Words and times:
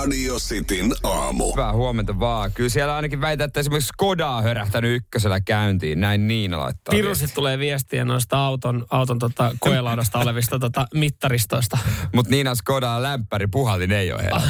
Radio 0.00 0.36
Cityn 0.38 0.92
aamu. 1.02 1.52
Hyvää 1.52 1.72
huomenta 1.72 2.18
vaan. 2.18 2.52
Kyllä 2.52 2.68
siellä 2.68 2.96
ainakin 2.96 3.20
väitä, 3.20 3.44
että 3.44 3.60
esimerkiksi 3.60 3.88
Skoda 3.88 4.28
on 4.28 4.42
hörähtänyt 4.42 4.96
ykkösellä 4.96 5.40
käyntiin. 5.40 6.00
Näin 6.00 6.28
Niina 6.28 6.58
laittaa. 6.58 6.92
Pirusit 6.92 7.34
tulee 7.34 7.58
viestiä 7.58 8.04
noista 8.04 8.46
auton, 8.46 8.86
auton 8.90 9.18
tota, 9.18 9.56
koelaudasta 9.58 10.18
olevista 10.18 10.58
tota, 10.58 10.86
mittaristoista. 10.94 11.78
Mutta 12.14 12.30
Niina 12.30 12.54
Skoda 12.54 13.02
lämpäri 13.02 13.46
puhallin 13.46 13.92
ei 13.92 14.12
ole. 14.12 14.22
No, 14.22 14.40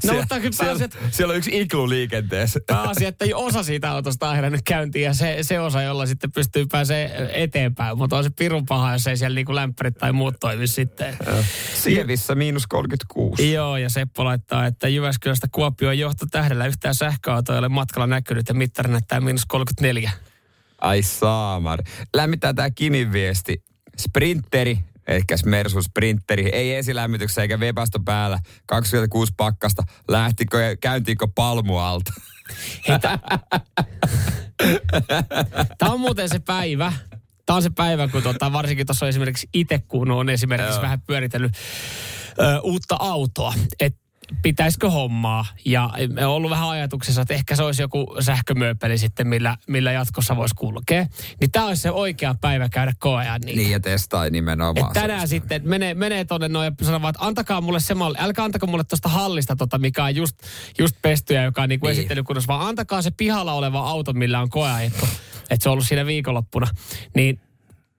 siellä, 0.00 0.20
mutta 0.20 0.40
kyllä 0.40 0.52
siellä, 0.52 0.78
pääset- 0.78 0.98
siellä, 1.10 1.32
on 1.32 1.38
yksi 1.38 1.60
iklu 1.60 1.88
liikenteessä. 1.88 2.60
Pääasia, 2.66 3.08
että 3.08 3.24
osa 3.34 3.62
siitä 3.62 3.90
autosta 3.90 4.28
on 4.28 4.36
herännyt 4.36 4.62
käyntiin 4.64 5.04
ja 5.04 5.14
se, 5.14 5.38
se 5.42 5.60
osa, 5.60 5.82
jolla 5.82 6.06
sitten 6.06 6.32
pystyy 6.32 6.66
pääsee 6.66 7.30
eteenpäin. 7.42 7.98
Mutta 7.98 8.16
on 8.16 8.24
se 8.24 8.30
pirun 8.38 8.66
paha, 8.66 8.92
jos 8.92 9.06
ei 9.06 9.16
siellä 9.16 9.34
niinku 9.34 9.54
lämpärit 9.54 9.94
tai 9.94 10.12
muut 10.12 10.34
toimi 10.40 10.66
sitten. 10.66 11.16
Sievissä 11.74 12.34
miinus 12.34 12.66
36. 12.66 13.52
Joo, 13.52 13.76
ja 13.76 13.90
Seppo 13.90 14.24
laittaa, 14.32 14.66
että 14.66 14.88
Jyväskylästä 14.88 15.46
Kuopioon 15.52 15.98
johto 15.98 16.26
tähdellä 16.30 16.66
yhtään 16.66 16.94
sähköautoa 16.94 17.54
ei 17.54 17.58
ole 17.58 17.68
matkalla 17.68 18.06
näkynyt 18.06 18.48
ja 18.48 18.54
mittari 18.54 18.90
näyttää 18.90 19.20
miinus 19.20 19.46
34. 19.46 20.10
Ai 20.80 21.02
saamar. 21.02 21.82
Lämmittää 22.14 22.54
tää 22.54 22.70
Kimin 22.70 23.12
viesti. 23.12 23.62
Sprinteri, 23.98 24.78
ehkä 25.06 25.36
Mersu 25.44 25.82
Sprinteri, 25.82 26.48
ei 26.52 26.74
esilämmityksessä 26.74 27.42
eikä 27.42 27.60
vepasto 27.60 28.00
päällä. 28.00 28.38
26 28.66 29.32
pakkasta. 29.36 29.82
Lähtikö 30.08 30.60
ja 30.60 30.76
käyntiinkö 30.76 31.26
palmualta? 31.34 32.12
Tämä 35.78 35.92
on 35.92 36.00
muuten 36.00 36.28
se 36.28 36.38
päivä. 36.38 36.92
Tämä 37.46 37.56
on 37.56 37.62
se 37.62 37.70
päivä, 37.70 38.08
kun 38.08 38.22
tota, 38.22 38.52
varsinkin 38.52 38.86
tuossa 38.86 39.08
esimerkiksi 39.08 39.48
itse, 39.54 39.78
kun 39.78 40.10
on 40.10 40.28
esimerkiksi 40.28 40.74
Joo. 40.74 40.82
vähän 40.82 41.00
pyöritellyt 41.00 41.52
ö, 42.40 42.60
uutta 42.60 42.96
autoa, 42.98 43.54
että 43.80 44.01
pitäisikö 44.42 44.90
hommaa. 44.90 45.46
Ja 45.64 45.90
on 46.20 46.26
ollut 46.26 46.50
vähän 46.50 46.68
ajatuksessa, 46.68 47.22
että 47.22 47.34
ehkä 47.34 47.56
se 47.56 47.62
olisi 47.62 47.82
joku 47.82 48.16
sähkömööpeli 48.20 48.98
sitten, 48.98 49.26
millä, 49.28 49.56
millä 49.68 49.92
jatkossa 49.92 50.36
voisi 50.36 50.54
kulkea. 50.54 51.06
Niin 51.40 51.50
tämä 51.50 51.66
olisi 51.66 51.82
se 51.82 51.90
oikea 51.90 52.34
päivä 52.40 52.68
käydä 52.68 52.92
koeaan 52.98 53.40
niitä. 53.40 53.60
Niin 53.60 53.70
ja 53.70 53.80
testai 53.80 54.30
nimenomaan. 54.30 54.86
Et 54.86 54.92
tänään 54.92 55.28
sitten 55.28 55.62
menee, 55.64 55.94
menee 55.94 56.24
tonne 56.24 56.48
noin 56.48 56.64
ja 56.64 56.86
sanoo 56.86 57.08
että 57.08 57.26
antakaa 57.26 57.60
mulle 57.60 57.80
se 57.80 57.94
malli, 57.94 58.16
älkää 58.20 58.44
antako 58.44 58.66
mulle 58.66 58.84
tuosta 58.84 59.08
hallista, 59.08 59.56
tota, 59.56 59.78
mikä 59.78 60.04
on 60.04 60.16
just, 60.16 60.36
just 60.78 60.96
pesty 61.02 61.34
ja 61.34 61.42
joka 61.42 61.62
on 61.62 61.68
niinku 61.68 61.86
Niin. 61.86 61.92
esittelykunnossa, 61.98 62.48
vaan 62.48 62.68
antakaa 62.68 63.02
se 63.02 63.10
pihalla 63.10 63.52
oleva 63.52 63.80
auto, 63.80 64.12
millä 64.12 64.40
on 64.40 64.50
koeajettu. 64.50 65.08
Että 65.50 65.62
se 65.62 65.68
on 65.68 65.72
ollut 65.72 65.86
siinä 65.86 66.06
viikonloppuna. 66.06 66.66
Niin 67.14 67.40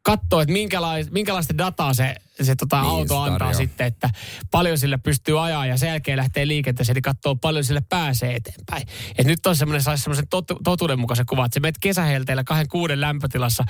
katsoo, 0.03 0.41
että 0.41 0.53
minkälais, 0.53 1.11
minkälaista 1.11 1.57
dataa 1.57 1.93
se, 1.93 2.15
se 2.41 2.55
tota 2.55 2.81
Niin, 2.81 2.89
auto 2.89 3.21
antaa 3.21 3.39
tarjoaa. 3.39 3.53
sitten, 3.53 3.87
että 3.87 4.09
paljon 4.51 4.77
sillä 4.77 4.97
pystyy 4.97 5.45
ajaa 5.45 5.65
ja 5.65 5.77
sen 5.77 5.89
jälkeen 5.89 6.17
lähtee 6.17 6.47
liikenteeseen, 6.47 6.93
niin 6.93 7.01
katsoo 7.01 7.35
paljon 7.35 7.63
sille 7.63 7.81
pääsee 7.89 8.35
eteenpäin. 8.35 8.87
Et 9.17 9.27
nyt 9.27 9.45
on 9.45 9.55
semmoinen, 9.55 9.83
saisi 9.83 10.03
semmoisen 10.03 10.27
tot, 10.27 10.45
totuudenmukaisen 10.63 11.25
kuvan, 11.25 11.45
että 11.45 11.53
sä 11.53 11.59
menet 11.59 11.77
kesähelteillä 11.81 12.43
kahden 12.43 12.67
kuuden 12.67 13.01
lämpötilassa 13.01 13.63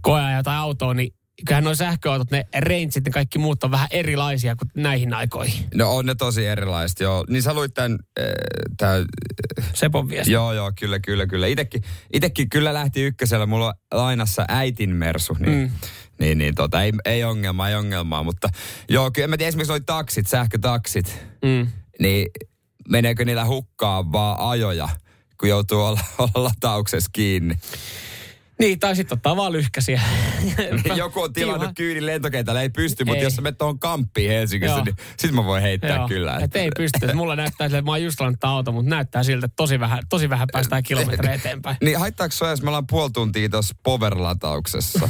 koeaja 0.00 0.42
tai 0.42 0.56
autoon, 0.56 0.96
niin 0.96 1.14
kyllähän 1.46 1.64
nuo 1.64 1.74
sähköautot, 1.74 2.30
ne 2.30 2.46
rangeit 2.54 3.06
ja 3.06 3.12
kaikki 3.12 3.38
muut 3.38 3.64
on 3.64 3.70
vähän 3.70 3.88
erilaisia 3.90 4.56
kuin 4.56 4.70
näihin 4.76 5.14
aikoihin. 5.14 5.66
No 5.74 5.96
on 5.96 6.06
ne 6.06 6.14
tosi 6.14 6.46
erilaiset, 6.46 7.00
joo. 7.00 7.24
Niin 7.28 7.42
sä 7.42 7.54
luit 7.54 7.74
tämän, 7.74 7.98
äh, 8.20 8.24
tää, 8.76 8.96
Sepon 9.74 10.08
viesti. 10.08 10.32
joo 10.32 10.52
joo, 10.52 10.72
kyllä, 10.80 10.98
kyllä, 11.00 11.26
kyllä. 11.26 11.46
Itekin, 11.46 11.82
itekin 12.12 12.48
kyllä 12.48 12.74
lähti 12.74 13.02
ykkösellä, 13.02 13.46
mulla 13.46 13.66
on 13.66 13.74
lainassa 14.00 14.44
äitin 14.48 14.90
mersu, 14.96 15.36
niin, 15.40 15.58
mm. 15.58 15.70
niin, 16.20 16.38
niin 16.38 16.54
tota, 16.54 16.82
ei, 16.82 16.92
ei 17.04 17.24
ongelmaa, 17.24 17.68
ei 17.68 17.74
ongelmaa. 17.74 18.22
Mutta 18.22 18.48
joo, 18.88 19.10
kyllä 19.10 19.28
mä 19.28 19.36
tiedän 19.36 19.48
esimerkiksi 19.48 19.72
noi 19.72 19.80
taksit, 19.80 20.26
sähkötaksit, 20.26 21.18
Mm. 21.44 21.66
niin 22.00 22.26
meneekö 22.88 23.24
niillä 23.24 23.44
hukkaan 23.44 24.12
vaan 24.12 24.40
ajoja, 24.50 24.88
kun 25.40 25.48
joutuu 25.48 25.80
olla, 25.80 26.00
olla 26.18 26.30
latauksessa 26.34 27.10
kiinni. 27.12 27.54
Niin, 28.62 28.80
tai 28.80 28.96
sitten 28.96 29.16
ottaa 29.16 29.36
vaan 29.36 29.52
lyhkäsiä. 29.52 30.00
Niin 30.42 30.96
Joku 30.96 31.20
on 31.22 31.32
tilannut 31.32 31.62
Kiva. 31.62 31.72
kyydin 31.74 32.06
lentokentällä, 32.06 32.62
ei 32.62 32.70
pysty, 32.70 33.04
mutta 33.04 33.24
jos 33.24 33.36
sä 33.36 33.42
menet 33.42 33.58
tuohon 33.58 33.78
kamppiin 33.78 34.30
Helsingissä, 34.30 34.76
Joo. 34.76 34.84
niin 34.84 34.96
sit 35.16 35.32
mä 35.32 35.44
voin 35.44 35.62
heittää 35.62 35.96
Joo, 35.96 36.08
kyllä. 36.08 36.38
Et 36.42 36.56
ei 36.56 36.70
pysty. 36.76 37.12
Mulla 37.14 37.36
näyttää 37.36 37.68
siltä, 37.68 37.78
että 37.78 37.86
mä 37.86 37.92
oon 37.92 38.02
just 38.02 38.20
lannut 38.20 38.44
auto, 38.44 38.72
mutta 38.72 38.90
näyttää 38.90 39.22
siltä, 39.22 39.44
että 39.44 39.56
tosi 39.56 39.80
vähän, 39.80 39.98
tosi 40.08 40.30
vähän 40.30 40.48
päästään 40.52 40.82
kilometrejä 40.82 41.34
eteenpäin. 41.34 41.76
Niin 41.82 41.98
haittaako 41.98 42.32
sua, 42.32 42.50
jos 42.50 42.62
me 42.62 42.68
ollaan 42.68 42.86
puoli 42.86 43.10
tuntia 43.10 43.48
tuossa 43.48 43.74
power-latauksessa? 43.82 45.08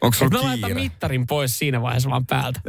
Onko 0.00 0.16
sulla 0.16 0.54
kiire? 0.54 0.74
mittarin 0.74 1.26
pois 1.26 1.58
siinä 1.58 1.82
vaiheessa 1.82 2.10
vaan 2.10 2.26
päältä. 2.26 2.60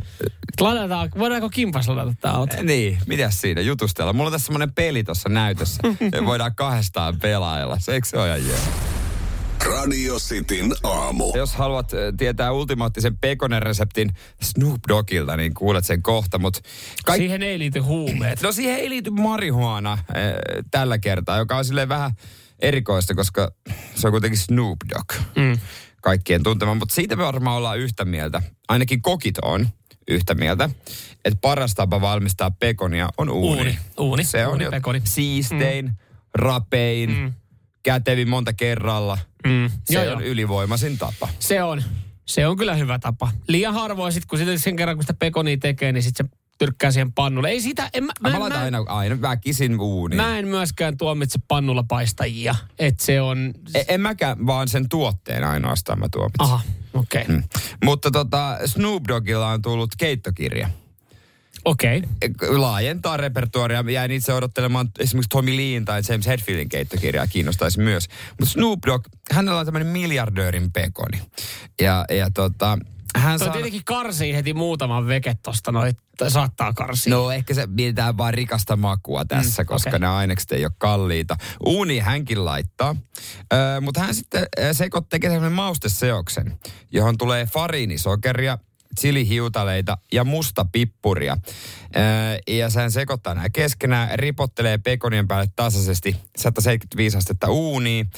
Ladataan, 0.59 1.09
voidaanko 1.17 1.49
kimpas 1.49 1.87
ladata 1.87 2.13
tää 2.21 2.31
auto? 2.31 2.55
Niin, 2.63 2.97
mitäs 3.07 3.41
siinä 3.41 3.61
jutustella? 3.61 4.13
Mulla 4.13 4.27
on 4.27 4.31
tässä 4.31 4.45
semmonen 4.45 4.73
peli 4.73 5.03
tuossa 5.03 5.29
näytössä. 5.29 5.83
voidaan 6.25 6.55
kahdestaan 6.55 7.19
pelailla. 7.19 7.77
Se 7.79 7.93
eikö 7.93 8.07
se 8.07 8.17
ole 8.17 8.27
ihan 8.27 8.47
jees? 8.47 8.69
Radio 9.63 10.15
Cityn 10.19 10.71
aamu. 10.83 11.31
Jos 11.35 11.55
haluat 11.55 11.93
äh, 11.93 11.99
tietää 12.17 12.51
ultimaattisen 12.51 13.17
pekonen 13.17 13.61
reseptin 13.61 14.09
Snoop 14.41 14.79
Doggilta, 14.87 15.37
niin 15.37 15.53
kuulet 15.53 15.85
sen 15.85 16.01
kohta. 16.03 16.39
Mut 16.39 16.57
kaik- 17.05 17.17
Siihen 17.17 17.43
ei 17.43 17.59
liity 17.59 17.79
huumeet. 17.79 18.41
No 18.41 18.51
siihen 18.51 18.75
ei 18.75 18.89
liity 18.89 19.09
marihuana 19.09 19.91
äh, 19.93 19.99
tällä 20.71 20.97
kertaa, 20.97 21.37
joka 21.37 21.57
on 21.57 21.65
silleen 21.65 21.89
vähän 21.89 22.11
erikoista, 22.59 23.15
koska 23.15 23.51
se 23.95 24.07
on 24.07 24.11
kuitenkin 24.13 24.39
Snoop 24.39 24.77
Dogg. 24.89 25.13
Mm. 25.35 25.59
Kaikkien 26.01 26.43
tuntema, 26.43 26.75
mutta 26.75 26.95
siitä 26.95 27.15
me 27.15 27.23
varmaan 27.23 27.57
ollaan 27.57 27.79
yhtä 27.79 28.05
mieltä. 28.05 28.41
Ainakin 28.67 29.01
kokit 29.01 29.37
on 29.37 29.69
yhtä 30.07 30.35
mieltä, 30.35 30.69
että 31.25 31.39
paras 31.41 31.73
tapa 31.75 32.01
valmistaa 32.01 32.51
pekonia 32.51 33.09
on 33.17 33.29
uuni. 33.29 33.57
Uuni. 33.59 33.77
Uuni. 33.99 34.23
Se 34.23 34.45
on 34.45 34.51
Uuni 34.51 34.63
jo 34.63 34.71
pekoni. 34.71 35.01
siistein, 35.03 35.91
rapein, 36.33 37.09
Mm. 37.09 37.33
Kätevin 37.85 38.29
monta 38.29 38.53
kerralla. 38.53 39.17
Mm. 39.45 39.69
Se 39.83 39.93
Joo, 39.93 40.03
on 40.03 40.09
joo. 40.09 40.31
ylivoimaisin 40.31 40.97
tapa. 40.97 41.29
Se 41.39 41.63
on. 41.63 41.83
Se 42.25 42.47
on 42.47 42.57
kyllä 42.57 42.75
hyvä 42.75 42.99
tapa. 42.99 43.31
Liian 43.47 43.73
harvoin 43.73 44.13
sit, 44.13 44.25
kun 44.25 44.39
sitä 44.39 44.57
sen 44.57 44.75
kerran, 44.75 44.97
kun 44.97 45.03
sitä 45.03 45.13
pekonia 45.13 45.57
tekee, 45.57 45.91
niin 45.91 46.03
sit 46.03 46.17
se 46.17 46.25
tyrkkää 46.57 46.91
siihen 46.91 47.13
pannulle. 47.13 47.49
Ei 47.49 47.61
sitä, 47.61 47.89
en, 47.93 48.03
mä, 48.03 48.11
Mä, 48.19 48.29
mä, 48.29 48.35
mä 48.35 48.39
laitan 48.39 48.59
mä, 48.59 48.65
aina, 48.65 48.83
aina 48.87 49.21
väkisin 49.21 49.79
uuniin. 49.79 50.21
mä 50.21 50.39
en 50.39 50.47
myöskään 50.47 50.97
tuomitse 50.97 51.39
pannulla 51.47 51.83
paistajia. 51.87 52.55
Et 52.79 52.99
se 52.99 53.21
on... 53.21 53.53
En, 53.75 53.85
en 53.87 54.01
mäkään, 54.01 54.47
vaan 54.47 54.67
sen 54.67 54.89
tuotteen 54.89 55.43
ainoastaan 55.43 55.99
mä 55.99 56.09
tuomitsen. 56.11 56.45
Aha, 56.45 56.61
okei. 56.93 57.21
Okay. 57.21 57.35
Mm. 57.35 57.43
Mutta 57.83 58.11
tota, 58.11 58.57
Snoop 58.65 59.03
Doggilla 59.07 59.47
on 59.49 59.61
tullut 59.61 59.89
keittokirja. 59.97 60.69
Okei. 61.65 62.03
Okay. 62.25 62.57
Laajentaa 62.57 63.17
repertuaria. 63.17 63.83
Jäin 63.91 64.11
itse 64.11 64.33
odottelemaan 64.33 64.89
esimerkiksi 64.99 65.29
Tommy 65.29 65.57
Leen 65.57 65.85
tai 65.85 66.01
James 66.09 66.27
Hetfieldin 66.27 66.69
keittokirjaa 66.69 67.27
kiinnostaisi 67.27 67.79
myös. 67.79 68.07
Mutta 68.29 68.45
Snoop 68.45 68.79
Dogg, 68.85 69.07
hänellä 69.31 69.59
on 69.59 69.65
tämmöinen 69.65 69.87
miljardöörin 69.87 70.71
pekoni. 70.71 71.21
Ja, 71.81 72.05
ja 72.09 72.31
tota, 72.33 72.77
hän 73.15 73.39
saa... 73.39 73.49
tietenkin 73.53 73.85
karsii 73.85 74.35
heti 74.35 74.53
muutaman 74.53 75.07
veket 75.07 75.41
tosta, 75.43 75.71
noin 75.71 75.93
saattaa 76.27 76.73
karsia. 76.73 77.15
No 77.15 77.31
ehkä 77.31 77.53
se 77.53 77.67
mietitään 77.67 78.17
vaan 78.17 78.33
rikasta 78.33 78.75
makua 78.75 79.25
tässä, 79.25 79.63
Mm, 79.63 79.67
koska 79.67 79.89
okay. 79.89 79.99
ne 79.99 80.07
ainekset 80.07 80.51
ei 80.51 80.65
ole 80.65 80.71
kalliita. 80.77 81.37
Uuni 81.65 81.99
hänkin 81.99 82.45
laittaa, 82.45 82.95
mutta 83.81 83.99
hän 83.99 84.15
sitten 84.15 84.47
sekot 84.71 85.09
tekee 85.09 85.29
sellainen 85.29 85.55
mausteseoksen, 85.55 86.59
johon 86.91 87.17
tulee 87.17 87.45
fariinisokeria, 87.45 88.57
chilihiutaleita 89.01 89.97
ja 90.13 90.23
musta 90.23 90.65
pippuria. 90.71 91.37
Ja 92.47 92.69
sen 92.69 92.91
sekoittaa 92.91 93.33
nämä 93.33 93.49
keskenään, 93.49 94.19
ripottelee 94.19 94.77
pekonien 94.77 95.27
päälle 95.27 95.47
tasaisesti 95.55 96.15
175 96.37 97.17
astetta 97.17 97.49
uuniin 97.49 98.09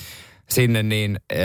sinne 0.50 0.84
niin, 0.84 1.20
öö, 1.32 1.40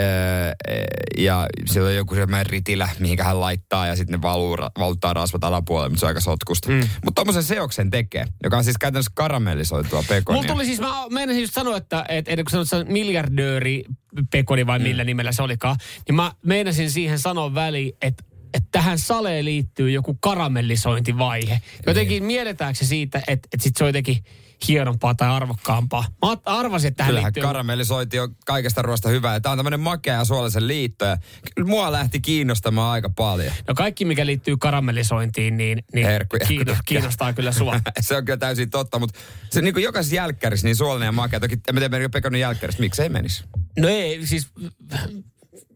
ja 1.17 1.47
siellä 1.65 1.89
on 1.89 1.95
joku 1.95 2.15
semmoinen 2.15 2.45
ritilä, 2.45 2.89
mihinkä 2.99 3.23
hän 3.23 3.39
laittaa 3.39 3.87
ja 3.87 3.95
sitten 3.95 4.11
ne 4.11 4.21
valuu, 4.21 4.57
valuttaa 4.79 5.13
rasvat 5.13 5.43
alapuolelle, 5.43 5.89
mutta 5.89 5.99
se 5.99 6.05
on 6.05 6.07
aika 6.07 6.19
sotkusta. 6.19 6.71
Mm. 6.71 6.79
Mutta 7.05 7.19
tommosen 7.19 7.43
seoksen 7.43 7.89
tekee, 7.89 8.25
joka 8.43 8.57
on 8.57 8.63
siis 8.63 8.77
käytännössä 8.77 9.11
karamellisoitua 9.15 10.03
pekonia. 10.09 10.41
Mulla 10.41 10.53
tuli 10.53 10.65
siis, 10.65 10.79
mä 10.79 10.93
meinasin 11.09 11.41
just 11.41 11.53
sanoa, 11.53 11.77
että, 11.77 12.05
että 12.09 12.31
ennen 12.31 12.45
kuin 12.45 12.51
sanoit, 12.51 12.65
että 12.65 12.77
se 12.77 12.85
on 12.87 12.93
miljardööri 12.93 13.83
pekoni 14.31 14.67
vai 14.67 14.79
millä 14.79 15.03
nimellä 15.03 15.31
se 15.31 15.43
olikaan, 15.43 15.75
niin 16.07 16.15
mä 16.15 16.31
meinasin 16.45 16.91
siihen 16.91 17.19
sanoa 17.19 17.53
väliin, 17.53 17.97
että 18.01 18.23
että 18.53 18.69
tähän 18.71 18.99
saleen 18.99 19.45
liittyy 19.45 19.91
joku 19.91 20.17
karamellisointivaihe. 20.19 21.61
Jotenkin 21.87 22.23
mielletäänkö 22.23 22.79
se 22.79 22.85
siitä, 22.85 23.17
että, 23.27 23.47
että 23.53 23.63
sit 23.63 23.77
se 23.77 23.83
on 23.83 23.87
jotenkin 23.87 24.23
hienompaa 24.67 25.15
tai 25.15 25.29
arvokkaampaa. 25.29 26.05
Mä 26.25 26.37
arvasin, 26.45 26.87
että 26.87 26.97
tähän 26.97 27.09
Kyllähän 27.09 27.27
liittyy... 27.27 27.43
karamellisointi 27.43 28.19
on 28.19 28.35
kaikesta 28.45 28.81
ruoasta 28.81 29.09
hyvää. 29.09 29.39
Tämä 29.39 29.51
on 29.51 29.57
tämmöinen 29.57 29.79
makea 29.79 30.13
ja 30.13 30.25
suolaisen 30.25 30.67
liitto. 30.67 31.05
Ja 31.05 31.17
mua 31.65 31.91
lähti 31.91 32.21
kiinnostamaan 32.21 32.91
aika 32.91 33.09
paljon. 33.09 33.53
No 33.67 33.73
kaikki, 33.73 34.05
mikä 34.05 34.25
liittyy 34.25 34.57
karamellisointiin, 34.57 35.57
niin, 35.57 35.83
niin 35.93 36.07
Herkkuja. 36.07 36.45
kiinno, 36.45 36.75
kiinnostaa 36.85 37.33
kyllä 37.33 37.51
sua. 37.51 37.79
se 38.01 38.17
on 38.17 38.25
kyllä 38.25 38.37
täysin 38.37 38.69
totta, 38.69 38.99
mutta 38.99 39.19
se 39.49 39.61
niin 39.61 39.73
kuin 39.73 39.83
jokaisessa 39.83 40.15
jälkkärissä 40.15 40.67
niin 40.67 40.75
suolainen 40.75 41.05
ja 41.05 41.11
makea. 41.11 41.39
Toki 41.39 41.53
en 41.53 41.75
tiedä, 41.75 41.89
menikö 41.89 42.09
pekonin 42.09 42.41
jälkkäristä, 42.41 42.81
miksei 42.81 43.09
menisi. 43.09 43.43
No 43.79 43.87
ei, 43.87 44.27
siis 44.27 44.47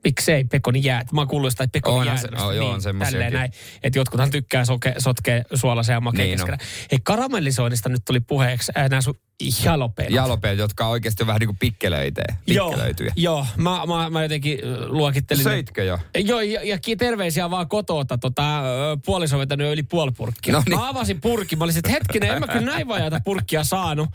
miksei 0.03 0.43
pekoni 0.43 0.83
jäät. 0.83 1.11
Mä 1.11 1.21
oon 1.21 1.27
kuullut 1.27 1.51
sitä, 1.51 1.63
että 1.63 1.71
pekoni 1.73 2.07
jäät. 2.07 2.21
se- 2.21 2.27
oh, 2.45 2.51
joo, 2.51 2.69
on 2.71 2.81
tälleen 2.99 3.33
näin. 3.33 3.51
Että 3.83 3.99
jotkuthan 3.99 4.31
tykkää 4.31 4.65
soke, 4.65 4.93
sotkea 4.97 5.43
suolaisen 5.53 5.93
ja 5.93 6.01
makea 6.01 6.25
Niin 6.25 6.37
niin 6.37 6.51
on. 6.51 6.57
keskenään. 6.59 6.87
Hei, 6.91 6.99
karamellisoinnista 7.03 7.89
nyt 7.89 8.01
tuli 8.05 8.19
puheeksi 8.19 8.71
äh, 8.77 8.89
nämä 8.89 9.01
sun 9.01 9.15
jalopeet. 9.63 10.09
Jalopeet, 10.09 10.59
jotka 10.59 10.87
oikeasti 10.87 11.23
on 11.23 11.27
vähän 11.27 11.39
niin 11.39 11.47
kuin 11.47 11.57
pikkelöitä. 11.57 12.21
Joo, 12.47 12.75
joo. 13.15 13.45
Mä, 13.57 13.81
mä, 13.87 14.09
mä 14.09 14.23
jotenkin 14.23 14.59
äh, 14.63 14.87
luokittelin. 14.87 15.43
Söitkö 15.43 15.83
jo? 15.83 15.99
Joo, 16.17 16.41
ja, 16.41 16.63
ja 16.63 16.77
terveisiä 16.97 17.49
vaan 17.49 17.69
kotoota. 17.69 18.17
Tota, 18.17 18.61
puoliso 19.05 19.35
on 19.35 19.39
vetänyt 19.39 19.73
yli 19.73 19.83
puoli 19.83 20.11
purkkia. 20.11 20.53
No 20.53 20.63
niin. 20.65 20.79
Mä 20.79 20.89
avasin 20.89 21.21
purkin. 21.21 21.57
Mä 21.57 21.63
olisin, 21.63 21.79
että 21.79 21.91
hetkinen, 21.91 22.29
en 22.31 22.39
mä 22.39 22.47
kyllä 22.47 22.65
näin 22.71 22.87
vajaata 22.87 23.21
purkkia 23.25 23.63
saanut. 23.63 24.09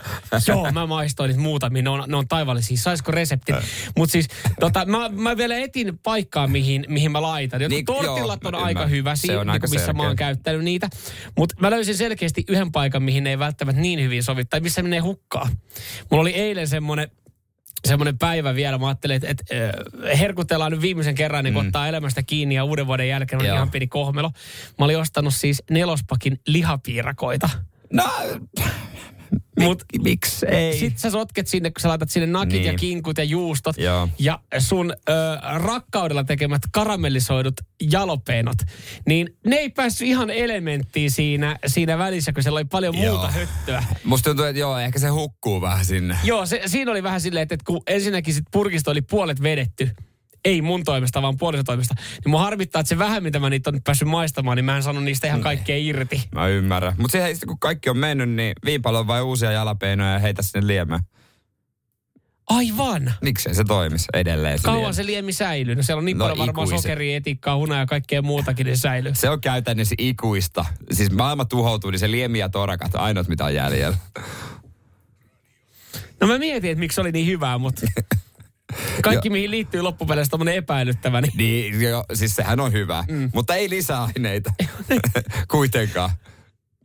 Joo, 0.47 0.71
mä 0.71 0.85
maistoin 0.85 1.27
niitä 1.27 1.41
muutamia. 1.41 1.81
Ne 1.83 1.89
on, 1.89 2.03
ne 2.07 2.15
on 2.17 2.27
taivallisia. 2.27 2.77
Saisiko 2.77 3.11
reseptin? 3.11 3.55
Mutta 3.97 4.11
siis, 4.11 4.27
tota, 4.59 4.85
mä, 4.85 5.09
mä 5.09 5.37
vielä 5.37 5.55
etin 5.81 5.99
paikkaa, 6.03 6.47
mihin, 6.47 6.85
mihin 6.87 7.11
mä 7.11 7.21
laitan. 7.21 7.61
Jotkut 7.61 7.75
Niin, 7.77 7.85
tortillat 7.85 8.39
joo, 8.43 8.47
on 8.49 8.51
mä 8.53 8.57
aika 8.65 8.69
ymmärrän. 8.79 8.91
hyvä 8.91 9.15
siinä, 9.15 9.39
on 9.39 9.47
niin 9.47 9.51
aika 9.53 9.67
missä 9.67 9.93
mä 9.93 10.03
oon 10.03 10.09
selkeä. 10.11 10.25
käyttänyt 10.27 10.63
niitä. 10.63 10.89
Mutta 11.37 11.55
mä 11.59 11.71
löysin 11.71 11.97
selkeästi 11.97 12.43
yhden 12.47 12.71
paikan, 12.71 13.03
mihin 13.03 13.23
ne 13.23 13.29
ei 13.29 13.39
välttämättä 13.39 13.81
niin 13.81 14.01
hyvin 14.01 14.23
sovi, 14.23 14.45
tai 14.45 14.59
missä 14.59 14.83
menee 14.83 14.99
hukkaa. 14.99 15.49
Mulla 16.11 16.21
oli 16.21 16.31
eilen 16.31 16.67
semmoinen 16.67 17.11
semmoinen 17.87 18.17
päivä 18.17 18.55
vielä. 18.55 18.77
Mä 18.77 18.87
ajattelin, 18.87 19.15
että, 19.15 19.27
että 19.29 19.43
äh, 20.11 20.19
herkutellaan 20.19 20.71
nyt 20.71 20.81
viimeisen 20.81 21.15
kerran, 21.15 21.43
niin 21.43 21.53
kun 21.53 21.65
ottaa 21.65 21.87
elämästä 21.87 22.23
kiinni 22.23 22.55
ja 22.55 22.63
uuden 22.63 22.87
vuoden 22.87 23.07
jälkeen 23.07 23.37
on 23.39 23.43
Mm. 23.45 23.47
Joo. 23.47 23.55
ihan 23.55 23.71
pieni 23.71 23.87
kohmelo. 23.87 24.31
Mä 24.79 24.85
olin 24.85 24.97
ostanut 24.97 25.33
siis 25.33 25.63
nelospakin 25.71 26.39
lihapiirakoita. 26.47 27.49
No, 27.93 28.03
Mut 29.59 29.83
miksi 30.03 30.45
ei? 30.45 30.79
sit 30.79 30.97
sä 30.99 31.09
sotket 31.09 31.47
sinne, 31.47 31.71
kun 31.71 31.81
sä 31.81 31.89
laitat 31.89 32.09
sinne 32.09 32.27
nakit 32.27 32.51
Niin. 32.53 32.63
ja 32.65 32.73
kinkut 32.73 33.17
ja 33.17 33.23
juustot. 33.23 33.77
Joo. 33.77 34.09
Ja 34.19 34.39
sun 34.59 34.93
ö, 35.09 35.13
rakkaudella 35.57 36.23
tekemät 36.23 36.61
karamellisoidut 36.71 37.53
jalopeenot, 37.91 38.57
niin 39.07 39.37
ne 39.45 39.55
ei 39.55 39.69
päässyt 39.69 40.07
ihan 40.07 40.29
elementtiin 40.29 41.11
siinä, 41.11 41.57
siinä 41.67 41.97
välissä, 41.97 42.33
kun 42.33 42.43
siellä 42.43 42.57
oli 42.57 42.65
paljon 42.65 42.97
Joo. 42.97 43.13
muuta 43.13 43.31
höttöä. 43.31 43.83
Musta 44.03 44.29
tuntuu, 44.29 44.45
että 44.45 44.59
joo, 44.59 44.77
ehkä 44.79 44.99
se 44.99 45.07
hukkuu 45.07 45.61
vähän 45.61 45.85
sinne. 45.85 46.17
Joo, 46.23 46.45
se, 46.45 46.61
siinä 46.65 46.91
oli 46.91 47.03
vähän 47.03 47.21
silleen, 47.21 47.43
että 47.43 47.57
kun 47.67 47.81
ensinnäkin 47.87 48.33
sit 48.33 48.45
purkista 48.51 48.91
oli 48.91 49.01
puolet 49.01 49.43
vedetty, 49.43 49.89
ei 50.45 50.61
mun 50.61 50.83
toimesta, 50.83 51.21
vaan 51.21 51.37
puolison 51.37 51.65
toimesta, 51.65 51.95
niin 52.25 52.31
mun 52.31 52.39
harmittaa, 52.39 52.79
että 52.79 52.89
se 52.89 52.97
vähän, 52.97 53.23
mitä 53.23 53.39
mä 53.39 53.49
niitä 53.49 53.69
on 53.69 53.73
nyt 53.73 53.83
päässyt 53.83 54.07
maistamaan, 54.07 54.55
niin 54.57 54.65
mä 54.65 54.75
en 54.77 54.83
sano 54.83 54.99
niistä 54.99 55.27
ihan 55.27 55.41
kaikkea 55.41 55.77
irti. 55.77 56.23
Mä 56.35 56.47
ymmärrän. 56.47 56.93
Mutta 56.97 57.11
siihen 57.11 57.35
kun 57.47 57.59
kaikki 57.59 57.89
on 57.89 57.97
mennyt, 57.97 58.29
niin 58.29 58.53
viipalo 58.65 59.07
vai 59.07 59.21
uusia 59.21 59.51
jalapeinoja 59.51 60.11
ja 60.13 60.19
heitä 60.19 60.41
sinne 60.41 60.67
liemään. 60.67 61.01
Aivan. 62.49 63.13
Miksei 63.21 63.55
se 63.55 63.63
toimisi 63.63 64.05
edelleen? 64.13 64.57
Se 64.59 64.63
Kauan 64.63 64.79
liemi? 64.81 64.93
se 64.93 65.05
liemi 65.05 65.33
säilyy. 65.33 65.75
No 65.75 65.83
siellä 65.83 65.99
on 65.99 66.05
niin 66.05 66.17
No 66.17 66.25
paljon 66.25 66.37
varmaan 66.37 66.65
ikuisen. 66.67 66.81
sokeria, 66.81 67.17
etikkaa, 67.17 67.55
hunaa 67.55 67.79
ja 67.79 67.85
kaikkea 67.85 68.21
muutakin, 68.21 68.65
niin 68.65 68.77
säilyy. 68.77 69.15
Se 69.15 69.29
on 69.29 69.41
käytännössä 69.41 69.95
ikuista. 69.97 70.65
Siis 70.91 71.11
maailma 71.11 71.45
tuhoutuu, 71.45 71.91
niin 71.91 71.99
se 71.99 72.11
liemi 72.11 72.39
ja 72.39 72.49
torakat 72.49 72.95
on 72.95 73.01
ainoat, 73.01 73.27
mitä 73.27 73.45
on 73.45 73.55
jäljellä. 73.55 73.97
No 76.21 76.27
mä 76.27 76.37
mietin, 76.37 76.71
että 76.71 76.79
miksi 76.79 77.01
oli 77.01 77.11
niin 77.11 77.27
hyvää, 77.27 77.57
mutta 77.57 77.81
kaikki 79.03 79.29
mihin 79.29 79.51
liittyy 79.51 79.81
loppupeleissä 79.81 80.31
tommonen 80.31 80.55
epäilyttävä, 80.55 81.21
niin 81.21 81.33
Niin, 81.37 81.81
jo, 81.81 82.03
siis 82.13 82.35
sehän 82.35 82.59
on 82.59 82.71
hyvä. 82.71 83.03
Mm. 83.11 83.29
Mutta 83.33 83.55
ei 83.55 83.69
lisäaineita 83.69 84.53
kuitenkaan. 85.51 86.09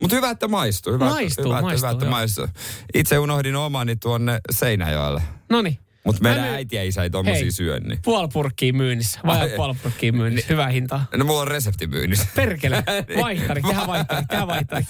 Mutta 0.01 0.15
hyvä, 0.15 0.29
että 0.29 0.47
maistuu. 0.47 0.93
Hyvä, 0.93 1.05
Maistuu, 1.09 1.43
hyvä, 1.45 1.61
maistuu, 1.61 1.87
hyvä, 1.89 1.91
että 1.97 2.05
maistuu. 2.09 2.47
Itse 2.93 3.19
unohdin 3.19 3.55
omani 3.55 3.95
tuonne 3.95 4.39
Seinäjoelle. 4.51 5.21
no 5.49 5.61
niin. 5.61 5.77
Mutta 6.03 6.21
meidän 6.21 6.39
Mä 6.39 6.45
myyn- 6.45 6.55
äiti 6.55 6.75
ja 6.75 6.83
isä 6.83 7.03
ei 7.03 7.09
tommosia 7.09 7.51
syö, 7.51 7.79
niin. 7.79 7.99
Puoli 8.05 8.27
purkkiä 8.33 8.73
myynnissä. 8.73 9.19
Puoli 9.55 9.75
purkkiä 9.83 10.11
myynnissä. 10.11 10.47
Hyvää 10.53 10.67
hintaa. 10.69 11.05
No 11.17 11.25
mulla 11.25 11.41
on 11.41 11.47
resepti 11.47 11.87
myynnissä. 11.87 12.27
Perkele. 12.35 12.83
Niin. 13.07 13.19
Vaihtari. 13.21 13.61
Tehdään 13.61 13.87
vaihtari. 13.87 14.25
Tehdään 14.27 14.47
vaihtari. 14.47 14.83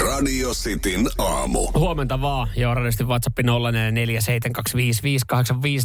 Radio 0.00 0.50
Cityn 0.54 1.06
aamu. 1.18 1.66
Huomenta 1.74 2.20
vaan. 2.20 2.48
Joo, 2.56 2.74
radiosti 2.74 3.04
WhatsApp 3.04 3.38
0447255854. 3.38 3.44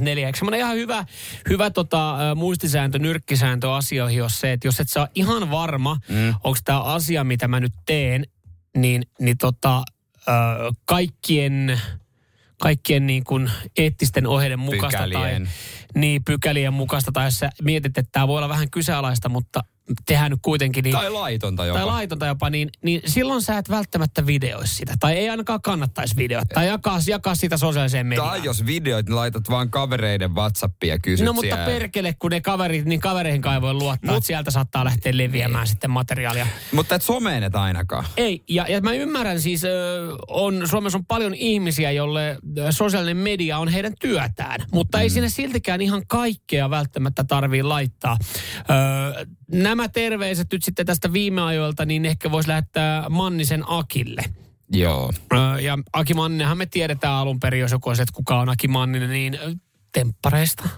Eikö 0.07 0.37
semmoinen 0.37 0.59
ihan 0.59 0.75
hyvä, 0.75 1.05
hyvä 1.49 1.69
tota, 1.69 2.17
muistisääntö, 2.35 2.99
nyrkkisääntö 2.99 3.73
asioihin 3.73 4.23
on 4.23 4.29
se, 4.29 4.51
että 4.51 4.67
jos 4.67 4.79
et 4.79 4.89
saa 4.89 5.07
ihan 5.15 5.51
varma, 5.51 5.97
mm. 6.09 6.33
onko 6.43 6.59
tämä 6.65 6.81
asia, 6.81 7.23
mitä 7.23 7.47
mä 7.47 7.59
nyt 7.59 7.73
teen, 7.85 8.25
niin, 8.77 9.03
niin 9.19 9.37
tota, 9.37 9.77
ä, 9.77 9.83
kaikkien, 10.85 11.81
kaikkien 12.61 13.07
niin 13.07 13.23
kuin 13.23 13.51
eettisten 13.77 14.27
ohjeiden 14.27 14.59
mukaista 14.59 14.97
tai 14.97 15.07
Pykälien. 15.07 15.49
niin, 15.95 16.23
pykälien 16.23 16.73
mukaista, 16.73 17.11
tai 17.11 17.27
jos 17.27 17.39
sä 17.39 17.49
mietit, 17.61 17.97
että 17.97 18.09
tämä 18.11 18.27
voi 18.27 18.37
olla 18.37 18.49
vähän 18.49 18.69
kyseenalaista, 18.69 19.29
mutta 19.29 19.63
tehdään 20.05 20.31
nyt 20.31 20.39
kuitenkin 20.41 20.83
niin 20.83 20.95
Tai 20.95 21.09
laitonta 21.09 21.65
jopa. 21.65 21.79
tai 21.79 21.85
laitonta 21.85 22.25
jopa, 22.25 22.49
niin, 22.49 22.69
niin 22.83 23.01
silloin 23.05 23.41
sä 23.41 23.57
et 23.57 23.69
välttämättä 23.69 24.25
videoisi 24.25 24.75
sitä. 24.75 24.93
Tai 24.99 25.13
ei 25.13 25.29
ainakaan 25.29 25.61
kannattaisi 25.61 26.15
videoita. 26.17 26.53
Tai 26.53 26.67
jakaa, 26.67 26.99
jakaa 27.07 27.35
sitä 27.35 27.57
sosiaaliseen 27.57 28.07
mediaan. 28.07 28.29
Tai 28.29 28.43
jos 28.43 28.65
videoit, 28.65 29.05
niin 29.05 29.15
laitat 29.15 29.49
vaan 29.49 29.69
kavereiden 29.69 30.35
Whatsappia 30.35 30.93
ja 30.93 30.99
kysyt 30.99 31.25
No 31.25 31.33
mutta 31.33 31.55
siellä. 31.55 31.65
perkele, 31.65 32.15
kun 32.19 32.31
ne 32.31 32.41
kaverit, 32.41 32.85
niin 32.85 32.99
kavereihin 32.99 33.47
ei 33.53 33.61
voi 33.61 33.73
luottaa, 33.73 34.11
Mut, 34.11 34.17
että 34.17 34.27
sieltä 34.27 34.51
saattaa 34.51 34.85
lähteä 34.85 35.17
leviämään 35.17 35.67
sitten 35.67 35.89
materiaalia. 35.89 36.47
Mutta 36.71 36.95
et 36.95 37.01
someen 37.01 37.43
et 37.43 37.55
ainakaan. 37.55 38.05
Ei, 38.17 38.43
ja, 38.49 38.65
ja 38.69 38.81
mä 38.81 38.93
ymmärrän 38.93 39.41
siis, 39.41 39.61
on, 40.27 40.67
Suomessa 40.67 40.97
on 40.97 41.05
paljon 41.05 41.33
ihmisiä, 41.33 41.91
jolle 41.91 42.37
sosiaalinen 42.69 43.17
media 43.17 43.57
on 43.57 43.67
heidän 43.67 43.93
työtään, 43.99 44.59
mutta 44.71 44.97
mm. 44.97 45.01
ei 45.01 45.09
sinne 45.09 45.29
siltikään 45.29 45.81
ihan 45.81 46.07
kaikkea 46.07 46.69
välttämättä 46.69 47.23
tarvii 47.23 47.63
laittaa. 47.63 48.17
Ö, 48.59 49.25
nämä 49.51 49.89
terveiset 49.89 50.47
nyt 50.51 50.63
sitten 50.63 50.85
tästä 50.85 51.13
viime 51.13 51.41
ajoilta, 51.41 51.85
niin 51.85 52.05
ehkä 52.05 52.31
voisi 52.31 52.49
lähettää 52.49 53.09
Mannisen 53.09 53.63
Akille. 53.67 54.21
Joo. 54.71 55.13
Ja 55.61 55.79
Aki 55.93 56.13
Manninenhan 56.13 56.57
me 56.57 56.65
tiedetään 56.65 57.13
alun 57.13 57.39
perin, 57.39 57.61
jos 57.61 57.71
joku 57.71 57.89
on 57.89 57.95
se, 57.95 58.01
että 58.01 58.15
kuka 58.15 58.39
on 58.39 58.49
Aki 58.49 58.67
Manninen, 58.67 59.09
niin 59.09 59.37
temppareista. 59.91 60.69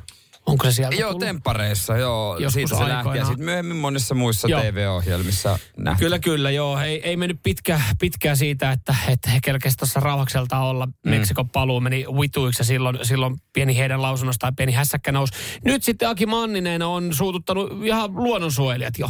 Onko 0.47 0.63
se 0.65 0.71
sieltä 0.71 0.95
Joo, 0.95 1.11
tullut? 1.11 1.25
temppareissa, 1.25 1.97
joo. 1.97 2.37
Joskus 2.37 2.53
Siitä 2.53 2.75
se 2.77 2.89
lähti. 2.89 3.17
Ja 3.17 3.25
sitten 3.25 3.45
myöhemmin 3.45 3.77
monissa 3.77 4.15
muissa 4.15 4.47
Joo. 4.47 4.61
TV-ohjelmissa 4.61 5.59
nähty. 5.77 6.03
Kyllä, 6.03 6.19
kyllä, 6.19 6.51
joo. 6.51 6.79
Ei, 6.79 7.01
ei 7.09 7.17
mennyt 7.17 7.39
pitkä, 7.43 7.81
pitkään 7.99 8.37
siitä, 8.37 8.71
että, 8.71 8.95
että 9.07 9.29
he 9.29 9.39
kerkesi 9.43 9.77
tuossa 9.77 9.99
rauhakselta 9.99 10.59
olla. 10.59 10.85
Mm. 10.85 11.09
Meksikon 11.09 11.49
paluu 11.49 11.79
meni 11.79 12.05
vituiksi 12.21 12.61
ja 12.61 12.65
silloin, 12.65 12.99
silloin 13.03 13.35
pieni 13.53 13.77
heidän 13.77 14.01
lausunnosta 14.01 14.39
tai 14.39 14.51
pieni 14.57 14.71
hässäkkä 14.71 15.11
nousi. 15.11 15.33
Nyt 15.65 15.83
sitten 15.83 16.09
Aki 16.09 16.25
Manninen 16.25 16.81
on 16.81 17.13
suututtanut 17.13 17.71
ihan 17.83 18.13
luonnonsuojelijat 18.15 18.99
jo. 18.99 19.09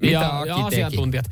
Mitä 0.00 0.12
ja, 0.12 0.38
Aki 0.38 0.48
ja 0.48 0.54
teki? 0.54 0.66
asiantuntijat. 0.66 1.26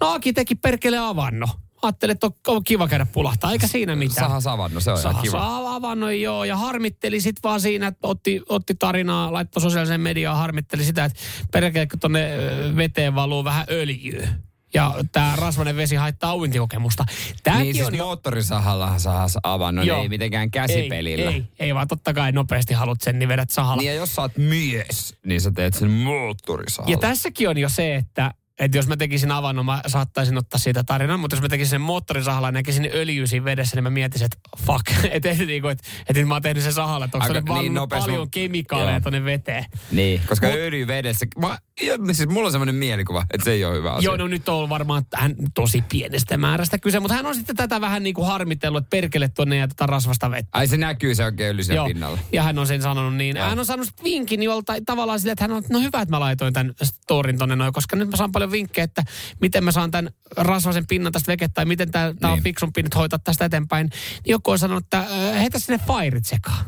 No 0.00 0.12
Aki 0.12 0.32
teki 0.32 0.54
perkele 0.54 0.98
avanno. 0.98 1.46
Ajattelin, 1.84 2.12
että 2.12 2.26
on, 2.26 2.32
on 2.46 2.64
kiva 2.64 2.88
käydä 2.88 3.06
pulahtaa, 3.06 3.52
eikä 3.52 3.66
siinä 3.66 3.96
mitään. 3.96 4.28
Saha 4.28 4.40
Savannut, 4.40 4.82
se 4.82 4.90
on 4.90 5.00
ihan 5.00 5.12
Saa, 5.12 5.22
kiva. 5.22 5.38
saa 5.38 5.74
avannon, 5.74 6.20
joo. 6.20 6.44
Ja 6.44 6.56
harmitteli 6.56 7.20
sit 7.20 7.36
vaan 7.42 7.60
siinä, 7.60 7.86
että 7.86 8.08
otti, 8.08 8.42
otti 8.48 8.74
tarinaa, 8.74 9.32
laittoi 9.32 9.60
sosiaaliseen 9.60 10.00
mediaan, 10.00 10.36
harmitteli 10.36 10.84
sitä, 10.84 11.04
että 11.04 11.18
perkele, 11.52 11.86
kun 11.86 11.98
tonne 11.98 12.30
veteen 12.76 13.14
valuu 13.14 13.44
vähän 13.44 13.66
öljyä. 13.70 14.28
Ja 14.74 14.94
tämä 15.12 15.36
rasvainen 15.36 15.76
vesi 15.76 15.96
haittaa 15.96 16.36
uintikokemusta. 16.36 17.04
Tämäkin 17.42 17.64
Niin 17.64 17.74
siis 17.74 17.86
on 17.86 17.94
jo... 17.94 18.04
moottorisahallahan 18.04 19.00
saa 19.00 19.26
avannut, 19.42 19.84
Joo. 19.86 20.02
ei 20.02 20.08
mitenkään 20.08 20.50
käsipelillä. 20.50 21.30
Ei, 21.30 21.34
ei, 21.36 21.44
ei, 21.58 21.74
vaan 21.74 21.88
totta 21.88 22.14
kai 22.14 22.32
nopeasti 22.32 22.74
haluat 22.74 23.00
sen, 23.00 23.18
niin 23.18 23.28
vedät 23.28 23.50
sahalla. 23.50 23.80
Niin 23.80 23.88
ja 23.88 23.94
jos 23.94 24.14
sä 24.14 24.22
oot 24.22 24.36
mies, 24.36 25.16
niin 25.26 25.40
sä 25.40 25.50
teet 25.50 25.74
sen 25.74 25.90
moottorisahalla. 25.90 26.92
Ja 26.94 26.98
tässäkin 26.98 27.48
on 27.48 27.58
jo 27.58 27.68
se, 27.68 27.94
että 27.94 28.34
että 28.58 28.78
jos 28.78 28.88
mä 28.88 28.96
tekisin 28.96 29.30
avannon, 29.30 29.66
mä 29.66 29.80
saattaisin 29.86 30.38
ottaa 30.38 30.58
siitä 30.58 30.84
tarinan, 30.84 31.20
mutta 31.20 31.36
jos 31.36 31.42
mä 31.42 31.48
tekisin 31.48 31.70
sen 31.70 31.80
moottorisahalla 31.80 32.48
ja 32.48 32.52
näkisin 32.52 32.90
öljyä 32.94 33.26
siinä 33.26 33.44
vedessä, 33.44 33.76
niin 33.76 33.82
mä 33.82 33.90
miettisin, 33.90 34.24
että 34.24 34.36
fuck, 34.66 35.04
että 35.10 35.30
et, 35.30 35.38
niinku, 35.38 35.68
et, 35.68 35.78
et 36.08 36.28
mä 36.28 36.34
oon 36.34 36.42
tehnyt 36.42 36.62
sen 36.62 36.72
sahalla, 36.72 37.04
että 37.04 37.18
onko 37.18 37.34
Aika 37.34 37.60
niin 37.60 37.74
nopeasti 37.74 38.10
paljon 38.10 38.26
mun- 38.26 38.30
kemikaaleja 38.30 38.90
Joo. 38.90 39.00
tonne 39.00 39.24
veteen. 39.24 39.64
Niin, 39.90 40.20
koska 40.28 40.46
Mut- 40.46 40.54
öljy 40.54 40.86
vedessä, 40.86 41.26
mä, 41.40 41.58
ja, 41.82 41.94
siis 42.12 42.28
mulla 42.28 42.46
on 42.46 42.52
semmoinen 42.52 42.74
mielikuva, 42.74 43.26
että 43.34 43.44
se 43.44 43.52
ei 43.52 43.64
ole 43.64 43.74
hyvä 43.76 43.92
asia. 43.92 44.06
Joo, 44.08 44.16
no 44.16 44.28
nyt 44.28 44.48
on 44.48 44.68
varmaan 44.68 45.02
hän 45.14 45.34
tosi 45.54 45.84
pienestä 45.88 46.36
määrästä 46.36 46.78
kyse, 46.78 47.00
mutta 47.00 47.14
hän 47.14 47.26
on 47.26 47.34
sitten 47.34 47.56
tätä 47.56 47.80
vähän 47.80 48.02
niin 48.02 48.14
kuin 48.14 48.26
harmitellut, 48.26 48.78
että 48.82 48.90
perkele 48.90 49.28
tuonne 49.28 49.56
jätetään 49.56 49.88
rasvasta 49.88 50.30
vettä. 50.30 50.58
Ai 50.58 50.66
se 50.66 50.76
näkyy 50.76 51.14
se 51.14 51.24
oikein 51.24 51.50
öljy 51.50 51.64
siellä 51.64 51.86
pinnalla. 51.86 52.18
ja 52.32 52.42
hän 52.42 52.58
on 52.58 52.66
sen 52.66 52.82
sanonut 52.82 53.14
niin. 53.16 53.36
Joo. 53.36 53.48
Hän 53.48 53.58
on 53.58 53.66
saanut 53.66 53.88
vinkin 54.04 54.42
joltain 54.42 54.84
tavallaan 54.84 55.20
sille, 55.20 55.32
että 55.32 55.44
hän 55.44 55.52
on, 55.52 55.62
no 55.70 55.80
hyvä, 55.80 56.00
että 56.00 56.10
mä 56.10 56.20
laitoin 56.20 56.52
tämän 56.52 56.74
storin 56.82 57.38
tonne 57.38 57.56
noin, 57.56 57.72
koska 57.72 57.96
nyt 57.96 58.10
mä 58.10 58.16
saan 58.16 58.32
paljon 58.32 58.43
vinkkejä, 58.50 58.84
että 58.84 59.04
miten 59.40 59.64
mä 59.64 59.72
saan 59.72 59.90
tämän 59.90 60.12
rasvasen 60.36 60.86
pinnan 60.86 61.12
tästä 61.12 61.32
vekettä 61.32 61.54
tai 61.54 61.64
miten 61.64 61.90
tämä 61.90 62.06
niin. 62.06 62.26
on 62.26 62.42
fiksumpi 62.42 62.82
nyt 62.82 62.94
hoitaa 62.94 63.18
tästä 63.18 63.44
eteenpäin. 63.44 63.86
Niin 63.86 64.32
joku 64.32 64.50
on 64.50 64.58
sanonut, 64.58 64.84
että 64.84 65.02
heitä 65.38 65.58
sinne 65.58 65.80
fairit 65.86 66.24
sekaan. 66.24 66.64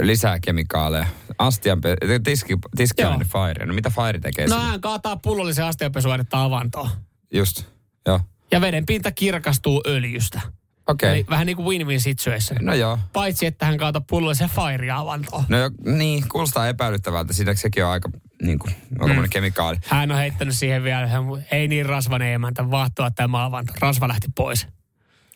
Lisää 0.00 0.40
kemikaaleja. 0.40 1.06
Astian, 1.38 1.80
tiski, 2.24 2.56
tiskiaine 2.76 3.26
Joo. 3.34 3.46
fire. 3.46 3.66
No 3.66 3.74
mitä 3.74 3.90
fire 3.90 4.20
tekee 4.20 4.46
No 4.46 4.60
hän 4.60 4.80
kaataa 4.80 5.16
pullollisen 5.16 5.64
astianpesuainetta 5.64 6.44
avantoon. 6.44 6.90
Just, 7.32 7.64
joo. 8.06 8.20
Ja 8.50 8.60
veden 8.60 8.86
pinta 8.86 9.12
kirkastuu 9.12 9.82
öljystä. 9.86 10.40
Okei. 10.86 11.10
Eli 11.10 11.26
vähän 11.30 11.46
niin 11.46 11.56
kuin 11.56 11.66
win-win 11.66 12.00
situation. 12.00 12.58
No 12.60 12.74
joo. 12.74 12.98
Paitsi, 13.12 13.46
että 13.46 13.66
hän 13.66 13.78
kaata 13.78 14.00
pullollisen 14.00 14.50
fire 14.50 14.90
avantoon. 14.90 15.44
No 15.48 15.58
jo, 15.58 15.70
niin, 15.84 16.28
kuulostaa 16.28 16.68
epäilyttävältä. 16.68 17.32
Siinä 17.32 17.54
sekin 17.54 17.84
on 17.84 17.90
aika 17.90 18.10
niin 18.42 18.58
kuin, 18.58 18.74
mm. 18.90 19.30
kemikaali. 19.30 19.78
Hän 19.86 20.10
on 20.10 20.18
heittänyt 20.18 20.56
siihen 20.56 20.84
vielä, 20.84 21.06
hän, 21.06 21.22
ei 21.50 21.68
niin 21.68 21.86
rasvanen 21.86 22.32
emäntä, 22.32 22.70
vaahtoa 22.70 23.10
tämä 23.10 23.44
avanto. 23.44 23.72
Rasva 23.80 24.08
lähti 24.08 24.28
pois. 24.36 24.66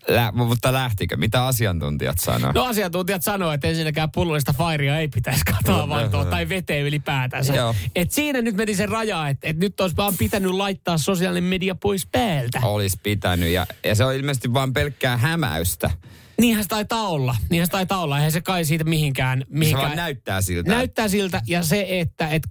Lä, 0.08 0.32
mutta 0.32 0.72
lähtikö? 0.72 1.16
Mitä 1.16 1.46
asiantuntijat 1.46 2.18
sanoo? 2.18 2.52
No 2.52 2.64
asiantuntijat 2.64 3.22
sanoo, 3.22 3.52
että 3.52 3.68
ensinnäkään 3.68 4.10
pullollista 4.10 4.52
fairia 4.52 4.98
ei 4.98 5.08
pitäisi 5.08 5.44
katoa 5.44 5.82
avantoon 5.82 6.26
tai 6.26 6.48
veteen 6.48 6.86
ylipäätänsä. 6.86 7.54
Joo. 7.54 7.74
Et 7.94 8.10
siinä 8.10 8.42
nyt 8.42 8.56
meni 8.56 8.74
se 8.74 8.86
raja, 8.86 9.28
että 9.28 9.48
et 9.48 9.56
nyt 9.56 9.80
olisi 9.80 9.96
vaan 9.96 10.14
pitänyt 10.18 10.50
laittaa 10.50 10.98
sosiaalinen 10.98 11.50
media 11.50 11.74
pois 11.74 12.06
päältä. 12.06 12.60
Olisi 12.62 13.00
pitänyt. 13.02 13.48
Ja, 13.48 13.66
ja 13.84 13.94
se 13.94 14.04
on 14.04 14.14
ilmeisesti 14.14 14.52
vain 14.52 14.72
pelkkää 14.72 15.16
hämäystä. 15.16 15.90
Niinhän 16.38 16.64
se 16.64 16.68
taitaa 16.68 17.08
olla. 17.08 17.36
Niinhän 17.50 17.66
se 17.66 17.70
taitaa 17.70 17.98
olla. 17.98 18.16
Eihän 18.16 18.32
se 18.32 18.40
kai 18.40 18.64
siitä 18.64 18.84
mihinkään... 18.84 19.38
Se 19.38 19.46
mihinkään 19.58 19.86
vaan 19.86 19.96
näyttää 19.96 20.40
siltä. 20.40 20.70
näyttää 20.70 21.08
siltä. 21.08 21.42
Ja 21.46 21.62
se, 21.62 21.86
että 21.88 22.28
et 22.28 22.42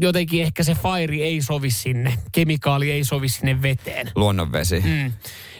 jotenkin 0.00 0.42
ehkä 0.42 0.62
se 0.62 0.74
fire 0.74 1.16
ei 1.16 1.42
sovi 1.42 1.70
sinne. 1.70 2.14
Kemikaali 2.32 2.90
ei 2.90 3.04
sovi 3.04 3.28
sinne 3.28 3.62
veteen. 3.62 4.10
Luonnonvesi. 4.14 4.80
Mm. 4.80 5.12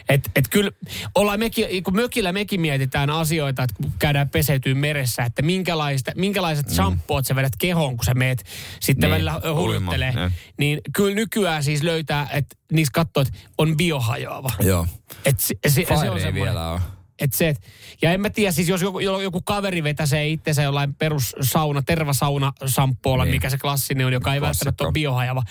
Et, 0.09 0.31
et 0.35 0.47
kyllä 0.49 0.71
ollaan 1.15 1.39
mekin, 1.39 1.83
kun 1.83 1.95
mökillä 1.95 2.31
mekin 2.31 2.61
mietitään 2.61 3.09
asioita, 3.09 3.63
että 3.63 3.75
kun 3.75 3.91
käydään 3.99 4.29
peseytyy 4.29 4.73
meressä, 4.73 5.23
että 5.23 5.41
minkälaista, 5.41 6.11
minkälaiset 6.15 6.65
mm. 6.67 6.73
shampoot 6.73 7.25
sä 7.25 7.35
vedät 7.35 7.53
kehoon, 7.59 7.97
kun 7.97 8.05
sä 8.05 8.13
meet 8.13 8.45
sitten 8.79 9.09
Niin, 9.09 9.13
välillä 9.13 9.41
hulluttelee. 9.55 10.13
Niin 10.57 10.81
kyllä 10.95 11.15
nykyään 11.15 11.63
siis 11.63 11.83
löytää, 11.83 12.27
että 12.33 12.55
niissä 12.71 12.91
katsoo, 12.93 13.21
että 13.21 13.33
on 13.57 13.77
biohajoava. 13.77 14.49
Joo. 14.59 14.87
Et 15.25 15.39
se, 15.39 15.55
se, 15.67 15.85
se 15.87 15.93
on 15.93 15.99
semmoinen. 15.99 16.33
vielä 16.33 16.71
ole. 16.71 16.81
Et 17.21 17.33
se, 17.33 17.49
et, 17.49 17.61
ja 18.01 18.11
en 18.13 18.21
mä 18.21 18.29
tiedä, 18.29 18.51
siis 18.51 18.69
jos 18.69 18.81
joku, 18.81 18.99
joku 18.99 19.41
kaveri 19.41 19.83
vetäsee 19.83 20.27
itsensä 20.27 20.61
jollain 20.63 20.95
perussauna, 20.95 21.81
tervasauna 21.81 22.53
sampoolla, 22.65 23.23
Niin. 23.25 23.35
mikä 23.35 23.49
se 23.49 23.57
klassinen 23.57 24.05
on, 24.07 24.13
joka 24.13 24.33
ei 24.33 24.39
Klassikko. 24.39 24.65
välttämättä 24.65 24.83
ole 24.83 24.91
biohajava, 24.91 25.43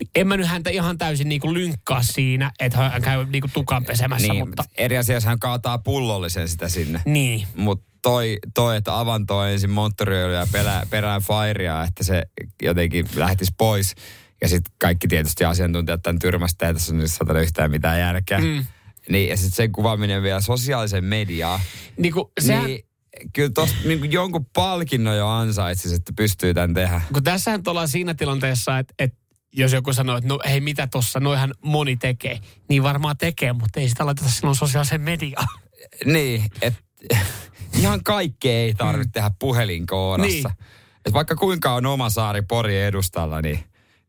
niin 0.00 0.10
en 0.14 0.28
mä 0.28 0.36
nyt 0.36 0.46
häntä 0.46 0.70
ihan 0.70 0.98
täysin 0.98 1.28
niinku 1.28 1.54
lynkkaa 1.54 2.02
siinä, 2.02 2.50
että 2.60 2.78
hän 2.88 3.02
käy 3.02 3.26
niinku 3.26 3.48
tukan 3.52 3.84
pesemässä, 3.84 4.28
Niin, 4.32 4.48
mutta 4.48 4.64
eri 4.76 4.98
asia, 4.98 5.14
jos 5.14 5.24
hän 5.24 5.38
kaataa 5.38 5.78
pullollisen 5.78 6.48
sitä 6.48 6.68
sinne. 6.68 7.00
niin. 7.04 7.46
Mutta 7.56 7.84
toi, 8.02 8.38
toi, 8.54 8.76
että 8.76 8.98
avanto 8.98 9.44
ensin 9.44 9.70
monttoriöljyä 9.70 10.38
ja 10.38 10.46
pelää, 10.52 10.82
perään 10.90 11.22
fairia, 11.22 11.84
että 11.84 12.04
se 12.04 12.22
jotenkin 12.62 13.06
lähtisi 13.14 13.52
pois. 13.58 13.94
Ja 14.42 14.48
sitten 14.48 14.74
kaikki 14.78 15.08
tietysti 15.08 15.44
asiantuntijat 15.44 16.02
tämän 16.02 16.18
tyrmästä, 16.18 16.66
ei 16.66 16.74
tässä 16.74 16.94
nyt 16.94 17.12
satana 17.12 17.40
yhtään 17.40 17.70
mitään 17.70 18.00
järkeä. 18.00 18.38
Mm. 18.38 18.64
Niin, 19.08 19.28
ja 19.28 19.36
sitten 19.36 19.56
sen 19.56 19.72
kuvaaminen 19.72 20.22
vielä 20.22 20.40
sosiaalisen 20.40 21.04
mediaan. 21.04 21.60
Niinku, 21.96 22.32
sehän, 22.40 22.64
Niin, 22.64 22.84
kyllä 23.32 23.50
tosta 23.50 23.76
niin 23.84 24.12
jonkun 24.12 24.46
palkinnon 24.46 25.16
jo 25.16 25.28
ansaitsisi, 25.28 25.94
että 25.94 26.12
pystyy 26.16 26.54
tämän 26.54 26.74
tehdä. 26.74 27.00
kun 27.12 27.24
tässähän 27.24 27.62
ollaan 27.66 27.88
siinä 27.88 28.14
tilanteessa, 28.14 28.78
että, 28.78 28.94
että 28.98 29.18
jos 29.52 29.72
joku 29.72 29.92
sanoo, 29.92 30.16
että 30.16 30.28
no 30.28 30.40
hei 30.48 30.60
mitä 30.60 30.86
tossa, 30.86 31.20
noihan 31.20 31.54
moni 31.60 31.96
tekee, 31.96 32.38
niin 32.68 32.82
varmaan 32.82 33.16
tekee, 33.16 33.52
mutta 33.52 33.80
ei 33.80 33.88
sitä 33.88 34.06
laiteta 34.06 34.30
silloin 34.30 34.56
sosiaaliseen 34.56 35.00
mediaan. 35.00 35.48
Niin, 36.04 36.44
että 36.62 36.80
ihan 37.80 38.04
kaikkea 38.04 38.52
ei 38.52 38.74
tarvitse 38.74 39.10
tehdä 39.12 39.30
puhelinkoodassa. 39.38 40.48
Niin. 40.48 40.66
Et 41.06 41.12
vaikka 41.12 41.34
kuinka 41.34 41.74
on 41.74 41.86
oma 41.86 42.10
saari 42.10 42.42
Pori 42.42 42.82
edustalla, 42.82 43.42
niin, 43.42 43.64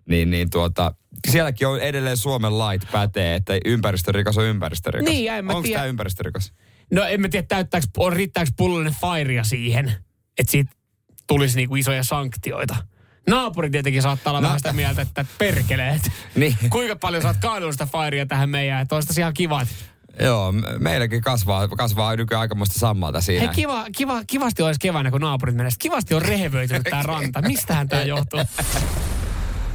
niin, 0.09 0.29
niin 0.31 0.49
tuota, 0.49 0.93
sielläkin 1.29 1.67
on 1.67 1.79
edelleen 1.79 2.17
Suomen 2.17 2.57
lait 2.59 2.81
pätee, 2.91 3.35
että 3.35 3.53
ympäristörikos 3.65 4.37
on 4.37 4.43
ympäristörikos. 4.45 5.09
Niin, 5.09 5.25
ja 5.25 5.37
en 5.37 5.45
mä 5.45 5.51
Onko 5.51 5.61
tiedä- 5.63 5.77
tämä 5.79 5.87
ympäristörikos? 5.87 6.53
No 6.91 7.03
en 7.03 7.21
mä 7.21 7.29
tiedä, 7.29 7.45
täyttääkö, 7.47 7.87
on, 7.97 8.13
riittääkö 8.13 8.51
pullollinen 8.57 8.95
fairia 9.01 9.43
siihen, 9.43 9.93
että 10.37 10.51
siitä 10.51 10.71
tulisi 11.27 11.55
niinku 11.55 11.75
isoja 11.75 12.03
sanktioita. 12.03 12.75
Naapuri 13.29 13.69
tietenkin 13.69 14.01
saattaa 14.01 14.31
olla 14.31 14.41
No. 14.41 14.45
vähän 14.45 14.59
sitä 14.59 14.73
mieltä, 14.73 15.01
että 15.01 15.25
perkeleet. 15.37 16.01
Niin. 16.35 16.57
Kuinka 16.69 16.95
paljon 16.95 17.21
sä 17.21 17.27
oot 17.27 17.37
kaadellut 17.41 17.73
sitä 17.73 17.85
fairia 17.85 18.25
tähän 18.25 18.49
meidän, 18.49 18.81
että 18.81 18.95
olisi 18.95 19.21
ihan 19.21 19.33
kiva. 19.33 19.61
että- 19.61 19.75
Joo, 20.25 20.51
me- 20.51 20.77
meilläkin 20.79 21.21
kasvaa, 21.21 21.67
kasvaa 21.67 22.15
nykyään 22.15 22.41
aikamoista 22.41 22.79
sammalta 22.79 23.21
siinä. 23.21 23.45
Hei, 23.45 23.55
kiva, 23.55 23.85
kiva, 23.97 24.23
kivasti 24.27 24.61
olisi 24.63 24.79
keväänä, 24.79 25.11
kun 25.11 25.21
naapurit 25.21 25.55
menee. 25.55 25.71
Kivasti 25.79 26.13
on 26.15 26.21
rehevöitynyt 26.21 26.83
tää 26.89 27.03
ranta. 27.03 27.41
Mistähän 27.41 27.87
tää 27.89 28.03
johtuu? 28.03 28.39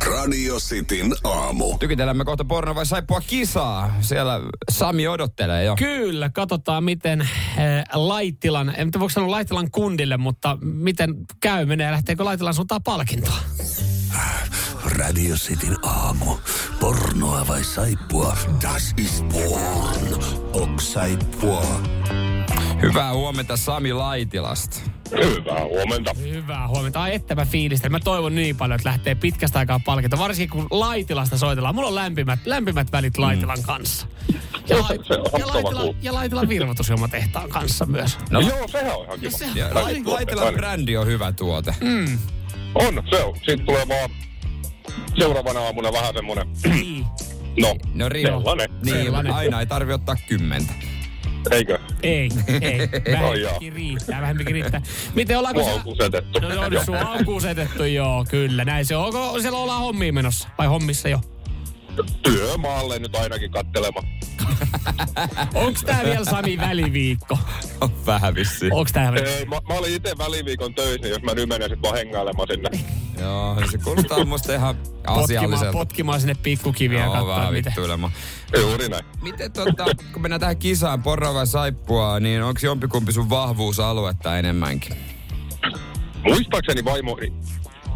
Radio 0.07 0.57
Cityn 0.57 1.15
aamu. 1.25 1.79
Tykitellään 1.79 2.25
kohta 2.25 2.45
porno 2.45 2.75
vai 2.75 2.87
saippua 2.87 3.21
kisaa. 3.21 3.97
Siellä 4.01 4.41
Sami 4.71 5.09
odottelee 5.09 5.65
jo. 5.65 5.77
Kyllä, 5.77 6.31
katsotaan 6.31 6.85
miten 6.85 7.21
äh, 7.21 7.29
Laitilan, 7.93 8.69
en 8.69 8.75
tiedä 8.75 9.01
voiko 9.01 9.11
sanoa 9.11 9.31
Laitilan 9.31 9.71
kundille, 9.71 10.17
mutta 10.17 10.59
miten 10.63 11.15
käy, 11.41 11.67
menee, 11.67 11.91
lähteekö 11.91 12.25
Laitilan 12.25 12.55
suuntaan 12.55 12.83
palkintoa? 12.83 13.39
Radio 14.85 15.35
Cityn 15.35 15.77
aamu. 15.83 16.37
Pornoa 16.81 17.49
vai 17.49 17.65
saippua? 17.65 18.37
Das 18.63 18.95
ist 18.97 19.25
porn. 19.29 20.25
Ok 20.53 20.81
saippua. 20.81 21.81
Hyvää 22.83 23.13
huomenta 23.15 23.57
Sami 23.57 23.93
Laitilasta. 23.93 24.77
Hyvää 25.11 25.65
huomenta. 25.65 26.15
Hyvää 26.21 26.69
huomenta. 26.69 27.03
Ai 27.03 27.15
että 27.15 27.35
mä 27.35 27.45
fiilistelen. 27.45 27.93
Mä 27.93 28.01
toivon 28.01 28.35
niin 28.35 28.57
paljon, 28.57 28.77
että 28.81 28.89
lähtee 28.89 29.15
pitkästä 29.15 29.59
aikaa 29.59 29.81
palkinto. 29.85 30.19
Varsinkin 30.19 30.51
kun 30.51 30.67
Laitilasta 30.81 31.39
soitellaan. 31.39 31.75
Mulla 31.75 31.89
on 31.89 31.95
lämpimät, 31.95 32.39
lämpimät 32.47 32.93
välit 32.93 33.19
Laitilan 33.19 33.63
kanssa. 33.63 34.07
Ja, 34.69 34.77
Se- 34.77 34.83
Lai- 34.83 34.99
se 35.05 35.15
on 35.15 35.41
ja, 35.41 35.47
Laitila, 35.47 35.95
ja 36.03 36.15
Laitilan 36.15 36.49
virvoitusjuomatehtaan 36.49 37.49
kanssa 37.49 37.87
myös. 37.87 38.19
No, 38.31 38.41
Joo, 38.41 38.69
sehän 38.69 38.97
on 38.97 39.05
ihan 39.05 39.21
kiva. 39.21 39.31
Se- 39.39 39.47
Ja- 39.55 39.75
Lai- 39.75 40.03
Laitilan 40.05 40.55
brändi 40.55 40.97
on 40.97 41.07
hyvä 41.07 41.33
tuote. 41.33 41.75
Mm. 41.81 42.19
On, 42.75 43.03
se 43.11 43.25
on. 43.25 43.37
Siitä 43.45 43.65
tulee 43.65 43.89
vaan 43.89 44.11
seuraavana 45.19 45.61
aamuna 45.61 45.93
vähän 45.93 46.15
semmonen, 46.15 46.47
Niin. 46.65 47.05
no, 47.63 47.77
No 47.95 48.09
ri- 48.09 48.23
sellainen. 48.23 48.69
Niin, 48.85 48.97
Sellainen. 49.05 49.33
aina 49.35 49.61
ei 49.61 49.67
tarvi 49.67 49.93
ottaa 49.93 50.17
kymmentä. 50.29 50.73
Eikö? 51.51 51.79
Ei, 52.03 52.29
ei. 52.61 52.79
joo. 53.13 53.51
Vähempikin 53.51 53.73
riittää, 53.73 54.21
vähempikin 54.21 54.55
riittää. 54.55 54.83
Miten 55.15 55.39
ollaanko 55.39 55.65
se... 55.65 55.71
on 55.71 55.81
kusetettu. 55.81 56.39
No, 56.39 56.49
no, 56.49 56.69
no 56.69 56.85
sua 56.85 57.01
on 57.01 57.25
kusetettu, 57.25 57.85
joo, 57.85 58.25
kyllä. 58.31 58.65
Näin 58.65 58.87
se 58.87 58.97
on. 58.97 59.05
Onko 59.05 59.41
siellä 59.41 59.59
ollaan 59.59 59.81
hommiin 59.81 60.15
menossa? 60.15 60.49
Vai 60.59 60.67
hommissa 60.67 61.09
jo? 61.09 61.21
Työmaalle 62.23 62.99
nyt 62.99 63.17
ainakin 63.17 63.51
kattelema. 63.51 64.01
Onks 65.65 65.83
tää 65.83 66.05
vielä 66.05 66.25
Sami 66.25 66.59
väliviikko? 66.59 67.39
On 67.81 68.07
vähän 68.07 68.35
vissiin. 68.35 68.75
Onks 68.75 68.93
tää 68.93 69.13
Ei, 69.27 69.45
mä, 69.47 69.57
mä 69.69 69.75
olin 69.75 69.95
itse 69.95 70.15
väliviikon 70.19 70.75
töissä, 70.75 71.09
jos 71.09 71.23
mä 71.23 71.35
nyt 71.35 71.49
menen 71.49 71.71
sit 71.71 71.83
vaan 71.83 71.97
hengailemaan 71.97 72.49
sinne. 72.49 72.71
Joo, 73.25 73.57
se 73.71 73.79
kuulostaa 73.79 74.25
musta 74.25 74.55
ihan 74.55 74.75
asialliselta. 75.07 75.73
potkimaan 75.73 76.21
sinne 76.21 76.35
pikkukiviä 76.35 76.99
ja 76.99 77.05
Joo, 77.05 77.13
katsoa 77.15 77.37
vähän 77.37 77.53
miten. 77.53 77.73
Juuri 78.61 78.89
näin. 78.89 79.05
Miten 79.23 79.53
tota, 79.53 79.85
kun 80.13 80.23
mennään 80.23 80.41
tähän 80.41 80.57
kisaan, 80.57 81.03
porra 81.03 81.35
vai 81.35 81.47
saippua, 81.47 82.21
niin 82.21 82.43
onko 82.43 82.61
jompikumpi 82.63 83.13
sun 83.13 83.31
vahvuusaluetta 83.31 84.39
enemmänkin? 84.39 84.97
Muistaakseni 86.25 86.85
vaimo 86.85 87.17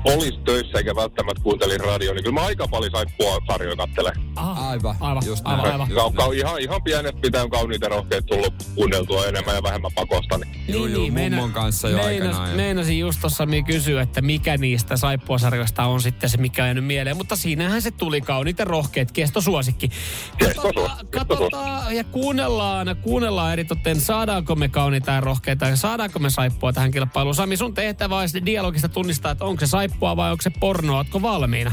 olisi 0.05 0.39
töissä 0.45 0.79
eikä 0.79 0.97
välttämättä 0.97 1.43
kuunteli 1.43 1.79
radio, 1.79 2.15
niin 2.15 2.25
kyllä 2.25 2.41
mä 2.41 2.47
aika 2.47 2.69
paljon 2.69 2.91
saippua 2.93 3.39
sarjoja 3.47 3.77
kattelen. 3.77 4.13
Aha, 4.37 4.69
Aivan, 4.71 4.97
aivan, 5.01 5.23
just 5.27 5.43
aivan, 5.47 5.63
näin. 5.63 5.73
aivan. 5.73 5.89
Ka- 5.89 6.25
ka- 6.25 6.33
ihan, 6.33 6.61
ihan 6.61 6.83
pienet 6.83 7.21
pitää 7.21 7.43
on 7.43 7.51
kauniita 7.51 7.89
rohkeet 7.89 8.27
tullut 8.27 8.55
kuunneltua 8.75 9.27
enemmän 9.27 9.55
ja 9.55 9.63
vähemmän 9.63 9.91
pakosta. 9.95 10.39
Niin. 10.39 10.65
Juu, 10.69 10.87
juu, 10.87 11.11
mummon 11.11 11.53
kanssa 11.53 11.89
jo 11.89 11.97
meinas, 11.97 12.27
aikanaan 12.29 12.51
ja- 12.51 12.57
Meinasin 12.57 12.99
just 12.99 13.19
tossa 13.23 13.47
mi 13.47 13.63
kysyä, 13.63 14.03
että 14.03 14.23
mikä 14.23 14.57
niistä 14.57 14.97
saippuasarjoista 14.97 15.85
on 15.85 16.01
sitten 16.03 16.31
se, 16.31 16.37
mikä 16.37 16.63
on 16.63 16.67
jäänyt 16.69 16.85
mieleen. 16.87 17.17
Mutta 17.17 17.37
siinähän 17.37 17.83
se 17.83 17.91
tuli 17.91 18.21
kauniit 18.21 18.59
ja 18.59 18.65
rohkeet, 18.65 19.13
kestosuosikki. 19.13 19.91
Kestosuosikki, 20.39 21.07
katsotaan 21.19 21.97
ja 21.97 22.05
kuunnellaan, 22.05 22.97
kuunnellaan 23.03 23.53
eri 23.53 23.65
toteen, 23.65 24.01
saadaanko 24.01 24.55
me 24.55 24.69
kauniita 24.69 25.11
ja 25.13 25.21
rohkeita 25.21 25.67
ja 25.67 25.77
saadaanko 25.77 26.19
me 26.19 26.31
saippua 26.31 26.73
tähän 26.73 26.91
kilpailuun. 26.91 27.35
Sami, 27.35 27.57
sun 27.57 27.75
tehtävä 27.75 28.19
olisi 28.19 28.47
dialogista 28.47 28.89
tunnistaa, 28.89 29.33
että 29.33 29.45
onko 29.45 29.61
se 29.61 29.67
saippua 29.67 29.94
vai 30.01 30.31
onko 30.31 30.43
se 30.43 30.51
pornoa. 30.61 30.97
Ootko 30.97 31.23
valmiina? 31.23 31.73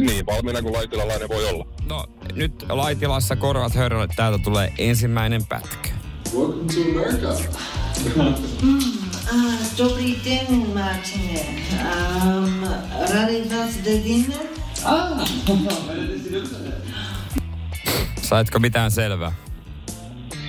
niin 0.00 0.26
valmiina 0.26 0.62
kuin 0.62 0.74
laitilalainen 0.74 1.28
voi 1.28 1.48
olla. 1.48 1.66
No, 1.88 2.06
nyt 2.34 2.64
Laitilassa 2.68 3.36
korvat 3.36 3.74
hörrölle, 3.74 4.08
täältä 4.16 4.38
tulee 4.44 4.72
ensimmäinen 4.78 5.46
pätkä. 5.46 5.88
Welcome 6.34 6.72
to 6.72 6.80
America. 6.80 7.28
Ah. 7.28 8.34
Um, 12.26 12.64
ready 13.12 13.48
for 13.48 13.66
the 13.82 14.02
dinner? 14.04 14.46
Ah, 14.84 15.28
Saitko 18.22 18.58
mitään 18.58 18.90
selvää? 18.90 19.32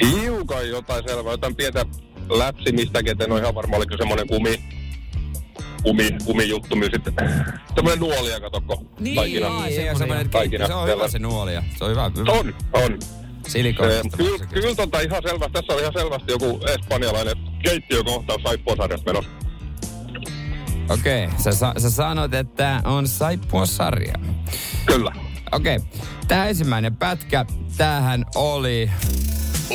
Hiukan 0.02 0.70
jotain 0.70 1.04
selvää, 1.08 1.34
jotain 1.34 1.56
pientä 1.56 1.86
läpsimistäkin, 2.30 3.12
että 3.12 3.24
en 3.24 3.32
ole 3.32 3.42
ihan 3.42 3.56
varma, 3.56 3.78
oliko 3.78 3.98
semmoinen 3.98 4.28
kumi, 4.28 4.64
kumi, 5.84 6.10
kumijuttu, 6.25 6.75
myös 6.75 6.92
sitten 6.92 7.13
semmoinen 7.75 8.00
nuolia, 8.00 8.40
katokko. 8.40 8.84
Niin, 9.00 9.16
taikina. 9.16 9.48
ai, 9.48 9.54
Niin, 9.54 9.63
semmoinen 9.63 9.86
ja 9.86 9.96
semmoinen 9.98 10.30
taikina. 10.30 10.68
se 10.68 10.74
on 10.74 10.88
hyvä 10.90 11.08
se 11.08 11.20
nuolia. 11.20 11.63
Se 11.78 11.84
on 11.84 11.92
hyvä. 11.92 12.12
hyvä. 12.18 12.32
On, 12.32 12.54
on. 12.74 13.00
Silikoisesta 13.48 14.18
Kyllä, 14.18 14.32
varsinkin. 14.32 14.62
kyllä 14.62 14.75
tota 14.75 15.00
ihan 15.00 15.22
selvästi, 15.28 15.54
tässä 15.54 15.74
oli 15.74 15.82
ihan 15.82 15.94
selvästi 15.94 16.32
joku 16.32 16.60
espanjalainen 16.68 17.36
keittiökohtaus 17.63 18.42
saippuasarjassa 18.44 19.06
menossa. 19.06 19.32
Okei, 20.90 21.30
sä, 21.38 21.52
sa- 21.52 21.74
sä 21.78 21.90
sanoit, 21.90 22.34
että 22.34 22.82
on 22.86 23.08
saippua 23.08 23.66
sarja. 23.66 24.13
Kyllä. 24.86 25.12
Okei, 25.52 25.80
tää 26.28 26.48
ensimmäinen 26.50 26.96
pätkä, 26.96 27.46
tämähän 27.78 28.25
oli... 28.36 28.90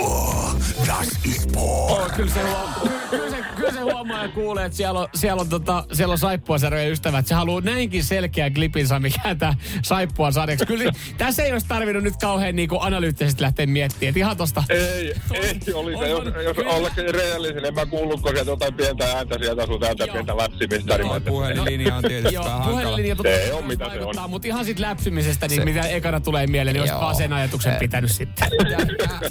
Oh, 0.03 0.55
das 0.87 1.09
ist 1.25 1.53
Porn. 1.53 2.03
Oh, 2.03 2.11
kyllä, 2.17 2.31
se 2.33 2.41
huomaa, 2.43 2.81
kyllä, 3.11 3.31
se, 3.31 3.37
kyllä 3.57 3.73
se 3.73 3.81
huomaa 3.81 4.23
ja 4.23 4.29
kuulee, 4.29 4.65
että 4.65 4.77
siellä 4.77 5.01
on, 5.01 5.09
siellä 5.15 5.41
on, 5.41 5.49
tota, 5.49 5.85
siellä 5.93 6.13
on 6.13 6.19
saippuasarjojen 6.19 6.93
ystävät. 6.93 7.27
Se 7.27 7.35
haluaa 7.35 7.61
näinkin 7.61 8.05
selkeä 8.05 8.51
klipin 8.51 8.87
saa 8.89 9.01
mikä 9.01 9.35
tämä 9.35 9.55
saippua 9.83 10.31
sarjaksi. 10.31 10.67
Kyllä 10.67 10.93
tässä 11.19 11.43
ei 11.43 11.53
olisi 11.53 11.67
tarvinnut 11.69 12.03
nyt 12.05 12.17
kauhean 12.21 12.57
niinku 12.57 12.79
analyyttisesti 12.81 13.43
lähteä 13.43 13.67
miettimään. 13.67 14.09
Että 14.09 14.19
ihan 14.19 14.37
tosta... 14.37 14.63
Ei, 14.69 15.15
ei 15.35 15.55
oli 15.75 15.97
se, 15.99 16.09
jos, 16.09 16.25
jos 16.45 16.57
ollakin 16.67 17.15
rehellisen, 17.15 17.65
en 17.65 17.75
mä 17.75 17.87
kuullutko 17.87 18.31
sieltä 18.31 18.51
jotain 18.51 18.75
pientä 18.75 19.17
ääntä 19.17 19.39
sieltä 19.39 19.67
sun 19.67 19.81
täältä 19.81 20.05
Joo. 20.05 20.13
pientä 20.13 20.37
läpsimistä. 20.37 20.99
niin 20.99 21.11
ajattelin, 21.11 21.23
puhelinlinja 21.39 21.97
on 21.97 22.03
tietysti 22.03 22.35
Joo, 22.35 22.45
vähän 22.45 22.59
hankala. 22.59 22.81
puhelinlinja 22.81 23.17
totta 23.17 23.33
Se 23.33 23.39
kai 23.49 23.53
on 23.53 23.65
mitä 23.67 23.91
se 23.91 24.01
on. 24.21 24.31
Mutta 24.31 24.49
ihan 24.49 24.65
siitä 24.65 24.83
läpsymisestä, 24.83 25.49
niin 25.49 25.61
Se- 25.61 25.65
mitä 25.65 25.81
ekana 25.89 26.21
tulee 26.21 26.47
mieleen, 26.47 26.75
niin 26.75 26.81
olisi 26.81 26.95
vaan 26.95 27.17
sen 27.17 27.33
ajatuksen 27.33 27.73
Se- 27.73 27.79
pitänyt 27.79 28.11
sitten. 28.11 28.49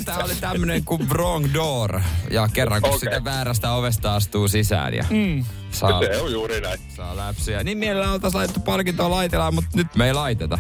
Tämä 0.06 0.18
oli 0.18 0.36
tämmönen 0.62 0.84
kuin 0.86 1.10
wrong 1.10 1.54
door. 1.54 2.02
Ja 2.32 2.48
kerran 2.54 2.82
kun 2.82 2.90
Okei. 2.90 3.00
sitä 3.00 3.24
väärästä 3.24 3.72
ovesta 3.72 4.16
astuu 4.16 4.48
sisään 4.48 4.94
ja 4.94 5.06
mm. 5.10 5.46
saa, 5.72 6.02
Se 6.02 6.22
on 6.22 6.32
juuri 6.32 6.62
näin. 6.62 6.80
saa 6.96 7.18
läpsyjä. 7.18 7.64
Niin 7.64 7.78
mielellään 7.78 8.14
oltaisiin 8.14 8.38
laitettu 8.40 8.60
palkintoa 8.60 9.10
laitellaan, 9.10 9.54
mutta 9.56 9.70
nyt 9.74 9.96
me 9.96 10.08
ei 10.08 10.14
laiteta. 10.14 10.60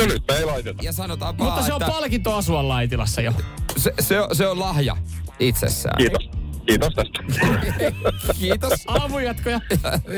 No 0.00 0.06
nyt 0.06 0.22
me 0.28 0.34
ei 0.36 0.44
laiteta. 0.44 0.82
Ja 0.82 0.92
sanotaan 0.92 1.38
vaan, 1.38 1.50
Mutta 1.50 1.66
se 1.66 1.72
on 1.72 1.82
että 1.82 1.92
palkinto 1.92 2.34
asua 2.34 2.68
Laitilassa 2.68 3.20
jo. 3.20 3.32
se, 3.76 3.92
se, 4.00 4.20
on, 4.20 4.36
se 4.36 4.46
on 4.48 4.60
lahja 4.60 4.96
itsessään. 5.40 5.96
Kiitos. 5.98 6.30
Kiitos 6.66 6.94
tästä. 6.94 7.22
Kiitos. 8.40 8.72
Aamujatkoja. 8.86 9.60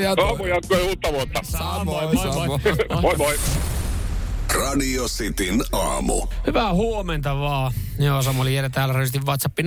Ja 0.01 0.15
to- 0.15 0.25
Aamu 0.27 0.45
jatkoi 0.45 0.81
uutta 0.81 1.11
vuotta. 1.13 1.39
Samoin, 1.43 2.17
samoin. 2.17 2.61
Moi 3.01 3.15
moi. 3.17 3.35
Radio 4.53 5.05
Cityn 5.05 5.63
aamu. 5.71 6.27
Hyvää 6.47 6.73
huomenta 6.73 7.39
vaan. 7.39 7.73
Joo, 7.99 8.21
Samuli 8.21 8.55
Jere 8.55 8.69
täällä 8.69 8.93
röstin 8.93 9.25
WhatsApp 9.25 9.59
0447255854. 9.59 9.63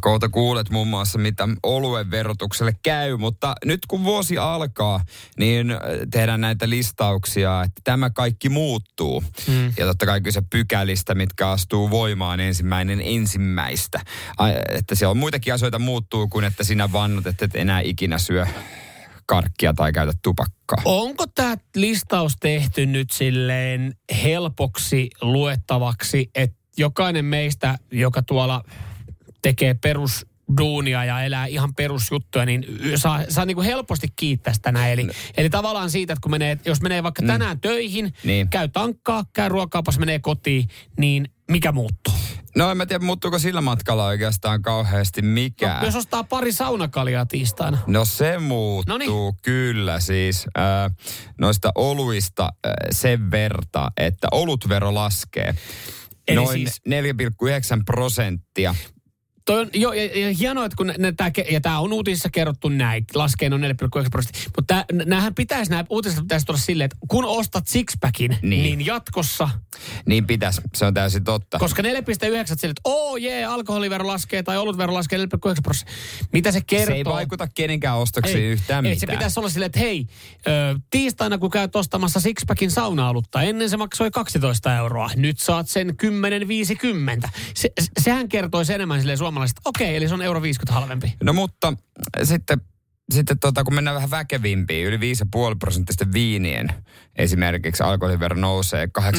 Kohta 0.00 0.28
kuulet 0.28 0.70
muun 0.70 0.88
muassa, 0.88 1.18
mitä 1.18 1.48
oluen 1.62 2.10
verotukselle 2.10 2.76
käy, 2.82 3.16
mutta 3.16 3.54
nyt 3.64 3.80
kun 3.88 4.04
vuosi 4.04 4.38
alkaa, 4.38 5.04
niin 5.38 5.70
äh, 5.70 5.78
tehdään 6.10 6.40
näitä 6.40 6.68
listauksia, 6.68 7.62
että 7.62 7.80
tämä 7.84 8.10
kaikki 8.10 8.48
muuttuu. 8.48 9.24
Mm. 9.46 9.72
Ja 9.76 9.86
totta 9.86 10.06
kai 10.06 10.20
kyse 10.20 10.42
pykälistä, 10.50 11.14
mitkä 11.14 11.50
astuu 11.50 11.90
voimaan 11.90 12.40
ensimmäinen 12.40 13.00
ensimmäistä. 13.04 14.00
Ai, 14.38 14.54
että 14.68 14.94
siellä 14.94 15.10
on 15.10 15.16
muitakin 15.16 15.54
asioita 15.54 15.78
muuttuu 15.78 16.28
kuin, 16.28 16.44
että 16.44 16.64
sinä 16.64 16.92
vannut, 16.92 17.26
että 17.26 17.44
et 17.44 17.56
enää 17.56 17.80
ikinä 17.80 18.18
syö 18.18 18.46
karkkia 19.30 19.74
tai 19.74 19.92
käytä 19.92 20.12
tupakkaa. 20.22 20.82
Onko 20.84 21.26
tämä 21.26 21.56
listaus 21.76 22.36
tehty 22.40 22.86
nyt 22.86 23.10
silleen 23.10 23.94
helpoksi 24.22 25.10
luettavaksi, 25.20 26.30
että 26.34 26.56
jokainen 26.76 27.24
meistä, 27.24 27.78
joka 27.92 28.22
tuolla 28.22 28.64
tekee 29.42 29.74
perus 29.74 30.26
duunia 30.58 31.04
ja 31.04 31.22
elää 31.22 31.46
ihan 31.46 31.74
perusjuttuja, 31.74 32.46
niin 32.46 32.64
saa, 32.96 33.20
saa 33.28 33.44
niin 33.44 33.54
kuin 33.54 33.66
helposti 33.66 34.08
kiittää 34.16 34.52
sitä 34.54 34.72
näin. 34.72 34.92
Eli, 34.92 35.08
eli 35.36 35.50
tavallaan 35.50 35.90
siitä, 35.90 36.12
että 36.12 36.20
kun 36.22 36.30
menee, 36.30 36.58
jos 36.64 36.80
menee 36.82 37.02
vaikka 37.02 37.22
tänään 37.26 37.60
töihin, 37.60 38.12
Niin. 38.24 38.48
käy 38.48 38.68
tankkaa, 38.68 39.24
käy 39.32 39.48
ruokakaupas, 39.48 39.98
menee 39.98 40.18
kotiin, 40.18 40.68
niin 40.98 41.28
mikä 41.50 41.72
muuttuu? 41.72 42.14
No 42.56 42.70
en 42.70 42.76
mä 42.76 42.86
tiedä, 42.86 43.04
muuttuuko 43.04 43.38
sillä 43.38 43.60
matkalla 43.60 44.06
oikeastaan 44.06 44.62
kauheasti 44.62 45.22
No, 45.22 45.28
mikään. 45.28 45.84
jos 45.84 45.96
ostaa 45.96 46.24
pari 46.24 46.52
saunakaljaa 46.52 47.26
tiistaina. 47.26 47.78
No 47.86 48.04
se 48.04 48.38
muuttuu 48.38 48.92
Noniin. 48.92 49.10
kyllä 49.42 50.00
siis 50.00 50.46
äh, 50.58 50.96
noista 51.40 51.72
oluista 51.74 52.42
äh, 52.44 52.72
sen 52.90 53.30
verta, 53.30 53.90
että 53.96 54.28
olutvero 54.32 54.94
laskee. 54.94 55.54
Eli 56.28 56.36
Noin 56.36 56.58
siis- 56.68 56.80
4,9 56.88 57.82
prosenttia. 57.86 58.74
Toi 59.44 59.60
on, 59.60 59.70
jo, 59.74 59.92
ja, 59.92 60.20
ja 60.20 60.34
hienoa, 60.34 60.64
että 60.64 60.76
kun 60.76 60.86
ne, 60.86 60.94
ne, 60.98 61.12
tää, 61.12 61.30
ja 61.50 61.60
tämä 61.60 61.78
on 61.78 61.92
uutisissa 61.92 62.28
kerrottu 62.32 62.68
näin, 62.68 63.04
laskee 63.14 63.48
noin 63.48 63.62
4,9 63.62 63.68
prosenttia. 64.10 64.42
Mutta 64.56 64.84
näähän 65.06 65.34
pitäisi, 65.34 65.70
nämä 65.70 65.84
uutiset 65.90 66.20
pitäisi 66.20 66.46
tulla 66.46 66.58
silleen, 66.60 66.84
että 66.84 66.96
kun 67.08 67.24
ostat 67.24 67.66
sixpackin, 67.68 68.30
niin, 68.42 68.62
Niin. 68.62 68.86
jatkossa, 68.86 69.48
Niin 70.06 70.26
pitäisi, 70.26 70.60
se 70.74 70.86
on 70.86 70.94
täysin 70.94 71.24
totta. 71.24 71.58
koska 71.58 71.82
4,9 71.82 71.88
silleen, 71.88 72.44
että 72.62 72.80
oo 72.84 73.16
jee, 73.16 73.44
alkoholivero 73.44 74.06
laskee 74.06 74.42
tai 74.42 74.58
olutvero 74.58 74.94
laskee 74.94 75.18
4,9 75.18 75.26
prosenttia. 75.62 75.94
Mitä 76.32 76.52
se 76.52 76.60
kertoo? 76.66 76.86
se 76.86 76.96
ei 76.96 77.04
vaikuta 77.04 77.48
kenenkään 77.54 77.96
ostoksiin 77.98 78.44
yhtään 78.44 78.86
ei, 78.86 78.94
mitään. 78.94 79.10
se 79.10 79.16
pitäisi 79.16 79.40
olla 79.40 79.48
silleen, 79.48 79.66
että 79.66 79.78
hei, 79.80 80.06
ö, 80.46 80.78
tiistaina 80.90 81.38
kun 81.38 81.50
käyt 81.50 81.76
ostamassa 81.76 82.20
sixpackin 82.20 82.70
sauna-alutta, 82.70 83.42
ennen 83.42 83.70
se 83.70 83.76
maksoi 83.76 84.10
12 84.10 84.76
euroa, 84.76 85.10
nyt 85.16 85.38
saat 85.38 85.68
sen 85.68 85.94
10,50. 85.96 87.28
Se, 87.54 87.70
se- 87.80 87.90
sehän 88.00 88.28
kertoisi 88.28 88.72
enemmän 88.74 89.00
silleen 89.00 89.18
suomalaiset, 89.30 89.58
okei, 89.64 89.96
eli 89.96 90.08
se 90.08 90.14
on 90.14 90.22
euro 90.22 90.42
50 90.42 90.72
halvempi. 90.72 91.14
No 91.22 91.32
mutta 91.32 91.72
sitten, 92.22 92.60
sitten 93.12 93.38
tota, 93.38 93.64
kun 93.64 93.74
mennään 93.74 93.94
vähän 93.94 94.10
väkevimpiin, 94.10 94.86
yli 94.86 94.96
5,5 94.96 95.56
prosenttisten 95.58 96.12
viinien 96.12 96.68
esimerkiksi 97.16 97.82
alkoholivero 97.82 98.36
nousee 98.36 98.88
8,3 99.00 99.10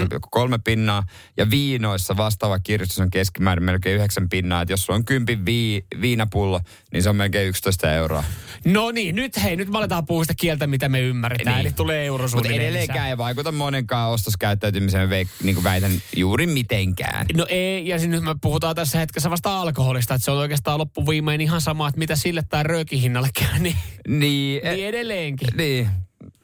pinnaa 0.64 1.04
ja 1.38 1.50
viinoissa 1.50 2.18
vastaava 2.18 2.60
kirjoitus 2.60 3.00
on 3.00 3.10
keskimäärin 3.12 3.64
melkein 3.64 3.96
9 3.96 4.30
pinnaa. 4.30 4.62
Että 4.62 4.74
jos 4.74 4.86
sulla 4.86 4.98
on 4.98 5.06
10 5.06 5.46
vii, 5.46 5.86
viinapullo, 6.02 6.62
niin 6.94 7.04
se 7.04 7.10
on 7.10 7.16
melkein 7.16 7.48
11 7.50 7.94
euroa. 7.94 8.24
No 8.66 8.92
niin, 8.92 9.16
nyt 9.16 9.44
hei, 9.44 9.56
nyt 9.56 9.70
me 9.70 9.78
aletaan 9.78 10.06
puhua 10.06 10.24
sitä 10.24 10.34
kieltä, 10.38 10.68
mitä 10.68 10.90
me 10.90 11.00
ymmärretään. 11.02 11.56
Niin. 11.56 11.66
Eli 11.66 11.74
tulee 11.74 12.06
euro 12.06 12.28
Mutta 12.36 12.50
edelleenkään 12.50 12.96
lisää. 12.98 13.08
ei 13.10 13.18
vaikuta 13.18 13.52
monenkaan 13.52 14.12
ostoskäyttäytymiseen, 14.12 15.10
veik, 15.10 15.28
niin 15.44 15.56
kuin 15.56 15.64
väitän, 15.64 15.92
juuri 16.16 16.48
mitenkään. 16.48 17.26
No 17.38 17.46
ei, 17.50 17.88
ja 17.88 18.00
siis 18.00 18.10
nyt 18.12 18.24
me 18.24 18.36
puhutaan 18.42 18.76
tässä 18.76 19.00
hetkessä 19.00 19.30
vasta 19.30 19.62
alkoholista, 19.62 20.14
että 20.14 20.26
se 20.26 20.32
on 20.32 20.38
oikeastaan 20.38 20.80
loppuviimein 20.80 21.42
ihan 21.42 21.62
sama, 21.62 21.88
että 21.88 22.00
mitä 22.00 22.16
sille 22.16 22.44
tai 22.50 22.64
röökihinnalle 22.64 23.30
käy, 23.40 23.60
niin, 23.60 23.76
Niin, 24.08 24.62
niin 24.64 24.88
edelleenkin. 24.88 25.48
niin. 25.58 25.90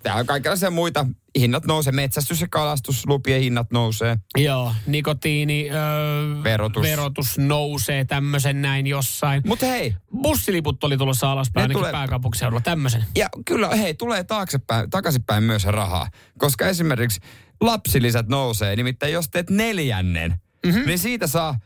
Täällä 0.08 0.20
on 0.20 0.26
kaikenlaisia 0.26 0.72
muita. 0.72 1.06
Hinnat 1.39 1.65
nousee, 1.65 1.93
metsästys- 1.93 2.41
ja 2.41 2.48
kalastuslupien 2.50 3.41
hinnat 3.41 3.72
nousee. 3.72 4.17
Joo, 4.38 4.74
nikotiini, 4.86 5.70
öö, 5.72 6.43
Verotus. 6.43 6.84
verotus 6.84 7.38
nousee 7.38 8.06
tämmöisen 8.06 8.62
näin 8.62 8.88
jossain. 8.88 9.41
Mutta 9.46 9.65
hei, 9.65 9.93
Bussiliput 10.22 10.84
oli 10.84 10.98
tulossa 10.98 11.32
alaspäin 11.32 11.62
ainakin 11.62 11.78
tulee- 11.78 11.91
pääkaupunkiseudulla, 11.91 12.62
tämmöisen. 12.62 13.06
Ja 13.15 13.30
kyllä, 13.46 13.76
hei, 13.76 13.93
tulee 13.93 14.24
taaksepäin, 14.24 14.89
takaisinpäin 14.89 15.43
myös 15.43 15.65
rahaa. 15.65 16.08
Koska 16.38 16.67
esimerkiksi 16.67 17.20
lapsilisät 17.62 18.28
nousee, 18.28 18.76
nimittäin 18.76 19.13
jos 19.13 19.30
teet 19.30 19.50
neljännen, 19.50 20.36
mm-hmm. 20.65 20.86
niin 20.86 21.00
siitä 21.00 21.28
saa 21.28 21.60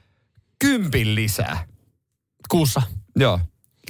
kympin 0.59 1.15
lisää. 1.15 1.65
Kuussa. 2.49 2.81
Joo, 3.15 3.39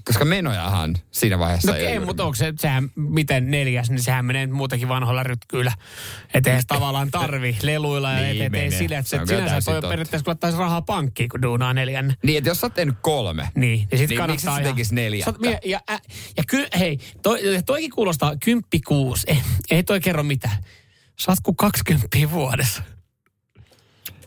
koska 0.05 0.25
menojahan 0.25 0.95
siinä 1.11 1.39
vaiheessa 1.39 1.71
No 1.71 1.77
ei, 1.77 1.83
juuri 1.93 2.05
mutta 2.05 2.23
onko 2.23 2.35
se, 2.35 2.53
sehän, 2.59 2.89
miten 2.95 3.51
neljäs, 3.51 3.89
niin 3.89 4.03
sehän 4.03 4.25
menee 4.25 4.47
muutenkin 4.47 4.89
vanhoilla 4.89 5.23
rytkyillä. 5.23 5.71
Että 6.33 6.49
eihän 6.49 6.63
tavallaan 6.67 7.11
tarvi 7.11 7.57
leluilla 7.63 8.11
ja 8.11 8.19
Niin 8.33 8.51
niin, 8.51 8.55
et, 8.55 8.73
sille, 8.77 8.97
että 8.97 9.09
Se 9.09 9.19
sinänsä 9.25 9.71
toi 9.71 9.81
periaatteessa, 9.81 10.23
kun 10.25 10.31
ottaisi 10.31 10.57
rahaa 10.57 10.81
pankkiin, 10.81 11.29
kun 11.29 11.41
duunaa 11.41 11.73
neljännen. 11.73 12.17
Niin, 12.23 12.37
että 12.37 12.49
jos 12.49 12.59
sä 12.59 12.65
oot 12.67 12.73
tehnyt 12.73 12.95
kolme, 13.01 13.47
Niin, 13.55 13.79
ja 13.79 13.85
sit 13.85 13.91
Niin 13.91 13.99
miksi 13.99 14.15
kannattaa 14.15 14.59
ihan- 14.59 14.63
tekis 14.75 14.91
neljättä? 14.91 15.25
Sä 15.25 15.31
oot 15.31 15.41
mie- 15.41 15.59
Ja, 15.65 15.79
ä, 15.91 15.99
ja 16.37 16.43
kyllä, 16.47 16.67
hei, 16.79 16.97
toi, 17.21 17.39
toikin 17.65 17.91
kuulostaa 17.91 18.35
kymppi 18.43 18.79
kuusi. 18.79 19.27
Ei, 19.29 19.37
ei 19.71 19.83
toi 19.83 19.99
kerro 19.99 20.23
mitään. 20.23 20.57
Saat 21.19 21.39
kuin 21.43 21.57
20 21.57 22.07
vuodessa. 22.31 22.83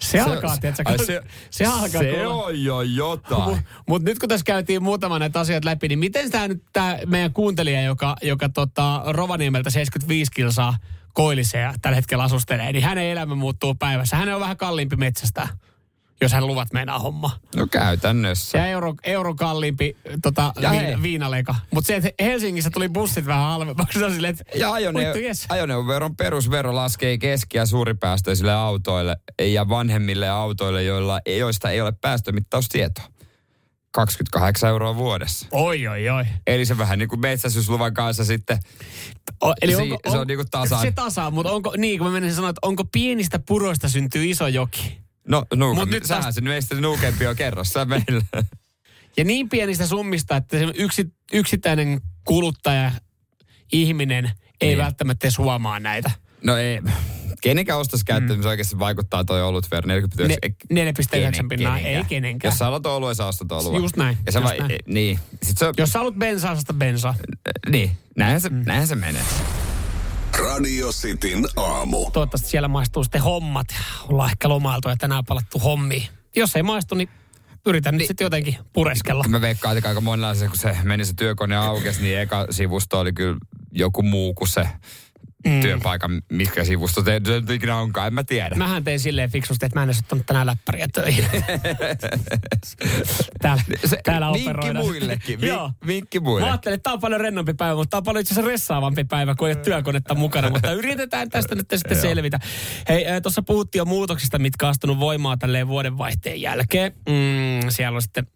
Se, 0.04 0.10
se 0.10 0.20
alkaa, 0.20 0.56
tiedätkö, 0.58 0.82
ai 0.86 0.98
se, 1.06 1.22
se 1.50 1.64
alkaa 1.66 1.88
Se 2.02 2.12
kuulla- 2.12 2.44
on 2.44 2.64
jo 2.64 2.82
jotain. 2.82 3.58
Mutta 3.88 4.08
nyt 4.10 4.18
kun 4.18 4.28
tässä 4.28 4.44
käytiin 4.44 4.82
muutama 4.82 5.18
näitä 5.18 5.40
asiat 5.40 5.64
läpi, 5.64 5.88
niin 5.88 5.98
miten 5.98 6.30
tämä 6.30 6.48
nyt 6.48 6.62
tämä 6.72 6.98
meidän 7.06 7.32
kuuntelija, 7.32 7.82
joka, 7.82 8.16
joka 8.22 8.48
tota 8.48 9.02
Rovaniemeltä 9.06 9.70
75 9.70 10.30
kilsaa 10.34 10.76
koilliseen 11.12 11.74
tällä 11.82 11.96
hetkellä 11.96 12.24
asustelee, 12.24 12.72
niin 12.72 12.84
hänen 12.84 13.04
elämä 13.04 13.34
muuttuu 13.34 13.74
päivässä. 13.74 14.16
Hänen 14.16 14.34
on 14.34 14.40
vähän 14.40 14.56
kalliimpi 14.56 14.96
metsästä, 14.96 15.48
jos 16.20 16.32
hän 16.32 16.46
luvat 16.46 16.72
meinaa 16.72 16.98
homma. 16.98 17.30
No 17.56 17.66
käytännössä. 17.66 18.58
Ja 18.58 18.66
euro, 18.66 18.94
euro 19.04 19.34
kalliimpi 19.34 19.96
tota, 20.22 20.52
Ja 20.60 20.68
hei. 20.70 20.86
viin, 20.86 21.02
viinaleka. 21.02 21.54
Mutta 21.70 21.86
se, 21.86 21.96
että 21.96 22.10
Helsingissä 22.20 22.70
tuli 22.70 22.88
bussit 22.88 23.26
vähän 23.26 23.44
halvemmaksi, 23.44 23.98
se 23.98 24.04
on 24.04 24.12
silleen, 24.12 24.30
että 24.40 24.58
Ja 24.58 24.72
ajoneu- 24.72 25.16
jes. 25.22 25.46
ajoneuvoveron 25.48 26.16
perusvero 26.16 26.74
laskee 26.74 27.18
keski- 27.18 27.56
ja 27.58 27.66
suuripäästöisille 27.66 28.52
autoille 28.52 29.16
ja 29.42 29.68
vanhemmille 29.68 30.28
autoille, 30.28 30.82
joilla, 30.82 31.20
joista 31.38 31.70
ei 31.70 31.80
ole 31.80 31.92
päästömittaustietoa. 32.00 33.04
28 33.94 34.70
euroa 34.70 34.96
vuodessa. 34.96 35.46
Oi, 35.52 35.86
oi, 35.86 36.08
oi. 36.08 36.24
Eli 36.46 36.66
se 36.66 36.78
vähän 36.78 36.98
niin 36.98 37.08
kuin 37.08 37.20
metsästysluvan 37.20 37.94
kanssa 37.94 38.24
sitten. 38.24 38.58
O, 39.44 39.52
eli 39.62 39.74
Si- 39.74 39.82
onko, 39.82 39.98
se 40.10 40.18
on 40.18 40.26
niinku 40.26 40.44
tasan. 40.50 40.80
Se 40.80 40.92
tasaa, 40.92 41.30
mutta 41.30 41.52
onko, 41.52 41.72
niin 41.76 41.98
kuin 41.98 42.08
mä 42.08 42.12
menisin 42.12 42.34
sanoa, 42.36 42.50
että 42.50 42.58
onko 42.66 42.84
pienistä 42.92 43.38
puroista 43.38 43.88
syntyy 43.88 44.24
iso 44.30 44.46
joki? 44.48 45.03
No, 45.28 45.44
nuuka, 45.54 45.80
Mut 45.80 45.90
nyt 45.90 46.04
sähän 46.04 46.32
se 46.32 46.40
meistä 46.40 46.80
nuukempi 46.80 47.26
on 47.26 47.36
kerrossa 47.36 47.84
meillä. 47.84 48.22
Ja 49.16 49.24
niin 49.24 49.48
pienistä 49.48 49.86
summista, 49.86 50.36
että 50.36 50.58
se 50.58 50.66
yksi, 50.74 51.12
yksittäinen 51.32 52.00
kuluttaja, 52.24 52.90
ihminen, 53.72 54.30
ei 54.60 54.68
Niin. 54.68 54.78
välttämättä 54.78 55.26
edes 55.26 55.38
huomaa 55.38 55.80
näitä. 55.80 56.10
No 56.44 56.56
ei, 56.56 56.80
kenenkään 57.42 57.78
ostoskäyttäytymiseen 57.78 58.48
mm. 58.48 58.50
oikeasti 58.50 58.78
vaikuttaa 58.78 59.24
toi 59.24 59.42
olut 59.42 59.70
ver 59.70 59.86
49. 59.86 60.56
Ne- 60.70 60.92
4,9 61.42 61.48
pinnaa, 61.48 61.78
ei 61.78 62.04
kenenkään. 62.04 62.50
Jos 62.52 62.58
sä 62.58 62.64
haluat 62.64 62.86
olua, 62.86 63.14
sä 63.14 63.26
ostat 63.26 63.52
olua. 63.52 63.78
Just 63.78 63.96
näin, 63.96 64.16
Ja 64.26 64.32
sä 64.32 64.38
just 64.38 64.48
vai, 64.50 64.58
näin. 64.68 64.78
niin. 64.86 65.18
Sit 65.42 65.58
se, 65.58 65.66
Jos 65.78 65.90
sä 65.92 65.98
haluat 65.98 66.14
bensaa, 66.14 66.56
sitä 66.56 66.72
bensaa. 66.72 67.14
niin, 67.70 67.90
näinhän 68.16 68.40
se, 68.40 68.48
mm. 68.48 68.62
näinhän 68.66 68.88
se 68.88 68.94
menee. 68.94 69.22
Radio 70.38 70.92
Cityn 70.92 71.44
aamu. 71.56 72.10
Toivottavasti 72.10 72.48
siellä 72.48 72.68
maistuu 72.68 73.04
sitten 73.04 73.22
hommat. 73.22 73.66
Ollaan 74.08 74.30
ehkä 74.30 74.48
lomailtu 74.48 74.88
ja 74.88 74.96
tänään 74.96 75.24
palattu 75.24 75.58
hommiin. 75.58 76.08
Jos 76.36 76.56
ei 76.56 76.62
maistu, 76.62 76.94
niin 76.94 77.08
yritän 77.66 77.96
nyt 77.96 78.06
sitten 78.06 78.24
jotenkin 78.24 78.56
pureskella. 78.72 79.24
Mä 79.28 79.40
veikkaan, 79.40 79.76
että 79.76 79.88
aika 79.88 80.00
monella 80.00 80.34
se, 80.34 80.48
kun 80.48 80.56
se 80.56 80.76
meni 80.82 81.04
se 81.04 81.14
työkone 81.14 81.56
aukesi, 81.56 82.02
niin 82.02 82.18
eka 82.18 82.46
sivusto 82.50 83.00
oli 83.00 83.12
kyllä 83.12 83.38
joku 83.72 84.02
muu 84.02 84.34
kuin 84.34 84.48
se 84.48 84.68
mm. 85.44 85.60
työpaikan, 85.60 86.22
mikä 86.32 86.64
sivusto 86.64 87.02
te, 87.02 87.20
se 87.26 87.32
nyt 87.32 87.50
ikinä 87.50 87.76
onkaan, 87.76 88.06
en 88.06 88.14
mä 88.14 88.24
tiedä. 88.24 88.54
Mähän 88.56 88.84
tein 88.84 89.00
silleen 89.00 89.30
fiksusti, 89.30 89.66
että 89.66 89.78
mä 89.78 89.82
en 89.82 89.88
edes 89.88 89.98
ottanut 89.98 90.26
tänään 90.26 90.46
läppäriä 90.46 90.86
töihin. 90.94 91.24
täällä, 93.42 93.62
Se- 93.86 94.00
täällä 94.04 94.32
vinkki 94.32 94.50
operoidaan. 94.50 94.84
muillekin, 94.84 95.40
vi- 95.40 95.46
Joo. 95.46 95.70
vinkki 95.86 96.20
muille. 96.20 96.46
Mä 96.46 96.52
ajattelin, 96.52 96.74
että 96.74 96.82
tää 96.82 96.92
on 96.92 97.00
paljon 97.00 97.20
rennompi 97.20 97.54
päivä, 97.54 97.74
mutta 97.76 97.90
tää 97.90 97.98
on 97.98 98.04
paljon 98.04 98.20
itse 98.20 98.34
asiassa 98.34 98.50
ressaavampi 98.50 99.04
päivä, 99.04 99.34
kun 99.34 99.48
ei 99.48 99.54
ole 99.54 99.62
työkonetta 99.64 100.14
mukana. 100.14 100.50
Mutta 100.50 100.72
yritetään 100.72 101.30
tästä 101.30 101.54
nyt 101.54 101.66
sitten 101.74 102.00
selvitä. 102.00 102.38
Hei, 102.88 103.06
äh, 103.06 103.22
tuossa 103.22 103.42
puhuttiin 103.42 103.80
jo 103.80 103.84
muutoksista, 103.84 104.38
mitkä 104.38 104.66
on 104.66 104.70
astunut 104.70 104.98
voimaan 104.98 105.38
tälleen 105.38 105.68
vuodenvaihteen 105.68 106.40
jälkeen. 106.40 106.92
Mm, 107.08 107.70
siellä 107.70 107.96
on 107.96 108.02
sitten 108.02 108.26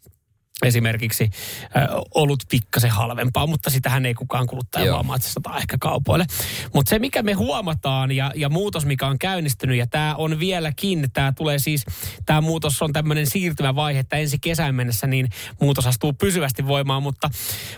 esimerkiksi 0.62 1.31
äh, 1.77 1.88
ollut 2.14 2.42
pikkasen 2.51 2.90
halvempaa, 2.90 3.47
mutta 3.47 3.71
sitähän 3.71 4.07
ei 4.07 4.14
kukaan 4.14 4.47
kuluttaja 4.47 5.05
se 5.21 5.31
sataa 5.31 5.59
ehkä 5.59 5.77
kaupoille. 5.81 6.27
Mutta 6.75 6.90
se, 6.90 6.99
mikä 6.99 7.23
me 7.23 7.33
huomataan 7.33 8.12
ja, 8.12 8.33
ja 8.35 8.49
muutos, 8.49 8.87
mikä 8.87 9.07
on 9.07 9.18
käynnistynyt, 9.18 9.77
ja 9.77 9.87
tämä 9.87 10.14
on 10.14 10.40
vieläkin, 10.40 11.09
tämä 11.12 11.33
tulee 11.33 11.59
siis, 11.59 11.85
tämä 12.27 12.40
muutos 12.40 12.83
on 12.83 12.92
tämmöinen 12.92 13.27
siirtymävaihe, 13.27 14.01
että 14.01 14.16
ensi 14.16 14.38
kesän 14.38 14.75
mennessä 14.75 15.07
niin 15.07 15.29
muutos 15.61 15.87
astuu 15.87 16.12
pysyvästi 16.12 16.66
voimaan, 16.66 17.03
mutta 17.03 17.31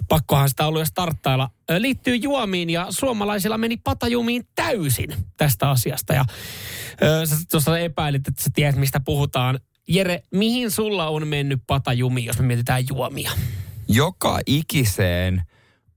pakkohan 0.08 0.48
sitä 0.48 0.66
ollut 0.66 0.80
jo 0.80 0.86
starttailla. 0.86 1.50
Liittyy 1.78 2.16
juomiin 2.16 2.70
ja 2.70 2.86
suomalaisilla 2.90 3.58
meni 3.58 3.76
patajumiin 3.76 4.48
täysin 4.54 5.14
tästä 5.36 5.70
asiasta. 5.70 6.14
Ja 6.14 6.24
ö, 7.02 7.26
sä 7.26 7.36
tuossa 7.50 7.78
epäilit, 7.78 8.28
että 8.28 8.42
sä 8.42 8.50
tiedät, 8.54 8.76
mistä 8.76 9.00
puhutaan. 9.00 9.60
Jere, 9.88 10.22
mihin 10.30 10.70
sulla 10.70 11.08
on 11.08 11.28
mennyt 11.28 11.60
patajumi, 11.66 12.24
jos 12.24 12.38
me 12.38 12.46
mietitään 12.46 12.84
juomia? 12.88 13.30
joka 13.92 14.40
ikiseen 14.46 15.42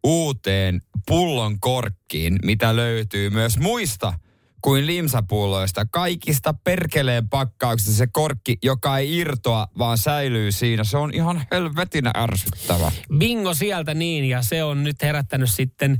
uuteen 0.03 0.81
pullon 1.07 1.59
korkkiin, 1.59 2.39
mitä 2.43 2.75
löytyy 2.75 3.29
myös 3.29 3.57
muista 3.57 4.13
kuin 4.61 4.85
limsapulloista. 4.85 5.85
Kaikista 5.91 6.53
perkeleen 6.63 7.29
pakkauksista 7.29 7.93
se 7.93 8.07
korkki, 8.11 8.57
joka 8.63 8.97
ei 8.97 9.17
irtoa, 9.17 9.67
vaan 9.77 9.97
säilyy 9.97 10.51
siinä. 10.51 10.83
Se 10.83 10.97
on 10.97 11.13
ihan 11.13 11.43
helvetinä 11.51 12.11
ärsyttävä. 12.17 12.91
Bingo 13.17 13.53
sieltä 13.53 13.93
niin, 13.93 14.25
ja 14.25 14.41
se 14.41 14.63
on 14.63 14.83
nyt 14.83 15.01
herättänyt 15.01 15.49
sitten 15.49 15.99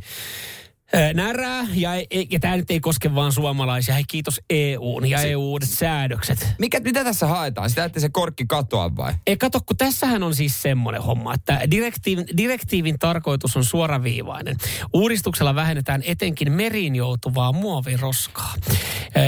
närää, 1.14 1.68
ja, 1.74 1.92
ja 2.32 2.40
tämä 2.40 2.58
nyt 2.58 2.72
ei 2.72 2.80
koske 2.80 3.16
vaan 3.16 3.32
suomalaisia. 3.32 3.94
Hei, 3.94 4.04
kiitos 4.08 4.42
EUn 4.50 5.10
ja 5.10 5.22
EU-uudet 5.22 5.70
säädökset. 5.70 6.48
Mikä, 6.60 6.80
mitä 6.80 7.04
tässä 7.04 7.28
haetaan? 7.28 7.70
Sitä, 7.70 7.84
että 7.84 8.00
se 8.00 8.10
korkki 8.10 8.46
katoa 8.48 8.96
vai? 8.96 9.14
Ei 9.28 9.38
kato, 9.38 9.60
kun 9.66 9.78
tässähän 9.78 10.24
on 10.24 10.36
siis 10.36 10.62
semmoinen 10.62 11.02
homma, 11.02 11.34
että 11.34 11.62
direktiivin, 11.72 12.26
direktiivin 12.38 13.00
tarkoitus 13.00 13.58
on 13.58 13.66
suoraviivainen. 13.66 14.58
Uudistuksella 14.94 15.56
vähennetään 15.56 16.04
etenkin 16.06 16.52
meriin 16.52 16.96
joutuvaa 16.96 17.52
muoviroskaa. 17.52 18.54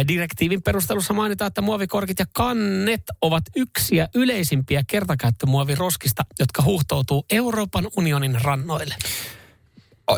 Direktiivin 0.08 0.62
perustelussa 0.62 1.13
mainitaan, 1.13 1.47
että 1.47 1.62
muovikorkit 1.62 2.19
ja 2.19 2.25
kannet 2.34 3.04
ovat 3.21 3.43
yksiä 3.56 4.08
yleisimpiä 4.15 4.84
kertakäyttömuoviroskista, 4.88 6.25
jotka 6.39 6.62
huuhtoutuu 6.62 7.25
Euroopan 7.32 7.88
unionin 7.97 8.41
rannoille. 8.41 8.95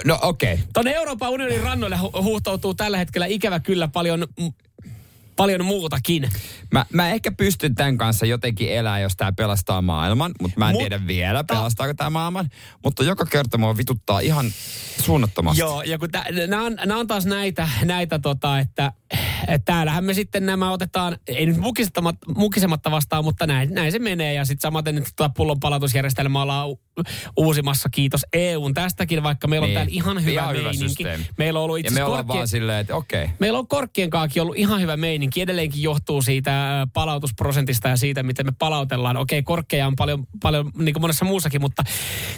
No 0.06 0.20
okei. 0.22 0.54
Okay. 0.54 0.66
Tuonne 0.74 0.92
Euroopan 0.92 1.30
unionin 1.30 1.62
rannoille 1.64 1.96
hu- 1.96 2.22
huuhtoutuu 2.24 2.74
tällä 2.74 2.98
hetkellä 2.98 3.26
ikävä 3.26 3.60
kyllä 3.60 3.88
paljon, 3.88 4.28
m- 4.40 4.68
paljon 5.36 5.66
muutakin. 5.66 6.30
Mä, 6.72 6.86
mä 6.94 7.10
ehkä 7.10 7.32
pystyn 7.32 7.76
tämän 7.76 7.98
kanssa 7.98 8.26
jotenkin 8.26 8.72
elämään, 8.74 9.02
jos 9.02 9.16
tämä 9.18 9.32
pelastaa 9.32 9.82
maailman, 9.82 10.32
mutta 10.42 10.60
mä 10.60 10.70
en 10.70 10.76
Mut- 10.76 10.80
tiedä 10.80 11.08
vielä, 11.08 11.44
pelastaako 11.44 11.94
tämä 11.94 12.10
maailman. 12.10 12.50
Mutta 12.84 13.04
joka 13.04 13.26
kerta 13.26 13.58
mua 13.58 13.78
vituttaa 13.78 14.20
ihan 14.20 14.52
suunnattomasti. 15.02 15.60
Joo, 15.62 15.82
ja 15.82 15.98
kun 15.98 16.10
nämä 16.48 16.64
on, 16.64 16.78
nää 16.86 16.98
on 16.98 17.08
taas 17.08 17.26
näitä, 17.26 17.70
näitä 17.84 18.20
tota, 18.20 18.60
että 18.60 18.92
et 19.07 19.07
täällähän 19.66 20.04
me 20.04 20.14
sitten 20.14 20.46
nämä 20.46 20.72
otetaan, 20.72 21.18
ei 21.28 21.46
nyt 21.46 21.58
mukisematta, 22.36 22.92
vastaan, 22.92 23.24
mutta 23.24 23.48
näin, 23.48 23.74
näin 23.74 23.92
se 23.92 24.00
menee. 24.00 24.34
Ja 24.34 24.46
sitten 24.46 24.62
samaten 24.62 24.96
nyt 24.96 25.04
tota 25.16 25.30
pullon 25.38 25.60
palautusjärjestelmä 25.60 26.42
ollaan 26.42 26.70
u- 26.70 26.80
uusimassa, 27.38 27.90
kiitos 27.90 28.26
EUn 28.34 28.74
tästäkin, 28.74 29.24
vaikka 29.24 29.48
meillä 29.48 29.66
on 29.66 29.70
Niin. 29.70 29.76
täällä 29.76 29.92
ihan 29.94 30.26
hyvä 30.26 30.32
Ihan 30.42 30.56
hyvä 30.56 30.64
meininki. 30.64 30.88
systeemi. 30.90 31.26
meillä 31.38 31.60
on 31.60 31.64
ollut 31.66 31.78
Ja 31.78 31.80
itse 31.80 31.94
me 31.94 32.04
ollaan 32.04 32.26
korkein- 32.26 32.38
vaan 32.38 32.48
silleen, 32.48 32.80
että 32.80 32.96
okei. 32.96 33.24
Okay. 33.24 33.36
Meillä 33.40 33.60
on 33.60 33.68
korkkien 33.68 34.10
kaakin 34.10 34.42
ollut 34.42 34.58
ihan 34.58 34.82
hyvä 34.82 34.98
meininki. 34.98 35.42
Edelleenkin 35.42 35.82
johtuu 35.82 36.22
siitä 36.22 36.88
palautusprosentista 36.94 37.88
ja 37.90 37.98
siitä, 37.98 38.24
miten 38.24 38.46
me 38.46 38.52
palautellaan. 38.60 39.18
Okei, 39.18 39.44
korkkeja 39.44 39.88
on 39.88 39.96
paljon, 39.96 40.28
paljon 40.42 40.72
niin 40.78 40.94
kuin 40.94 41.02
monessa 41.02 41.26
muussakin, 41.26 41.62
mutta 41.62 41.84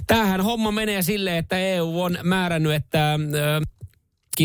tämähän 0.08 0.42
homma 0.42 0.72
menee 0.72 1.02
silleen, 1.02 1.38
että 1.38 1.60
EU 1.60 2.02
on 2.02 2.18
määrännyt, 2.24 2.74
että 2.74 3.20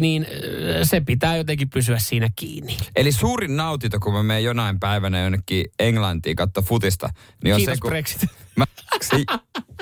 niin 0.00 0.26
ö, 0.44 0.84
se 0.84 1.00
pitää 1.00 1.36
jotenkin 1.36 1.70
pysyä 1.70 1.98
siinä 1.98 2.28
kiinni. 2.36 2.76
Eli 2.96 3.12
suurin 3.12 3.56
nautinto, 3.56 4.00
kun 4.00 4.12
mä 4.12 4.22
menen 4.22 4.44
jonain 4.44 4.80
päivänä 4.80 5.20
jonnekin 5.20 5.64
Englantiin 5.78 6.36
katsoa 6.36 6.62
futista, 6.62 7.08
niin 7.44 7.54
on 7.54 7.58
Kiitos 7.58 7.74
se, 7.74 7.80
kun 7.80 7.90
Brexit. 7.90 8.22
mä, 8.56 8.64
se, 9.02 9.16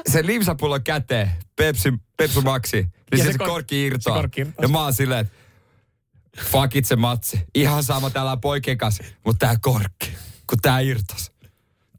se 0.08 0.26
limsapullo 0.26 0.80
käteen, 0.80 1.30
Pepsi, 1.56 1.92
Pepsi 2.16 2.40
Maxi, 2.40 2.76
niin 2.76 2.90
Ja 3.12 3.18
se, 3.18 3.24
se 3.24 3.32
se, 3.32 3.38
kor- 3.38 3.48
korkki 3.48 3.86
irtoaa. 3.86 4.16
se 4.16 4.20
korkki 4.20 4.40
irtoaa. 4.40 4.62
Ja 4.64 4.68
mä 4.68 4.82
oon 4.82 4.94
silleen, 4.94 5.20
että 5.20 5.34
fuck 6.40 6.76
it 6.76 6.84
se 6.84 6.96
matsi. 6.96 7.40
Ihan 7.54 7.84
sama 7.84 8.10
täällä 8.10 8.32
on 8.32 8.40
poikien 8.40 8.78
kanssa, 8.78 9.04
mutta 9.26 9.46
tää 9.46 9.56
korkki, 9.60 10.12
kun 10.46 10.58
tää 10.62 10.80
irtos. 10.80 11.31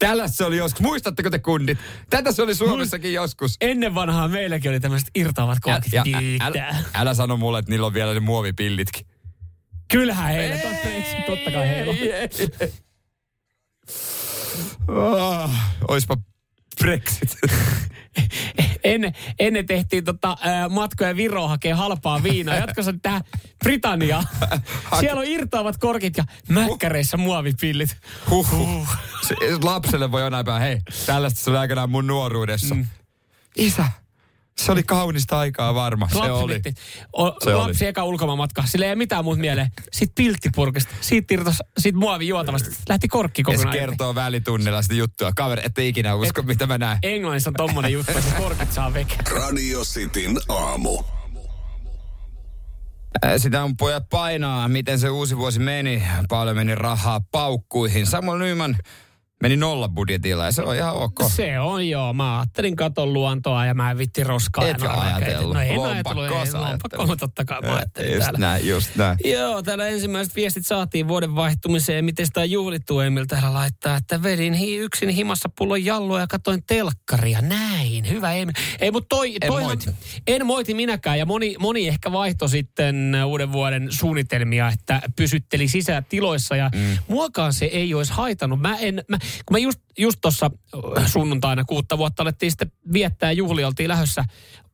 Tällä 0.08 0.28
se 0.28 0.46
oli 0.46 0.58
joskus. 0.58 0.82
Muistatteko 0.82 1.30
te 1.30 1.40
kundit? 1.40 1.78
Tätä 2.10 2.32
se 2.32 2.42
oli 2.42 2.56
Suomessakin 2.56 3.14
joskus. 3.14 3.58
Ennen 3.62 3.96
vanhaa 3.96 4.28
meilläkin 4.28 4.72
oli 4.72 4.80
tämmöiset 4.80 5.10
irtoavat 5.16 5.58
korkit. 5.62 5.94
Ja, 5.94 6.04
Kiittää. 6.04 6.48
älä, 6.48 6.76
älä 6.94 7.14
sano 7.14 7.38
mulle, 7.38 7.60
että 7.60 7.72
niillä 7.72 7.88
on 7.88 7.94
vielä 7.94 8.14
ne 8.14 8.20
muovipillitkin. 8.20 9.06
Kyllähän 9.92 10.34
heillä, 10.34 10.58
totta, 10.58 10.88
totta 11.26 11.52
kai 11.52 11.68
heillä. 11.70 11.94
Oh, 14.88 15.50
oispa 15.88 16.18
Brexit. 16.80 17.38
ennen, 18.84 19.14
ennen 19.40 19.66
tehtiin 19.66 20.04
tota, 20.04 20.38
matkoja 20.70 21.16
Viroon 21.16 21.50
hakee 21.50 21.74
halpaa 21.74 22.24
viinaa. 22.24 22.56
Jatkossa 22.56 22.94
tähän 23.02 23.22
Britanniaan. 23.64 24.28
Siellä 25.00 25.20
on 25.20 25.28
irtoavat 25.28 25.78
korkit 25.78 26.18
ja 26.18 26.24
mäkkäreissä 26.50 27.18
muovipillit. 27.18 27.98
Huhhuh. 28.30 28.88
Lapselle 29.64 30.12
voi 30.12 30.22
jonain 30.22 30.46
päivänä, 30.46 30.66
hei, 30.66 30.80
tällaista 31.06 31.40
se 31.40 31.50
oli 31.50 31.58
aikanaan 31.58 31.90
mun 31.90 32.08
nuoruudessa. 32.08 32.76
Mm. 32.76 32.88
Isä, 33.58 33.86
se 34.58 34.72
oli 34.72 34.84
kaunista 34.84 35.40
aikaa 35.40 35.76
varma. 35.76 36.10
Se 36.10 36.16
Lapsi, 36.16 36.32
oli. 36.32 36.54
mitti, 36.54 36.74
o, 37.18 37.32
Se 37.44 37.54
lapsi 37.56 37.86
eka 37.86 38.04
ulkomaanmatka. 38.04 38.64
Sillä 38.66 38.86
ei 38.86 38.90
ole 38.92 38.96
mitään 38.96 39.24
muuta 39.24 39.42
mieleen. 39.42 39.72
Sitten 39.92 40.16
pilttipurkista. 40.26 40.94
Siitä 41.02 41.34
irtos, 41.34 41.56
siitä 41.78 41.98
muovi 41.98 42.28
juotavasta. 42.28 42.70
Lähti 42.90 43.08
korkki 43.08 43.42
Ja 43.42 43.52
se 43.52 43.56
kokonaan. 43.56 43.78
kertoo 43.78 44.16
välitunnilla 44.16 44.82
sitä 44.82 44.94
juttua. 44.94 45.32
Kaveri, 45.36 45.62
ette 45.66 45.88
ikinä 45.88 46.16
usko, 46.16 46.42
Et- 46.42 46.48
mitä 46.48 46.68
mä 46.68 46.78
näen. 46.78 46.98
Englannissa 47.04 47.50
on 47.50 47.54
tommonen 47.54 47.92
juttu, 47.94 48.12
että 48.18 48.36
korkit 48.38 48.72
saa 48.72 48.94
veke. 48.94 49.16
Radio 49.30 49.82
Cityn 49.84 50.38
aamu. 50.50 51.04
Sitä 53.38 53.64
on 53.64 53.78
pojat 53.78 54.10
painaa, 54.10 54.68
miten 54.68 55.00
se 55.00 55.10
uusi 55.10 55.38
vuosi 55.38 55.60
meni. 55.60 56.04
Paljon 56.30 56.56
meni 56.56 56.76
rahaa 56.76 57.22
paukkuihin. 57.32 58.06
Samuel 58.08 58.38
Nyman, 58.38 58.78
meni 59.44 59.58
nolla 59.58 59.90
budjetilla 59.90 60.46
ja 60.46 60.52
se 60.52 60.62
on 60.62 60.76
ihan 60.76 60.96
ok. 60.96 61.14
Se 61.36 61.60
on 61.60 61.90
joo. 61.90 62.14
Mä 62.14 62.40
ajattelin 62.40 62.76
katon 62.76 63.14
luontoa 63.14 63.66
ja 63.66 63.74
mä 63.74 63.92
en 63.92 63.98
vitti 63.98 64.24
roskaa. 64.24 64.64
Narkeita. 64.64 65.02
ajatellut? 65.02 65.54
No 65.54 65.60
en 65.62 65.76
Lompakko 65.76 66.22
ajatellut. 66.22 66.56
Ei, 66.56 66.72
lompakko 66.72 67.16
totta 67.16 67.46
kai 67.46 67.62
mä 67.62 67.76
ajattelin 67.76 68.12
just 68.12 68.22
täällä. 68.24 68.40
näin, 68.40 68.68
just 68.68 68.96
näin. 68.96 69.18
Joo, 69.26 69.62
täällä 69.64 69.88
ensimmäiset 69.88 70.36
viestit 70.36 70.68
saatiin 70.68 71.08
vuoden 71.08 71.36
vaihtumiseen. 71.36 72.06
Miten 72.06 72.26
sitä 72.26 72.40
on 72.40 72.52
juhlittu 72.52 73.00
Emil 73.00 73.26
täällä 73.26 73.54
laittaa, 73.54 73.98
että 73.98 74.24
vedin 74.24 74.54
hi- 74.54 74.76
yksin 74.76 75.10
himassa 75.10 75.50
pullon 75.58 75.86
jalloa 75.86 76.20
ja 76.20 76.28
katsoin 76.28 76.64
telkkaria. 76.68 77.42
Näin, 77.42 78.10
hyvä 78.10 78.34
Emil. 78.34 78.54
Ei, 78.80 78.92
mutta 78.92 79.16
toi, 79.16 79.36
En 79.42 79.48
toihan- 79.52 79.64
moiti. 79.64 79.90
En 80.28 80.46
moiti 80.46 80.74
minäkään 80.74 81.20
ja 81.20 81.26
moni, 81.26 81.56
moni 81.60 81.88
ehkä 81.88 82.12
vaihto 82.12 82.48
sitten 82.48 83.16
uuden 83.26 83.52
vuoden 83.52 83.88
suunnitelmia, 83.92 84.70
että 84.70 85.02
pysytteli 85.16 85.68
sisätiloissa 85.68 86.56
ja 86.56 86.70
mm. 86.76 86.98
muakaan 87.08 87.54
se 87.54 87.66
ei 87.66 87.94
olisi 87.94 88.14
haitanut. 88.14 88.60
Mä 88.62 88.78
en, 88.78 89.04
mä, 89.10 89.18
kun 89.46 89.56
mä 89.56 89.58
just, 89.58 89.80
just 89.98 90.18
tuossa 90.22 90.52
sunnuntaina 91.06 91.64
kuutta 91.66 91.98
vuotta 91.98 92.24
alettiin 92.24 92.52
sitten 92.52 92.72
viettää 92.94 93.32
juhlia, 93.32 93.68
oltiin 93.68 93.90
lähdössä 93.90 94.26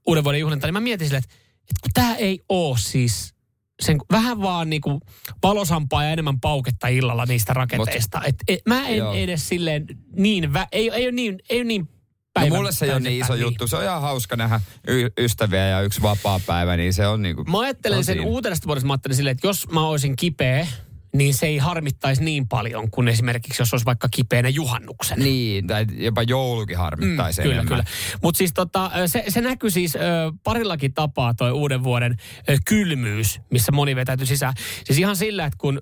uuden 0.07 0.23
vuoden 0.23 0.39
juhlinta, 0.39 0.67
niin 0.67 0.73
mä 0.73 0.79
mietin 0.79 1.07
silleen, 1.07 1.23
että, 1.23 1.35
että 1.61 1.81
kun 1.81 1.91
tämä 1.93 2.15
ei 2.15 2.39
ole 2.49 2.77
siis 2.77 3.33
sen 3.79 3.97
vähän 4.11 4.41
vaan 4.41 4.69
niinku 4.69 4.99
valosampaa 5.43 6.03
ja 6.03 6.09
enemmän 6.09 6.39
pauketta 6.39 6.87
illalla 6.87 7.25
niistä 7.25 7.53
raketeista. 7.53 8.21
Et, 8.25 8.35
et, 8.47 8.59
mä 8.65 8.87
en 8.87 8.97
Joo. 8.97 9.13
edes 9.13 9.49
silleen 9.49 9.85
niin, 10.15 10.53
vä, 10.53 10.67
ei, 10.71 10.89
ei 10.89 11.05
ole 11.05 11.11
niin, 11.11 11.39
ei 11.49 11.57
ole 11.57 11.63
niin 11.63 11.81
No 11.81 12.41
päivän 12.41 12.57
mulle 12.57 12.71
se 12.71 12.85
ei 12.85 12.91
ole 12.91 12.99
niin 12.99 13.21
iso 13.21 13.35
juttu. 13.35 13.67
Se 13.67 13.75
on 13.75 13.83
ihan 13.83 14.01
hauska 14.01 14.35
nähdä 14.35 14.61
y- 14.87 15.09
ystäviä 15.17 15.67
ja 15.67 15.81
yksi 15.81 16.01
vapaa 16.01 16.39
päivä, 16.45 16.77
niin 16.77 16.93
se 16.93 17.07
on 17.07 17.21
niinku... 17.21 17.43
Mä 17.43 17.59
ajattelen 17.59 18.03
sen 18.03 18.15
siinä. 18.15 18.29
uutena 18.29 18.55
vuodesta, 18.65 18.87
mä 18.87 18.93
ajattelin 18.93 19.15
silleen, 19.15 19.31
että 19.31 19.47
jos 19.47 19.67
mä 19.67 19.87
olisin 19.87 20.15
kipeä, 20.15 20.67
niin 21.13 21.33
se 21.33 21.45
ei 21.47 21.57
harmittaisi 21.57 22.23
niin 22.23 22.47
paljon 22.47 22.91
kuin 22.91 23.07
esimerkiksi, 23.07 23.61
jos 23.61 23.73
olisi 23.73 23.85
vaikka 23.85 24.07
kipeänä 24.11 24.49
juhannuksen. 24.49 25.19
Niin, 25.19 25.67
tai 25.67 25.85
jopa 25.97 26.23
joulukin 26.23 26.77
harmittaisi 26.77 27.41
Mm, 27.41 27.43
kyllä, 27.43 27.55
enemmän. 27.55 27.67
kyllä. 27.67 27.83
Mutta 28.23 28.37
siis 28.37 28.53
tota, 28.53 28.91
se, 29.07 29.23
se 29.27 29.41
näkyy 29.41 29.69
siis 29.69 29.95
ö, 29.95 29.99
parillakin 30.43 30.93
tapaa 30.93 31.33
toi 31.33 31.51
uuden 31.51 31.83
vuoden 31.83 32.15
ö, 32.49 32.57
kylmyys, 32.67 33.41
missä 33.51 33.71
moni 33.71 33.95
vetäytyi 33.95 34.27
sisään. 34.27 34.53
Siis 34.85 34.99
ihan 34.99 35.15
sillä, 35.15 35.45
että 35.45 35.57
kun 35.57 35.81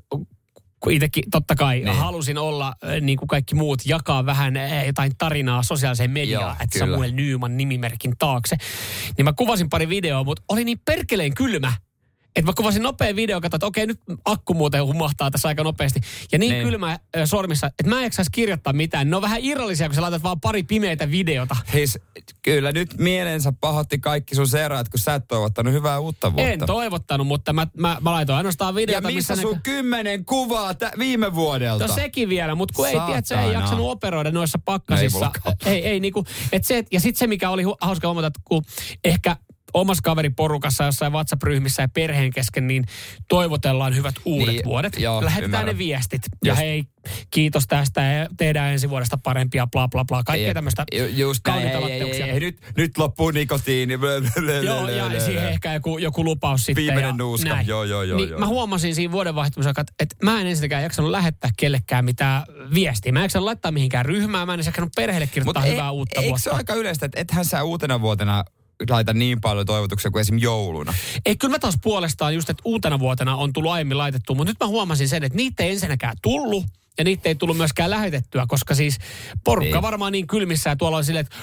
kun 0.79 0.91
itsekin 0.93 1.23
totta 1.31 1.55
kai 1.55 1.79
niin. 1.79 1.95
halusin 1.95 2.37
olla, 2.37 2.73
niin 3.01 3.17
kuin 3.17 3.27
kaikki 3.27 3.55
muut, 3.55 3.81
jakaa 3.85 4.25
vähän 4.25 4.53
jotain 4.85 5.11
tarinaa 5.17 5.63
sosiaaliseen 5.63 6.11
mediaan, 6.11 6.43
Joo, 6.43 6.51
että 6.63 6.79
kyllä. 6.79 6.91
Samuel 6.91 7.11
Nyyman 7.11 7.57
nimimerkin 7.57 8.13
taakse. 8.19 8.57
Niin 9.17 9.25
mä 9.25 9.33
kuvasin 9.33 9.69
pari 9.69 9.89
videoa, 9.89 10.23
mutta 10.23 10.43
oli 10.49 10.63
niin 10.63 10.79
perkeleen 10.85 11.33
kylmä, 11.33 11.73
että 12.38 12.50
mä 12.52 12.54
kuvasin 12.58 12.84
nopea 12.84 13.15
video, 13.15 13.41
katsoin, 13.41 13.58
että 13.58 13.65
okei, 13.65 13.88
nyt 13.88 14.00
akku 14.26 14.54
muuten 14.54 14.86
humahtaa 14.86 15.32
tässä 15.32 15.47
aika 15.47 15.63
nopeasti. 15.63 16.00
Ja 16.32 16.38
niin, 16.39 16.52
Niin. 16.52 16.63
kylmä 16.63 17.00
sormissa, 17.26 17.67
että 17.67 17.88
mä 17.89 17.97
en 17.97 18.04
jaksaisi 18.04 18.32
kirjoittaa 18.32 18.73
mitään. 18.73 19.10
Ne 19.10 19.15
on 19.15 19.21
vähän 19.21 19.39
irrallisia, 19.41 19.88
kun 19.88 19.95
sä 19.95 20.02
laitat 20.02 20.23
vaan 20.23 20.39
pari 20.41 20.63
pimeitä 20.63 21.12
videota. 21.12 21.56
Siis, 21.71 22.00
kyllä 22.41 22.71
nyt 22.71 22.97
mielensä 22.97 23.54
pahotti 23.62 24.00
kaikki 24.00 24.36
sun 24.36 24.47
seuraat, 24.47 24.89
kun 24.89 25.00
sä 25.00 25.15
et 25.15 25.28
toivottanut 25.28 25.73
hyvää 25.73 26.00
uutta 26.00 26.34
vuotta. 26.34 26.52
En 26.52 26.60
toivottanut, 26.65 27.28
mutta 27.28 27.54
mä, 27.54 27.67
mä, 27.78 27.97
mä 28.02 28.12
laitoin 28.12 28.38
ainoastaan 28.38 28.69
ja 28.71 28.76
videota, 28.76 29.12
missä 29.12 29.36
ne- 29.36 29.41
sun 29.41 29.60
kymmenen 29.63 30.26
kuvaa 30.26 30.73
tä- 30.73 30.91
viime 31.00 31.36
vuodelta? 31.36 31.88
No 31.88 31.93
sekin 31.95 32.30
vielä, 32.30 32.56
mutta 32.56 32.73
kun 32.76 32.88
ei 32.88 32.91
Saatana. 32.93 33.06
tiedä, 33.08 33.19
että 33.19 33.30
sä 33.30 33.41
ei 33.41 33.54
jaksanut 33.54 33.91
operoida 33.91 34.32
noissa 34.32 34.58
No 34.58 34.62
ei 34.62 34.65
pakkasissa. 34.65 35.32
ei, 35.65 35.86
ei 35.88 36.00
niinku, 36.00 36.26
et 36.52 36.63
se, 36.65 36.78
et- 36.78 36.88
ja 36.91 37.00
sitten 37.00 37.19
se, 37.19 37.28
mikä 37.28 37.50
oli 37.50 37.63
hu- 37.63 37.78
hauska 37.82 38.08
huomata, 38.08 38.28
että 38.28 38.39
kun 38.45 38.63
ehkä 39.04 39.36
omassa 39.73 40.01
kaveriporukassa 40.03 40.84
jossain 40.84 41.13
WhatsApp-ryhmissä 41.13 41.82
ja 41.84 41.89
perheen 41.93 42.32
kesken, 42.34 42.67
niin 42.67 42.86
toivotellaan 43.27 43.95
hyvät 43.95 44.15
uudet 44.25 44.56
Niin, 44.56 44.65
vuodet. 44.65 44.99
joo, 44.99 45.15
Lähetetään 45.25 45.43
ymmärrän. 45.43 45.65
ne 45.75 45.77
viestit. 45.77 46.21
Ja 46.43 46.51
Just. 46.51 46.62
hei, 46.62 46.84
kiitos 47.32 47.63
tästä 47.67 48.01
ja 48.03 48.27
tehdään 48.38 48.71
ensi 48.71 48.89
vuodesta 48.89 49.17
parempia, 49.23 49.67
bla 49.67 49.88
bla 49.88 50.06
bla. 50.06 50.23
Kaikkea 50.23 50.53
tämmöistä 50.53 50.84
ju- 50.91 51.06
Just 51.06 51.39
kauniita 51.43 51.77
ei, 51.77 51.84
ei, 52.01 52.12
ei, 52.12 52.21
ei, 52.21 52.39
nyt, 52.39 52.62
nyt 52.77 52.97
loppuu 52.97 53.32
nikotiini. 53.32 53.93
Joo, 54.65 54.88
ja 54.89 55.19
siihen 55.25 55.47
ehkä 55.49 55.73
joku, 55.73 55.97
joku 55.97 56.23
lupaus 56.23 56.65
sitten. 56.65 56.86
Viimeinen 56.86 57.17
nuuska. 57.17 57.49
näin. 57.49 57.67
Joo, 57.67 57.84
joo, 57.84 58.03
joo, 58.03 58.17
niin 58.17 58.30
joo. 58.30 58.39
Mä 58.39 58.47
huomasin 58.47 58.95
siinä 58.95 59.12
vuoden 59.12 59.36
vaihtumisen 59.36 59.69
aikaa, 59.69 59.84
että, 59.99 60.15
mä 60.23 60.41
en 60.41 60.47
ensinnäkään 60.47 60.84
jaksanut 60.84 61.12
lähettää 61.12 61.49
kellekään 61.60 62.06
mitään 62.06 62.43
viestiä. 62.73 63.12
Mä 63.12 63.19
en 63.19 63.23
jaksanut 63.23 63.45
laittaa 63.45 63.71
mihinkään 63.71 64.06
ryhmään. 64.06 64.47
Mä 64.47 64.53
en 64.53 64.58
edes 64.58 64.65
jaksanut 64.65 64.89
perheelle 64.95 65.27
kirjoittaa 65.27 65.63
Mut 65.63 65.71
hyvää 65.71 65.86
ei- 65.86 65.91
uutta 65.91 66.19
eikö 66.19 66.30
vuotta. 66.30 66.43
se 66.43 66.49
ole 66.49 66.58
aika 66.58 66.73
yleistä, 66.73 67.06
että 67.06 67.19
ethän 67.21 67.45
sä 67.45 67.63
uutena 67.63 68.01
vuotena 68.01 68.43
laita 68.89 69.13
niin 69.13 69.41
paljon 69.41 69.65
toivotuksia 69.65 70.11
kuin 70.11 70.21
esim. 70.21 70.37
jouluna? 70.37 70.93
Ei, 71.25 71.35
kyllä 71.35 71.51
mä 71.51 71.59
taas 71.59 71.77
puolestaan 71.81 72.35
just, 72.35 72.49
että 72.49 72.61
uutena 72.65 72.99
vuotena 72.99 73.35
on 73.35 73.53
tullut 73.53 73.71
aiemmin 73.71 73.97
laitettu, 73.97 74.35
mutta 74.35 74.51
nyt 74.51 74.59
mä 74.59 74.67
huomasin 74.67 75.09
sen, 75.09 75.23
että 75.23 75.35
niitä 75.35 75.63
ei 75.63 75.71
ensinnäkään 75.71 76.15
tullut. 76.21 76.65
Ja 76.97 77.03
niitä 77.03 77.29
ei 77.29 77.36
tullut 77.36 77.57
myöskään 77.57 77.89
lähetettyä, 77.89 78.45
koska 78.47 78.75
siis 78.75 78.97
porukka 79.43 79.73
Niin. 79.75 79.81
varmaan 79.81 80.12
niin 80.12 80.27
kylmissä 80.27 80.69
ja 80.69 80.75
tuolla 80.75 80.97
on 80.97 81.05
silleen, 81.05 81.25
että 81.25 81.38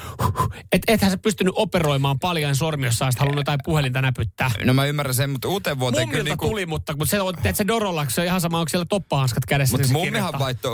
et, 0.73 0.83
ethän 0.89 1.11
sä 1.11 1.19
pystynyt 1.19 1.55
operoimaan 1.57 2.19
paljon 2.19 2.57
sormi, 2.57 2.87
jos 2.87 2.99
sä 2.99 3.05
olisit 3.05 3.21
halunnut 3.21 3.41
jotain 3.41 3.59
puhelinta 3.65 4.03
näpyttää. 4.03 4.51
No 4.65 4.75
mä 4.75 4.87
ymmärrän 4.87 5.15
sen, 5.15 5.31
mutta 5.31 5.49
uuteen 5.49 5.79
vuoteen 5.79 6.03
Mummilta 6.09 6.19
kyllä 6.23 6.31
niinku... 6.31 6.47
tuli, 6.49 6.67
mutta 6.67 6.95
kun 6.95 7.07
se 7.07 7.21
on, 7.21 7.35
teet 7.43 7.57
se 7.57 7.67
Dorolla, 7.67 8.07
se 8.09 8.21
on 8.21 8.27
ihan 8.27 8.41
sama, 8.41 8.59
onko 8.59 8.69
siellä 8.69 8.87
toppahanskat 8.89 9.45
kädessä. 9.47 9.73
Mutta 9.73 9.87
niin 9.87 9.93
mummihan 9.93 10.33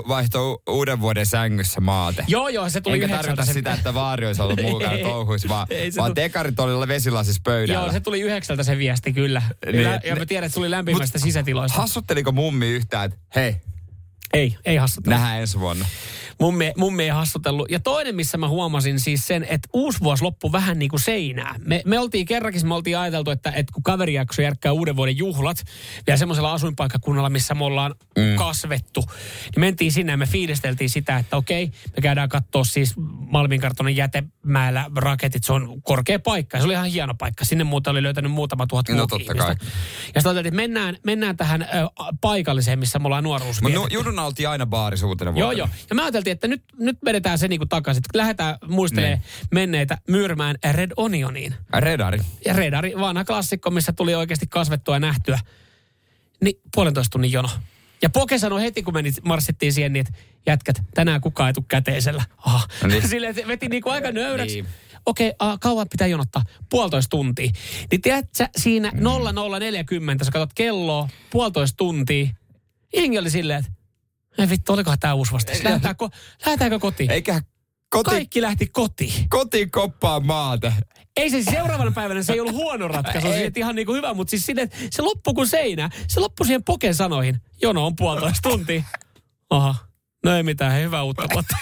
vaihtoi 0.09 0.53
u- 0.53 0.63
uuden 0.69 1.01
vuoden 1.01 1.27
sängyssä 1.27 1.81
maate. 1.81 2.25
Joo, 2.29 2.49
joo, 2.49 2.71
se 2.71 2.81
tuli 2.81 2.97
yhdeksältä 2.97 3.23
tarkoita 3.27 3.45
se- 3.45 3.53
sitä, 3.53 3.73
että 3.75 3.95
vaari 3.95 4.27
olisi 4.27 4.43
ollut 4.43 4.63
mukana 4.71 4.99
touhuissa, 4.99 5.49
vaan, 5.49 5.67
ei, 5.71 5.91
vaan 5.97 6.11
tu- 6.11 6.15
tekarit 6.15 6.61
oli 6.61 6.89
vesilasissa 6.89 7.41
pöydällä. 7.45 7.83
Joo, 7.83 7.93
se 7.93 8.01
tuli 8.01 8.21
yhdeksältä 8.21 8.63
se 8.63 8.79
viesti, 8.79 9.13
kyllä. 9.13 9.43
Niin, 9.73 9.87
et 9.87 10.05
ja 10.05 10.17
mä 10.17 10.27
tiedän, 10.27 10.47
että 10.47 10.53
se 10.55 10.55
tuli 10.55 10.71
lämpimästä 10.71 11.19
sisätiloista. 11.19 11.79
Hassutteliko 11.81 12.33
mummi 12.33 12.67
yhtään, 12.69 13.05
että 13.05 13.19
hei, 13.35 13.57
Ei, 14.35 14.57
ei 14.65 14.77
hassutellut. 14.77 15.19
nähdään 15.21 15.41
ensi 15.41 15.61
vuonna? 15.61 15.85
Mummi, 16.41 16.73
mummi 16.77 17.03
ei 17.03 17.09
hassutellut. 17.09 17.71
Ja 17.71 17.81
toinen, 17.81 18.17
missä 18.17 18.39
mä 18.39 18.49
huomasin 18.49 19.01
siis 19.01 19.27
sen, 19.27 19.45
että 19.45 19.69
uusi 19.73 20.01
vuosi 20.01 20.23
loppui 20.23 20.53
vähän 20.53 20.79
niin 20.79 20.89
kuin 20.89 21.01
seinää. 21.01 21.55
Me, 21.59 21.83
me 21.87 21.99
oltiin 21.99 22.27
kerrankin, 22.27 22.69
me 22.69 22.75
oltiin 22.75 22.99
ajateltu, 22.99 23.31
että, 23.31 23.51
että 23.51 23.73
kun 23.73 23.83
kaveri 23.83 24.15
jakso 24.15 24.43
järkkää 24.43 24.73
uuden 24.73 24.97
vuoden 24.97 25.17
juhlat, 25.17 25.57
vielä 26.07 26.17
semmoisella 26.17 26.53
asuinpaikkakunnalla, 26.53 27.31
missä 27.31 27.55
me 27.55 27.65
ollaan 27.65 27.95
mm. 28.19 28.37
kasvettu, 28.37 29.01
niin 29.01 29.61
mentiin 29.61 29.93
sinne 29.93 30.13
ja 30.13 30.17
me 30.17 30.27
fiilisteltiin 30.27 30.91
sitä, 30.91 31.17
että 31.17 31.37
okei, 31.37 31.67
me 31.67 32.03
käydään 32.03 32.29
katsoa 32.29 32.65
siis 32.65 32.95
Malminkartonin 33.31 33.97
jätemäellä 33.97 34.87
raketit, 34.97 35.45
se 35.45 35.53
on 35.53 35.83
korkea 35.83 36.19
paikka. 36.19 36.57
Ja 36.57 36.61
se 36.61 36.65
oli 36.65 36.73
ihan 36.73 36.87
hieno 36.87 37.15
paikka. 37.15 37.45
Sinne 37.45 37.65
muuta 37.65 37.91
oli 37.91 38.03
löytänyt 38.03 38.33
muutama 38.33 38.67
tuhat 38.67 38.89
No 38.89 39.07
totta 39.07 39.35
kai. 39.35 39.55
Ja 40.15 40.21
sitten 40.21 40.47
että 40.47 40.57
mennään, 40.57 40.97
mennään 41.05 41.37
tähän 41.37 41.63
ö, 41.63 41.67
paikalliseen, 42.21 42.79
missä 42.79 42.99
me 42.99 43.07
ollaan 43.07 43.25
nuoruus 43.25 43.63
vietetty. 43.63 43.95
Juduna 43.95 44.25
oltiin 44.25 44.49
aina 44.49 44.67
baarissa 44.67 45.07
uutena 45.07 45.31
Joo, 45.31 45.35
vuotena. 45.35 45.59
joo. 45.59 45.69
Ja 45.91 45.95
me 45.95 46.03
ajateltiin, 46.31 46.53
että 46.53 46.75
nyt, 46.79 46.87
nyt 46.87 46.99
vedetään 47.05 47.39
se 47.39 47.49
niinku 47.49 47.67
takaisin. 47.67 48.03
Lähdetään 48.15 48.57
muistelemaan 48.69 49.19
Niin. 49.19 49.49
menneitä 49.53 49.99
myyrmään 50.09 50.57
Red 50.73 50.91
Onioniin. 50.97 51.55
Redari. 51.79 52.19
Ja 52.45 52.53
Redari, 52.53 52.93
vanha 52.99 53.25
klassikko, 53.25 53.71
missä 53.71 53.93
tuli 53.93 54.15
oikeasti 54.15 54.47
kasvettua 54.47 54.97
ja 54.97 55.01
nähtyä. 55.01 55.39
Niin 56.45 56.61
puolentoista 56.75 57.13
tunnin 57.13 57.33
jono. 57.33 57.49
Ja 58.03 58.11
Poke 58.11 58.39
sanoi 58.39 58.63
heti, 58.63 58.83
kun 58.83 58.95
menit, 58.95 59.15
marssittiin 59.25 59.73
siihen, 59.73 59.93
niin 59.93 60.07
että 60.07 60.21
jätkät, 60.47 60.83
tänään 60.95 61.21
kukaan 61.21 61.47
ei 61.49 61.53
tule 61.53 61.65
käteisellä. 61.69 62.25
Aha. 62.39 62.67
No 62.83 62.89
niin. 62.89 63.09
Silleen, 63.09 63.31
että 63.37 63.49
veti 63.49 63.69
niinku 63.69 63.91
aika 63.91 64.13
nöyräksi. 64.13 64.63
Niin. 64.63 64.73
Okei, 65.07 65.33
okay, 65.41 65.59
kauan 65.61 65.89
pitää 65.89 66.07
jonottaa? 66.07 66.43
Puolitoista 66.71 67.11
tuntia. 67.11 67.51
Niin 67.91 68.01
tiedätkö, 68.03 68.31
sä, 68.37 68.49
siinä 68.57 68.91
Mm. 68.95 69.01
0040, 69.59 70.25
sä 70.25 70.31
katsot 70.31 70.53
kelloa, 70.55 71.09
puolitoista 71.31 71.77
tuntia. 71.77 72.27
Jengi 72.97 73.19
oli 73.19 73.31
silleen, 73.31 73.59
että 73.61 73.73
ei 74.41 74.51
vittu, 74.51 74.73
olikohan 74.73 74.99
tämä 74.99 75.15
uusi 75.15 75.33
vastaus. 75.33 75.65
Lähdetäänkö, 75.65 76.09
lähdetäänkö 76.47 76.79
kotiin? 76.79 77.11
Eikä 77.11 77.43
koti, 77.91 78.11
Kaikki 78.11 78.43
lähti 78.43 78.67
kotiin. 78.67 79.29
kotiin 79.29 79.71
koppaa 79.71 80.21
maata. 80.21 80.73
Ei 81.17 81.31
se 81.31 81.43
siis 81.43 81.47
seuraavana 81.57 81.91
päivänä, 81.91 82.23
se 82.23 82.33
ei 82.33 82.41
ollut 82.41 82.55
huono 82.55 82.89
ratkaisu, 82.89 83.29
se 83.29 83.35
oli 83.35 83.53
ihan 83.57 83.75
niin 83.75 83.87
kuin 83.87 83.97
hyvä, 83.97 84.15
mutta 84.15 84.31
siis 84.31 84.47
sinne, 84.47 84.69
se 84.91 85.03
loppui 85.03 85.35
kuin 85.35 85.47
seinä. 85.47 85.91
Se 86.09 86.21
loppui 86.21 86.47
siihen 86.47 86.65
poken 86.65 86.95
sanoihin. 86.95 87.41
Jono 87.63 87.87
on 87.87 87.97
puolitoista 87.97 88.49
tuntia. 88.49 88.83
Aha. 89.51 89.75
No 90.25 90.37
ei 90.37 90.43
mitään, 90.43 90.73
hei, 90.73 90.85
hyvää 90.85 91.03
uutta 91.03 91.27
vuotta. 91.33 91.57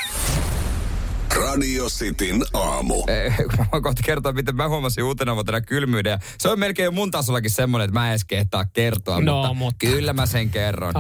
Radio 1.41 1.87
Cityn 1.89 2.43
aamu. 2.53 3.05
Mä 3.73 3.81
kohta 3.81 4.03
kertoa, 4.05 4.33
miten 4.33 4.57
mä 4.57 4.69
huomasin 4.69 5.05
uutena 5.05 5.35
vuotena 5.35 5.61
kylmyyden. 5.61 6.11
Ja 6.11 6.19
Se 6.39 6.49
on 6.49 6.59
melkein 6.59 6.85
jo 6.85 6.93
mun 6.93 7.11
tasollakin 7.11 7.51
semmoinen, 7.51 7.85
että 7.85 8.01
mä 8.01 8.07
en 8.07 8.11
edes 8.11 8.25
kehtaa 8.25 8.65
kertoa, 8.65 9.21
No, 9.21 9.35
mutta, 9.37 9.55
mutta- 9.55 9.87
kyllä 9.87 10.13
mä 10.13 10.27
sen 10.27 10.51
kerron. 10.51 10.95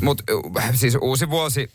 Mutta 0.00 0.24
siis 0.74 0.96
uusi 1.00 1.30
vuosi, 1.30 1.70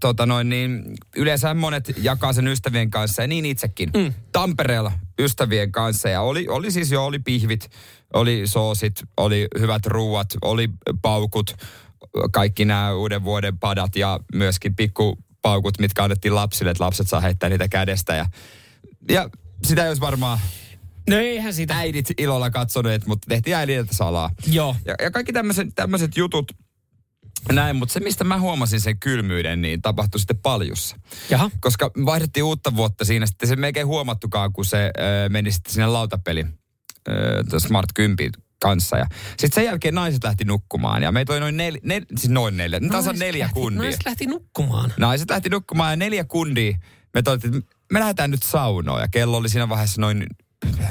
tota 0.00 0.26
noin, 0.26 0.48
niin 0.48 0.84
yleensä 1.16 1.54
monet 1.54 1.92
jakaa 1.96 2.32
sen 2.32 2.46
ystävien 2.48 2.90
kanssa 2.90 3.22
ja 3.22 3.28
niin 3.28 3.46
itsekin. 3.46 3.90
Mm. 3.96 4.14
Tampereella 4.32 4.92
ystävien 5.18 5.72
kanssa 5.72 6.08
ja 6.08 6.20
oli, 6.22 6.46
oli 6.48 6.70
siis 6.70 6.90
jo, 6.92 7.04
oli 7.04 7.18
pihvit, 7.18 7.70
oli 8.14 8.42
soosit, 8.46 9.02
oli 9.16 9.48
hyvät 9.58 9.86
ruuat, 9.86 10.28
oli 10.42 10.68
paukut, 11.02 11.56
kaikki 12.32 12.64
nämä 12.64 12.92
uuden 12.94 13.24
vuoden 13.24 13.58
padat 13.58 13.96
ja 13.96 14.20
myöskin 14.34 14.76
pikkupaukut, 15.48 15.78
mitkä 15.78 16.02
annettiin 16.04 16.34
lapsille, 16.34 16.70
että 16.70 16.84
lapset 16.84 17.08
saa 17.08 17.20
heittää 17.20 17.48
niitä 17.48 17.68
kädestä 17.68 18.14
ja, 18.14 18.26
ja 19.08 19.30
sitä 19.66 19.82
ei 19.82 19.88
olisi 19.88 20.00
varmaan 20.00 20.38
No 21.08 21.16
eihän 21.16 21.54
siitä. 21.54 21.76
äidit 21.78 22.06
ilolla 22.18 22.50
katsoneet, 22.50 23.06
mutta 23.06 23.26
tehtiin 23.28 23.56
äidiltä 23.56 23.94
salaa. 23.94 24.30
Joo. 24.46 24.76
Ja, 24.84 24.94
ja 25.02 25.10
kaikki 25.10 25.32
tämmöiset, 25.32 25.68
tämmöiset 25.74 26.16
jutut, 26.16 26.52
näin, 27.52 27.76
mutta 27.76 27.92
se 27.92 28.00
mistä 28.00 28.24
mä 28.24 28.40
huomasin 28.40 28.80
sen 28.80 28.98
kylmyyden, 28.98 29.62
niin 29.62 29.82
tapahtui 29.82 30.20
sitten 30.20 30.38
paljussa. 30.38 30.96
Jaha. 31.30 31.50
Koska 31.60 31.90
vaihdettiin 32.04 32.44
uutta 32.44 32.76
vuotta 32.76 33.04
siinä, 33.04 33.26
sitten 33.26 33.48
se 33.48 33.56
melkein 33.56 33.86
huomattukaan, 33.86 34.52
kun 34.52 34.64
se 34.64 34.90
ö, 34.98 35.28
meni 35.28 35.52
sitten 35.52 35.72
sinne 35.72 35.86
lautapeli 35.86 36.46
ö, 37.08 37.60
Smart 37.60 37.90
10 37.94 38.32
kanssa. 38.60 38.96
Ja 38.96 39.06
sitten 39.28 39.52
sen 39.52 39.64
jälkeen 39.64 39.94
naiset 39.94 40.24
lähti 40.24 40.44
nukkumaan 40.44 41.02
ja 41.02 41.12
meitä 41.12 41.32
oli 41.32 41.40
noin 41.40 41.56
neljä, 41.56 41.80
nel, 41.84 42.04
siis 42.16 42.28
noin 42.28 42.56
neljä, 42.56 42.80
no, 42.80 42.88
tasan 42.88 43.18
neljä 43.18 43.42
lähti, 43.42 43.60
kundia. 43.60 43.82
Naiset 43.82 44.00
lähti 44.06 44.26
nukkumaan. 44.26 44.92
Naiset 44.96 45.30
lähti 45.30 45.48
nukkumaan 45.48 45.92
ja 45.92 45.96
neljä 45.96 46.24
kundia. 46.24 46.78
Me 47.14 47.22
toivotettiin, 47.22 47.62
että 47.62 47.76
me 47.92 48.00
lähdetään 48.00 48.30
nyt 48.30 48.42
saunoon 48.42 49.00
ja 49.00 49.08
kello 49.08 49.36
oli 49.36 49.48
siinä 49.48 49.68
vaiheessa 49.68 50.00
noin, 50.00 50.26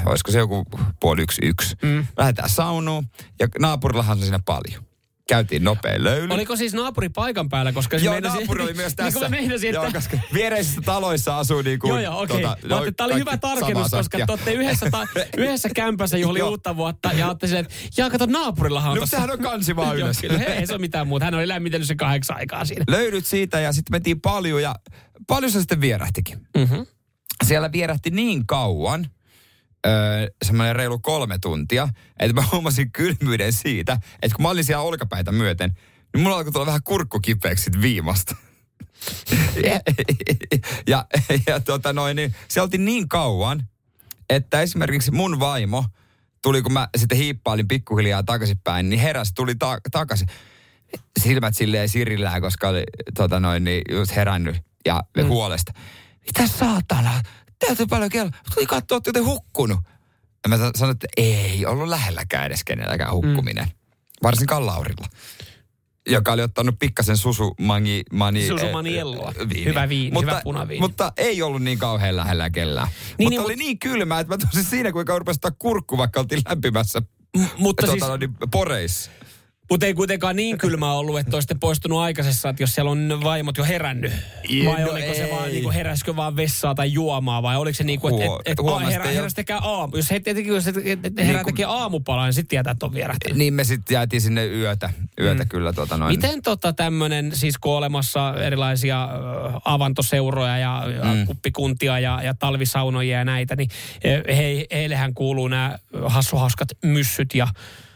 olisiko 0.06 0.30
se 0.30 0.38
joku 0.38 0.66
puoli 1.00 1.22
yksi 1.22 1.40
yksi. 1.44 1.76
Mm. 1.82 2.06
Lähdetään 2.16 2.48
saunoon 2.48 3.04
ja 3.40 3.48
naapurillahan 3.60 4.18
on 4.18 4.22
siinä 4.22 4.40
paljon. 4.44 4.87
Käytiin 5.28 5.64
nopea 5.64 6.04
löyly. 6.04 6.34
Oliko 6.34 6.56
siis 6.56 6.74
naapuri 6.74 7.08
paikan 7.08 7.48
päällä, 7.48 7.72
koska 7.72 7.96
Joo, 7.96 8.14
meinasi- 8.14 8.36
naapuri 8.36 8.62
oli 8.62 8.74
myös 8.74 8.86
Niin 8.88 8.96
tässä. 8.96 9.20
kuin 9.20 9.30
mä 9.30 9.36
meinasin, 9.36 9.68
että... 9.68 9.82
Joo, 9.82 9.92
koska 9.92 10.18
viereisissä 10.34 10.80
taloissa 10.84 11.38
asuu 11.38 11.62
niin 11.62 11.78
kuin... 11.78 11.88
Joo, 11.90 11.98
joo, 12.00 12.20
okei. 12.22 12.44
Okay. 12.44 12.56
Tota, 12.68 12.92
Tämä 12.96 13.06
oli 13.06 13.14
hyvä 13.14 13.24
kaikki 13.30 13.40
tarkennus, 13.48 13.90
koska 13.90 14.18
te 14.18 14.24
olette 14.28 14.52
yhdessä, 14.52 14.90
ta- 14.90 15.06
yhdessä 15.36 15.68
kämpässä 15.74 16.18
juhli 16.18 16.38
Joo. 16.38 16.48
uutta 16.50 16.76
vuotta 16.76 17.12
ja 17.12 17.26
olette 17.28 17.46
silleen, 17.46 17.64
että 17.64 17.76
jaa, 17.96 18.10
kato 18.10 18.26
naapurillahan 18.26 18.92
on 18.92 18.98
No, 18.98 19.06
sehän 19.06 19.30
on 19.30 19.38
kansi 19.38 19.76
vaan 19.76 19.88
Joo, 19.98 20.06
ylös. 20.06 20.18
kyllä, 20.20 20.38
ei 20.44 20.66
se 20.66 20.72
ole 20.72 20.80
mitään 20.80 21.08
muuta. 21.08 21.24
Hän 21.24 21.34
oli 21.34 21.48
lämmitellyt 21.48 21.88
se 21.88 21.94
kahdeksan 21.94 22.36
aikaa 22.36 22.64
siinä. 22.64 22.84
Löydyt 22.88 23.26
siitä 23.26 23.60
ja 23.60 23.72
sitten 23.72 23.94
mentiin 23.94 24.20
paljon 24.20 24.62
ja 24.62 24.74
paljon 25.26 25.52
se 25.52 25.58
sitten 25.60 25.80
vierähtikin. 25.80 26.38
Mm-hmm. 26.56 26.86
Siellä 27.44 27.72
vierähti 27.72 28.10
niin 28.10 28.46
kauan, 28.46 29.06
öö, 29.86 30.26
semmoinen 30.44 30.76
reilu 30.76 30.98
kolme 30.98 31.38
tuntia, 31.38 31.88
että 32.18 32.34
mä 32.34 32.44
huomasin 32.52 32.92
kylmyyden 32.92 33.52
siitä, 33.52 34.00
että 34.22 34.36
kun 34.36 34.42
mä 34.42 34.48
olin 34.48 34.64
siellä 34.64 34.82
olkapäitä 34.82 35.32
myöten, 35.32 35.78
niin 36.14 36.22
mulla 36.22 36.36
alkoi 36.36 36.52
tulla 36.52 36.66
vähän 36.66 36.82
kurkku 36.82 37.20
kipeäksi 37.20 37.64
sit 37.64 37.82
viimasta. 37.82 38.36
ja, 39.64 39.80
ja, 40.86 41.06
ja 41.46 41.60
tota 41.60 41.92
noin, 41.92 42.16
niin 42.16 42.34
se 42.48 42.60
oltiin 42.60 42.84
niin 42.84 43.08
kauan, 43.08 43.68
että 44.30 44.60
esimerkiksi 44.60 45.10
mun 45.10 45.40
vaimo 45.40 45.84
tuli, 46.42 46.62
kun 46.62 46.72
mä 46.72 46.88
sitten 46.96 47.18
hiippailin 47.18 47.68
pikkuhiljaa 47.68 48.22
takaisinpäin, 48.22 48.90
niin 48.90 49.00
heräsi, 49.00 49.34
tuli 49.34 49.54
ta- 49.54 49.80
takaisin. 49.90 50.28
Silmät 51.20 51.56
silleen 51.56 51.88
sirillään, 51.88 52.40
koska 52.40 52.68
oli 52.68 52.84
tota 53.14 53.40
noin, 53.40 53.64
niin 53.64 53.82
just 53.90 54.16
herännyt 54.16 54.56
ja 54.86 55.02
mm. 55.16 55.28
huolesta. 55.28 55.72
Mitä 56.26 56.46
saatana? 56.46 57.22
Täytyy 57.66 57.86
paljon 57.86 58.10
kello. 58.10 58.30
Tuli 58.54 58.66
katsoa, 58.66 58.98
että 58.98 59.12
te 59.12 59.20
hukkunut. 59.20 59.80
Ja 60.44 60.48
mä 60.48 60.58
sa- 60.58 60.70
sanoin, 60.76 60.94
että 60.94 61.06
ei 61.16 61.66
ollut 61.66 61.88
lähelläkään 61.88 62.46
edes 62.46 62.64
kenelläkään 62.64 63.12
hukkuminen. 63.12 63.64
Mm. 63.64 63.70
Varsinkaan 64.22 64.66
Laurilla. 64.66 65.06
Joka 66.08 66.32
oli 66.32 66.42
ottanut 66.42 66.78
pikkasen 66.78 67.16
susumani... 67.16 68.02
Mani, 68.12 68.48
Susumanielloa. 68.48 69.32
eh, 69.38 69.48
viiniä. 69.48 69.64
Hyvä 69.68 69.88
viini, 69.88 70.10
mutta, 70.12 70.30
hyvä 70.30 70.40
punaviini. 70.44 70.80
Mutta 70.80 71.12
ei 71.16 71.42
ollut 71.42 71.62
niin 71.62 71.78
kauhean 71.78 72.16
lähellä 72.16 72.50
kellään. 72.50 72.88
Niin, 72.88 73.26
mutta 73.26 73.30
niin, 73.30 73.40
oli 73.40 73.52
mut- 73.54 73.58
niin 73.58 73.78
kylmä, 73.78 74.20
että 74.20 74.34
mä 74.34 74.38
tosin 74.38 74.64
siinä, 74.64 74.92
kuinka 74.92 75.18
rupesi 75.18 75.40
kurkku, 75.58 75.98
vaikka 75.98 76.20
oltiin 76.20 76.42
lämpimässä 76.48 77.02
Mutta 77.58 77.86
tuota, 77.86 78.06
siis, 78.06 78.20
niin, 78.20 78.50
poreissa. 78.50 79.10
Mutta 79.70 79.86
ei 79.86 79.94
kuitenkaan 79.94 80.36
niin 80.36 80.58
kylmä 80.58 80.92
ollut, 80.92 81.18
että 81.18 81.36
olisitte 81.36 81.56
poistunut 81.60 81.98
aikaisessa, 81.98 82.48
että 82.48 82.62
jos 82.62 82.74
siellä 82.74 82.90
on 82.90 83.20
vaimot 83.24 83.56
jo 83.56 83.64
herännyt. 83.64 84.12
Vai 84.64 84.82
No 84.84 84.90
oliko 84.92 85.14
se 85.14 85.24
ei. 85.24 85.30
vaan, 85.30 85.50
niinku, 85.50 85.70
heräskö 85.70 86.16
vaan 86.16 86.36
vessaa 86.36 86.74
tai 86.74 86.92
juomaa, 86.92 87.42
vai 87.42 87.56
oliko 87.56 87.76
se 87.76 87.84
niin 87.84 88.00
kuin, 88.00 88.14
että 88.14 88.26
Huo- 88.26 88.42
et, 88.44 88.58
et, 88.86 88.92
herä, 88.92 89.04
ei 89.04 89.14
heräsi 89.14 89.36
tekemään 89.36 89.64
aamu. 89.64 89.96
Jos 89.96 90.10
he 90.10 90.20
tietenkin, 90.20 90.54
jos 90.54 90.66
et, 90.66 90.76
et, 90.76 90.84
et 91.06 91.12
herää 91.18 91.32
Niin 91.42 91.44
tekemään 91.54 91.76
aamupalaa, 91.78 92.24
niin 92.24 92.32
sitten 92.32 92.48
tietää, 92.48 92.70
että 92.70 92.86
on 92.86 92.94
vierähtänyt. 92.94 93.38
Niin 93.38 93.54
me 93.54 93.64
sitten 93.64 93.94
jäätiin 93.94 94.20
sinne 94.20 94.46
yötä, 94.46 94.90
yötä 95.20 95.44
mm. 95.44 95.48
kyllä 95.48 95.72
tuota 95.72 95.96
noin. 95.96 96.12
Miten 96.16 96.42
tota 96.42 96.72
tämmöinen, 96.72 97.30
siis 97.36 97.58
kun 97.58 97.72
olemassa 97.76 98.34
erilaisia 98.34 99.04
ö, 99.04 99.08
avantoseuroja 99.64 100.58
ja, 100.58 100.84
ja 100.96 101.04
Mm. 101.14 101.26
kuppikuntia 101.26 101.98
ja, 101.98 102.22
ja 102.22 102.34
talvisaunoja 102.34 103.18
ja 103.18 103.24
näitä, 103.24 103.56
niin 103.56 103.68
eh, 104.04 104.22
he, 104.36 104.66
heillehän 104.72 105.14
kuuluu 105.14 105.48
nämä 105.48 105.78
hassuhauskat 106.06 106.68
myssyt 106.84 107.34
ja, 107.34 107.48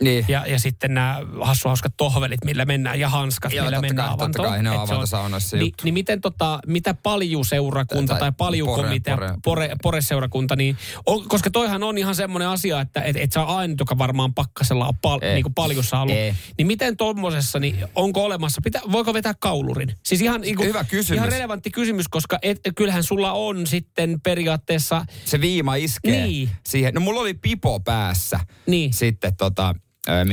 Niin. 0.02 0.24
ja, 0.28 0.46
ja 0.46 0.58
sitten 0.58 0.94
nämä 0.94 1.18
hassuhauskat 1.40 1.92
tohvelit, 1.96 2.44
millä 2.44 2.64
mennään, 2.64 3.00
ja 3.00 3.08
hanskat, 3.08 3.52
Joo, 3.52 3.64
millä 3.64 3.80
mennään 3.80 4.08
kai, 4.08 4.18
totta 4.18 4.24
avantoon. 4.24 4.48
kai, 4.48 4.62
ne 4.62 4.70
on 4.70 4.76
avantosaunoissa 4.80 5.56
Ni, 5.56 5.64
juttu. 5.64 5.84
niin 5.84 5.94
miten 5.94 6.20
tota, 6.20 6.58
mitä 6.66 6.94
paljuseurakunta 6.94 8.12
Tai 8.12 8.20
tai, 8.20 8.32
paljukomitea, 8.38 9.16
pore- 9.16 9.18
pore, 9.18 9.38
pore, 9.42 9.70
poreseurakunta, 9.82 10.56
niin 10.56 10.76
on, 11.06 11.28
koska 11.28 11.50
toihan 11.50 11.82
on 11.82 11.98
ihan 11.98 12.14
semmoinen 12.14 12.48
asia, 12.48 12.80
että 12.80 13.00
et, 13.02 13.16
et 13.16 13.32
sä 13.32 13.42
ainut, 13.42 13.80
joka 13.80 13.98
varmaan 13.98 14.34
pakkasella 14.34 14.86
on 14.88 14.94
pal, 15.02 15.18
Ei. 15.22 15.34
niin 15.34 15.42
kuin 15.42 15.54
paljussa 15.54 16.00
ollut. 16.00 16.16
Ei. 16.16 16.34
Niin 16.58 16.66
miten 16.66 16.96
tuommoisessa, 16.96 17.58
niin 17.58 17.76
onko 17.94 18.24
olemassa, 18.24 18.60
pitä, 18.64 18.80
voiko 18.92 19.14
vetää 19.14 19.34
kaulurin? 19.40 19.92
Siis 20.02 20.20
ihan, 20.22 20.40
niin 20.40 20.56
kuin, 20.56 20.68
Hyvä 20.68 20.84
kysymys. 20.84 21.16
ihan 21.18 21.32
relevantti 21.32 21.70
kysymys, 21.70 22.08
koska 22.08 22.38
et, 22.42 22.60
kyllähän 22.76 23.02
sulla 23.04 23.32
on 23.32 23.66
sitten 23.66 24.20
periaatteessa, 24.20 25.04
Se 25.24 25.40
viima 25.40 25.74
iskee 25.74 26.22
Niin. 26.26 26.50
siihen. 26.68 26.94
No 26.94 27.00
mulla 27.00 27.20
oli 27.20 27.34
pipo 27.34 27.80
päässä. 27.80 28.40
Niin. 28.66 28.92
Sitten 28.92 29.36
tota... 29.36 29.74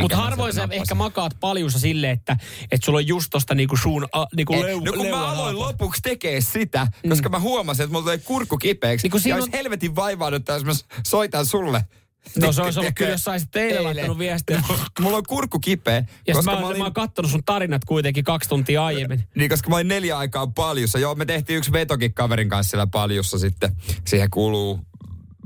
mutta 0.01 0.17
harvoin 0.17 0.53
sä 0.53 0.67
ehkä 0.71 0.95
makaat 0.95 1.31
paljussa 1.39 1.79
silleen, 1.79 2.13
että, 2.13 2.37
että 2.71 2.85
sulla 2.85 2.97
on 2.97 3.07
just 3.07 3.27
tosta 3.31 3.55
niinku 3.55 3.77
suun 3.77 4.07
a, 4.13 4.25
niinku 4.35 4.53
Ei, 4.53 4.63
leu, 4.63 4.79
no 4.79 4.93
kun 4.93 5.07
mä 5.07 5.27
aloin 5.27 5.55
alapää. 5.55 5.67
lopuksi 5.69 6.01
tekee 6.01 6.41
sitä, 6.41 6.87
koska 7.09 7.29
mä 7.29 7.39
huomasin, 7.39 7.83
että 7.83 7.93
mulla 7.93 8.05
tuli 8.05 8.17
kurkku 8.19 8.57
kipeäksi. 8.57 9.07
Niin 9.07 9.13
ja 9.15 9.19
siinä 9.19 9.35
olisi 9.35 9.49
on- 9.49 9.57
helvetin 9.57 9.95
vaivannutta, 9.95 10.53
jos 10.53 10.65
mä 10.65 10.71
soitan 11.07 11.45
sulle. 11.45 11.85
No 12.41 12.51
se 12.51 12.61
olisi 12.61 12.79
ollut 12.79 12.93
kyllä, 12.95 13.11
jos 13.11 13.23
saisit 13.23 13.51
teille 13.53 13.81
laittanut 13.81 14.17
viestiä. 14.17 14.63
Mulla 15.01 15.17
on 15.17 15.23
kurkku 15.27 15.59
kipeä, 15.59 16.03
Ja 16.27 16.35
koska 16.35 16.51
mä, 16.55 16.59
mä 16.61 16.67
olin... 16.67 16.77
mä 16.77 16.83
oon 16.83 16.93
kattonut 16.93 17.31
sun 17.31 17.43
tarinat 17.43 17.85
kuitenkin 17.85 18.23
kaksi 18.23 18.49
tuntia 18.49 18.85
aiemmin. 18.85 19.23
Niin, 19.35 19.49
koska 19.49 19.69
mä 19.69 19.75
olin 19.75 19.87
neljä 19.87 20.17
aikaa 20.17 20.47
paljussa. 20.47 20.99
Joo, 20.99 21.15
me 21.15 21.25
tehtiin 21.25 21.57
yksi 21.57 21.71
vetokin 21.71 22.13
kaverin 22.13 22.49
kanssa 22.49 22.69
siellä 22.71 22.87
paljussa 22.87 23.39
sitten. 23.39 23.75
Siihen 24.07 24.29
kuuluu 24.29 24.79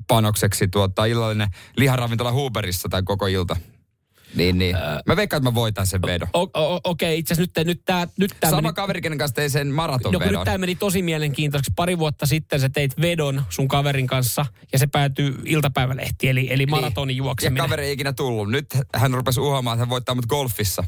panokseksi 0.08 0.68
tuota 0.68 1.06
illallinen 1.06 1.48
liharavintola 1.78 2.32
Huberissa 2.32 2.90
tai 2.90 3.04
koko 3.04 3.28
ilta. 3.28 3.56
Niin, 4.36 4.58
niin. 4.58 4.76
Mä 5.06 5.16
veikkaan, 5.16 5.38
että 5.40 5.50
mä 5.50 5.56
voitan 5.56 5.88
sen 5.88 6.02
vedon. 6.02 6.28
O- 6.34 6.80
Okei, 6.84 7.20
itse 7.20 7.34
asiassa 7.34 7.52
nyt, 7.62 7.68
nyt 7.68 7.82
tää, 7.86 8.08
nyt 8.18 8.32
tää 8.40 8.50
Sama 8.50 8.62
meni, 8.62 8.74
kaveri, 8.74 9.02
kenen 9.02 9.18
kanssa 9.18 9.36
tein 9.36 9.50
sen 9.50 9.68
no, 9.68 9.72
kun 9.72 9.76
maratonvedon. 9.76 10.34
nyt 10.34 10.44
tää 10.44 10.58
meni 10.58 10.76
tosi 10.76 11.02
mielenkiintoiseksi. 11.02 11.72
Pari 11.76 12.00
vuotta 12.00 12.26
sitten 12.26 12.60
sä 12.60 12.70
teit 12.70 13.02
vedon 13.02 13.44
sun 13.50 13.68
kaverin 13.68 14.08
kanssa 14.08 14.46
ja 14.74 14.80
se 14.80 14.88
päätyi 14.88 15.34
iltapäivälehtiin, 15.46 16.30
eli, 16.32 16.48
eli 16.54 16.66
maratonin 16.66 17.08
Niin. 17.08 17.18
Ja 17.18 17.24
juokseminen. 17.26 17.64
kaveri 17.64 17.86
ei 17.86 17.92
ikinä 17.94 18.14
tullut. 18.14 18.50
Nyt 18.52 18.66
hän 18.96 19.14
rupesi 19.14 19.40
uhoamaan, 19.40 19.76
että 19.76 19.82
hän 19.82 19.90
voittaa 19.90 20.16
mut 20.16 20.26
golfissa. 20.26 20.84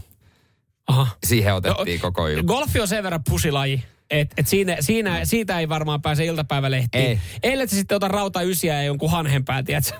Aha. 0.87 1.07
Siihen 1.25 1.53
otettiin 1.55 1.99
koko 1.99 2.27
ilta. 2.27 2.43
Golfi 2.43 2.79
on 2.79 2.87
sen 2.87 3.03
verran 3.03 3.23
pusilaji, 3.29 3.83
että 4.09 4.33
et 4.37 4.47
siinä, 4.47 4.77
siinä, 4.79 5.25
siitä 5.25 5.59
ei 5.59 5.69
varmaan 5.69 6.01
pääse 6.01 6.25
iltapäivälehtiin. 6.25 7.03
Ei. 7.05 7.19
Ellei 7.43 7.67
sä 7.67 7.75
sitten 7.75 7.95
ota 7.95 8.07
rauta 8.07 8.41
ysiä 8.41 8.73
ja 8.73 8.83
jonkun 8.83 9.11
hanhenpää, 9.11 9.63
tiedätkö? 9.63 9.95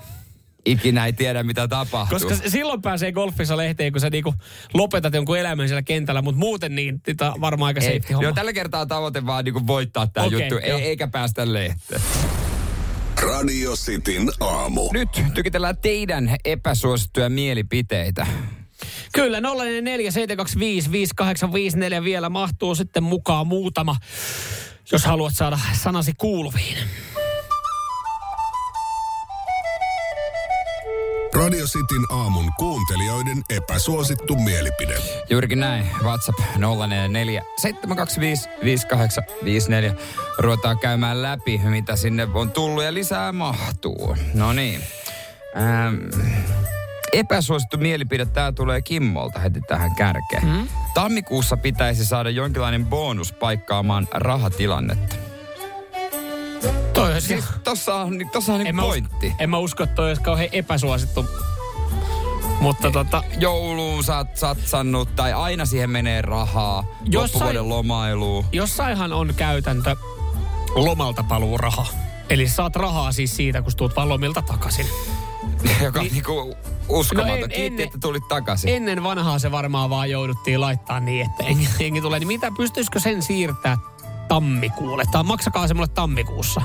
Ikinä 0.66 1.06
ei 1.06 1.12
tiedä, 1.12 1.42
mitä 1.42 1.68
tapahtuu. 1.68 2.18
Koska 2.18 2.48
silloin 2.48 2.82
pääsee 2.82 3.12
golfissa 3.12 3.56
lehteen, 3.56 3.92
kun 3.92 4.00
sä 4.00 4.10
niinku 4.10 4.34
lopetat 4.74 5.14
jonkun 5.14 5.38
elämän 5.38 5.68
siellä 5.68 5.82
kentällä, 5.82 6.22
mutta 6.22 6.38
muuten 6.38 6.74
niin 6.74 7.00
on 7.34 7.40
varmaan 7.40 7.66
aika 7.66 7.80
ei, 7.80 7.86
safety 7.86 8.12
homma. 8.12 8.22
joo, 8.22 8.32
tällä 8.32 8.52
kertaa 8.52 8.86
tavoite 8.86 9.26
vaan 9.26 9.44
niinku 9.44 9.66
voittaa 9.66 10.06
tämä 10.06 10.26
Okei, 10.26 10.40
juttu, 10.40 10.56
ei, 10.56 10.72
eikä 10.72 11.08
päästä 11.08 11.52
lehteen. 11.52 12.00
Radio 13.22 13.72
Cityn 13.76 14.30
aamu. 14.40 14.88
Nyt 14.92 15.08
tykitellään 15.34 15.76
teidän 15.76 16.36
epäsuosittuja 16.44 17.28
mielipiteitä. 17.28 18.26
Kyllä, 19.12 19.40
044 19.40 20.10
725 20.10 20.92
5854 20.92 22.04
vielä 22.04 22.28
mahtuu 22.28 22.74
sitten 22.74 23.02
mukaan 23.02 23.46
muutama, 23.46 23.96
jos 24.92 25.04
haluat 25.04 25.34
saada 25.34 25.58
sanasi 25.72 26.12
kuuluviin. 26.18 26.78
Radio 31.36 31.66
Cityn 31.66 32.04
aamun 32.08 32.52
kuuntelijoiden 32.58 33.42
epäsuosittu 33.50 34.36
mielipide. 34.36 34.98
Juurikin 35.30 35.60
näin. 35.60 35.90
WhatsApp 36.02 36.38
044 36.58 37.42
725 37.56 38.48
5854. 38.64 39.94
Ruvetaan 40.38 40.78
käymään 40.78 41.22
läpi, 41.22 41.60
mitä 41.64 41.96
sinne 41.96 42.28
on 42.34 42.50
tullut 42.50 42.84
ja 42.84 42.94
lisää 42.94 43.32
mahtuu. 43.32 44.16
No 44.34 44.52
niin. 44.52 44.80
Ähm, 45.56 45.94
epäsuosittu 47.12 47.78
mielipide, 47.78 48.26
tämä 48.26 48.52
tulee 48.52 48.82
Kimmolta 48.82 49.38
heti 49.38 49.60
tähän 49.60 49.94
kärkeen. 49.94 50.46
Mm? 50.46 50.68
Tammikuussa 50.94 51.56
pitäisi 51.56 52.04
saada 52.04 52.30
jonkinlainen 52.30 52.86
bonus 52.86 53.32
paikkaamaan 53.32 54.08
rahatilannetta. 54.14 55.25
On 57.16 57.22
Siis 57.22 57.44
tossa 57.64 57.94
on, 57.94 58.18
tossa 58.32 58.54
on 58.54 58.60
en, 58.60 58.64
niin 58.64 58.76
pointti. 58.76 59.26
Usko, 59.26 59.36
en 59.42 59.50
mä 59.50 59.58
usko, 59.58 59.82
että 59.82 59.94
toi 59.96 60.08
olisi 60.08 60.22
kauhean 60.22 60.48
epäsuosittu. 60.52 61.26
Mutta 62.60 62.90
tota, 62.90 63.22
Jouluun 63.38 64.04
sä 64.04 64.16
oot 64.16 64.36
satsannut 64.36 65.16
tai 65.16 65.32
aina 65.32 65.66
siihen 65.66 65.90
menee 65.90 66.22
rahaa. 66.22 66.84
Jossain- 67.04 67.22
Loppuvuoden 67.22 67.68
lomailuun. 67.68 68.44
jossainhan 68.52 69.12
on 69.12 69.34
käytäntö 69.36 69.96
lomalta 70.74 71.22
paluu 71.22 71.58
raha. 71.58 71.86
Eli 72.30 72.48
saat 72.48 72.76
rahaa 72.76 73.12
siis 73.12 73.36
siitä, 73.36 73.62
kun 73.62 73.72
tuut 73.76 73.96
vaan 73.96 74.08
lomilta 74.08 74.42
takaisin. 74.42 74.86
joka 75.82 76.00
on 76.00 76.06
niinku 76.06 76.56
uskomaton. 76.88 77.28
No 77.30 77.34
en- 77.44 77.50
Kiitti, 77.50 77.66
ennen- 77.66 77.84
että 77.86 77.98
tulit 77.98 78.28
takaisin. 78.28 78.70
Ennen 78.70 79.02
vanhaa 79.02 79.38
se 79.38 79.50
varmaan 79.50 79.90
vaan 79.90 80.10
jouduttiin 80.10 80.60
laittaa 80.60 81.00
niin, 81.00 81.26
että 81.26 81.42
jengi, 81.48 81.68
jengi 81.80 82.00
tulee. 82.00 82.18
Niin 82.18 82.28
mitä, 82.28 82.52
pystyisikö 82.56 83.00
sen 83.00 83.22
siirtää 83.22 83.76
tammikuulle? 84.28 85.04
Tai 85.12 85.22
maksakaa 85.24 85.68
se 85.68 85.74
mulle 85.74 85.88
tammikuussa. 85.88 86.60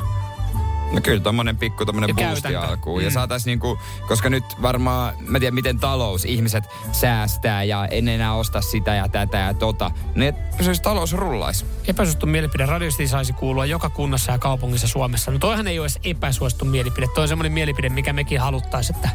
No 0.92 1.02
kyllä, 1.02 1.20
tommonen 1.24 1.58
pikku 1.58 1.86
tommonen 1.86 2.08
Ja 2.08 2.14
boosti 2.14 2.56
alkuun. 2.56 3.04
Ja 3.04 3.10
Mm. 3.10 3.14
saatais 3.14 3.46
niinku, 3.46 3.80
koska 4.08 4.30
nyt 4.30 4.44
varmaan, 4.62 5.14
mä 5.28 5.40
tiedän 5.40 5.54
miten 5.56 5.80
talous, 5.80 6.26
ihmiset 6.26 6.64
säästää 6.92 7.64
ja 7.64 7.86
en 7.86 8.08
enää 8.08 8.34
osta 8.34 8.62
sitä 8.62 8.96
ja 8.96 9.08
tätä 9.08 9.38
ja 9.38 9.54
tota. 9.54 9.92
Niin 10.16 10.30
et 10.30 10.58
pysyis 10.58 10.82
talous 10.82 11.14
rullais. 11.14 11.66
Epäsuosittu 11.88 12.26
mielipide 12.26 12.66
radiosti 12.66 13.08
saisi 13.08 13.34
kuulua 13.34 13.66
joka 13.66 13.90
kunnassa 13.90 14.32
ja 14.32 14.40
kaupungissa 14.40 14.88
Suomessa. 14.88 15.32
No 15.32 15.40
toihan 15.40 15.68
ei 15.68 15.80
ole 15.80 15.86
edes 15.86 16.00
epäsuosittu 16.04 16.66
mielipide. 16.66 17.08
Toi 17.08 17.22
on 17.22 17.28
semmoinen 17.28 17.52
mielipide, 17.52 17.90
mikä 17.90 18.14
mekin 18.14 18.40
haluttaisiin, 18.40 18.96
että 18.96 19.10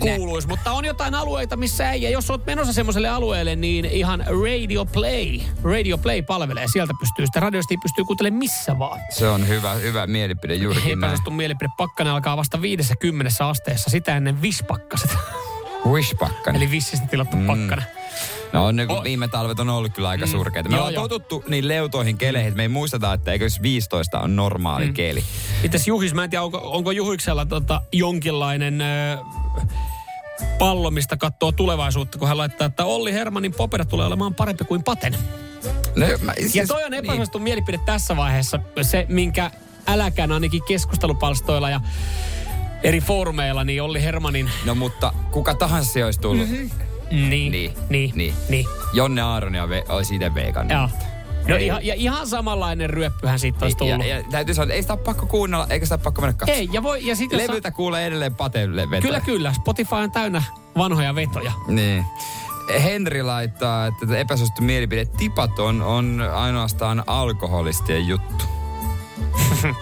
kuuluisi. 0.00 0.48
Mutta 0.48 0.72
on 0.72 0.84
jotain 0.84 1.14
alueita, 1.14 1.56
missä 1.56 1.90
ei. 1.90 2.02
Ja 2.02 2.10
jos 2.10 2.30
olet 2.30 2.46
menossa 2.46 2.72
semmoiselle 2.72 3.08
alueelle, 3.08 3.56
niin 3.56 3.84
ihan 3.84 4.24
Radio 4.44 4.84
Play. 4.84 5.40
Radio 5.62 5.98
Play 5.98 6.22
palvelee. 6.22 6.68
Sieltä 6.68 6.92
pystyy 7.00 7.26
sitten 7.26 7.42
radiosti 7.42 7.76
pystyy 7.82 8.04
kuuntelemaan 8.04 8.38
missä 8.38 8.78
vaan. 8.78 9.00
Se 9.10 9.28
on 9.28 9.48
hyvä, 9.48 9.74
hyvä 9.74 10.06
mielipide 10.06 10.54
juurikin 10.54 10.88
näin. 10.88 10.98
Epäsuosittu 10.98 11.30
mielipide. 11.30 11.68
Pakkanen 11.76 12.12
alkaa 12.12 12.36
vasta 12.36 12.62
50 12.62 13.46
asteessa. 13.46 13.90
Sitä 13.90 14.16
ennen 14.16 14.42
vispakkaset. 14.42 15.10
Wishpakkan. 15.86 16.56
Eli 16.56 16.70
vissistä 16.70 17.06
tilattu 17.06 17.36
mm. 17.36 17.46
pakkanen. 17.46 18.01
No 18.52 18.66
on, 18.66 18.76
niinku 18.76 18.94
O- 18.94 19.02
viime 19.02 19.28
talvet 19.28 19.60
on 19.60 19.68
ollut 19.68 19.92
kyllä 19.92 20.08
aika 20.08 20.26
mm. 20.26 20.32
surkeita. 20.32 20.68
Me 20.68 20.76
Joo, 20.76 20.86
ollaan 20.86 20.94
joo. 20.94 21.08
totuttu 21.08 21.44
niin 21.48 21.68
leutoihin 21.68 22.18
keleihin, 22.18 22.48
että 22.48 22.56
me 22.56 22.62
ei 22.62 22.68
muisteta, 22.68 23.12
että 23.12 23.32
eikö 23.32 23.48
15 23.62 24.20
on 24.20 24.36
normaali 24.36 24.86
mm. 24.86 24.94
keli. 24.94 25.24
Mites 25.62 25.88
Juhis, 25.88 26.14
mä 26.14 26.24
en 26.24 26.30
tiedä, 26.30 26.42
onko, 26.42 26.60
onko 26.64 26.90
Juhiksella 26.90 27.46
tota, 27.46 27.82
jonkinlainen 27.92 28.80
ö, 28.80 29.18
pallo, 30.58 30.90
mistä 30.90 31.16
katsoo 31.16 31.52
tulevaisuutta, 31.52 32.18
kun 32.18 32.28
hän 32.28 32.38
laittaa, 32.38 32.66
että 32.66 32.84
Olli 32.84 33.12
Hermanin 33.12 33.54
popera 33.54 33.84
tulee 33.84 34.06
olemaan 34.06 34.34
parempi 34.34 34.64
kuin 34.64 34.82
Paten. 34.82 35.16
No, 35.96 36.06
mä, 36.22 36.32
siis, 36.38 36.54
Ja 36.54 36.66
toi 36.66 36.84
on 36.84 36.94
epäsuosittu 36.94 37.38
niin. 37.38 37.44
mielipide 37.44 37.78
tässä 37.78 38.16
vaiheessa, 38.16 38.58
se 38.82 39.06
minkä 39.08 39.50
äläkään 39.86 40.32
ainakin 40.32 40.62
keskustelupalstoilla 40.62 41.70
ja 41.70 41.80
eri 42.82 43.00
foorumeilla, 43.00 43.64
niin 43.64 43.82
Olli 43.82 44.02
Hermanin... 44.02 44.50
No 44.64 44.74
mutta 44.74 45.12
kuka 45.30 45.54
tahansa 45.54 45.92
se 45.92 46.04
olisi 46.04 46.20
tullut. 46.20 46.48
Mm-hmm. 46.48 46.70
Niin, 47.12 47.30
Niin, 47.30 47.52
niin, 47.52 47.72
niin. 47.88 48.12
niin. 48.14 48.34
niin. 48.48 48.66
Jonne 48.92 49.22
Aaron 49.22 49.54
ja 49.54 49.68
ve, 49.68 49.84
olisi 49.88 50.14
itse 50.14 50.34
veikannut. 50.34 50.72
Joo. 50.72 50.88
No 51.48 51.56
Ei. 51.56 51.66
ihan, 51.66 51.86
ja 51.86 51.94
ihan 51.94 52.26
samanlainen 52.26 52.90
ryöppyhän 52.90 53.38
siitä 53.38 53.58
olisi 53.64 53.76
tullut. 53.76 54.06
Ja, 54.06 54.18
ja 54.18 54.24
täytyy 54.30 54.54
sanoa, 54.54 54.64
että 54.64 54.74
ei 54.74 54.82
sitä 54.82 54.92
ole 54.92 55.00
pakko 55.02 55.26
kuunnella, 55.26 55.66
eikä 55.70 55.86
sitä 55.86 55.94
ole 55.94 56.02
pakko 56.02 56.20
mennä 56.20 56.32
katsomaan. 56.32 56.60
Ei, 56.60 56.68
ja, 56.72 56.82
voi, 56.82 57.06
ja 57.06 57.16
sit 57.16 57.32
jos 57.32 57.42
Levyltä 57.42 57.70
kuulee 57.70 58.06
edelleen 58.06 58.34
pateille 58.34 58.90
vetoja. 58.90 59.00
Kyllä, 59.00 59.20
kyllä. 59.20 59.52
Spotify 59.52 59.94
on 59.94 60.10
täynnä 60.10 60.42
vanhoja 60.78 61.14
vetoja. 61.14 61.52
Niin. 61.68 62.04
Henri 62.82 63.22
laittaa, 63.22 63.86
että 63.86 64.16
epäsuosittu 64.18 64.62
mielipide 64.62 65.04
tipaton 65.04 65.82
on 65.82 66.22
ainoastaan 66.34 67.02
alkoholistien 67.06 68.06
juttu. 68.08 68.44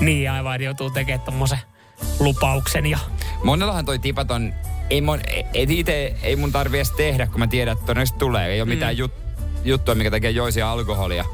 Niin 0.00 0.30
aivan, 0.30 0.62
joutuu 0.62 0.90
tekemään 0.90 1.20
tommosen 1.20 1.58
lupauksen 2.20 2.86
ja... 2.86 2.98
Monellahan 3.44 3.84
toi 3.84 3.98
tipaton, 3.98 4.52
ei, 4.90 5.00
mon, 5.00 5.20
ei, 5.54 5.66
ite, 5.68 6.14
ei 6.22 6.36
mun 6.36 6.52
tarvi 6.52 6.76
edes 6.76 6.90
tehdä, 6.90 7.26
kun 7.26 7.38
mä 7.38 7.46
tiedän, 7.46 7.72
että 7.72 7.86
todennäköisesti 7.86 8.18
tulee. 8.18 8.46
Ei 8.52 8.60
ole 8.60 8.68
mitään 8.68 8.94
Mm. 8.94 8.98
jut, 8.98 9.12
juttua, 9.64 9.94
mikä 9.94 10.10
tekee 10.10 10.30
joisia 10.30 10.72
alkoholia. 10.72 11.24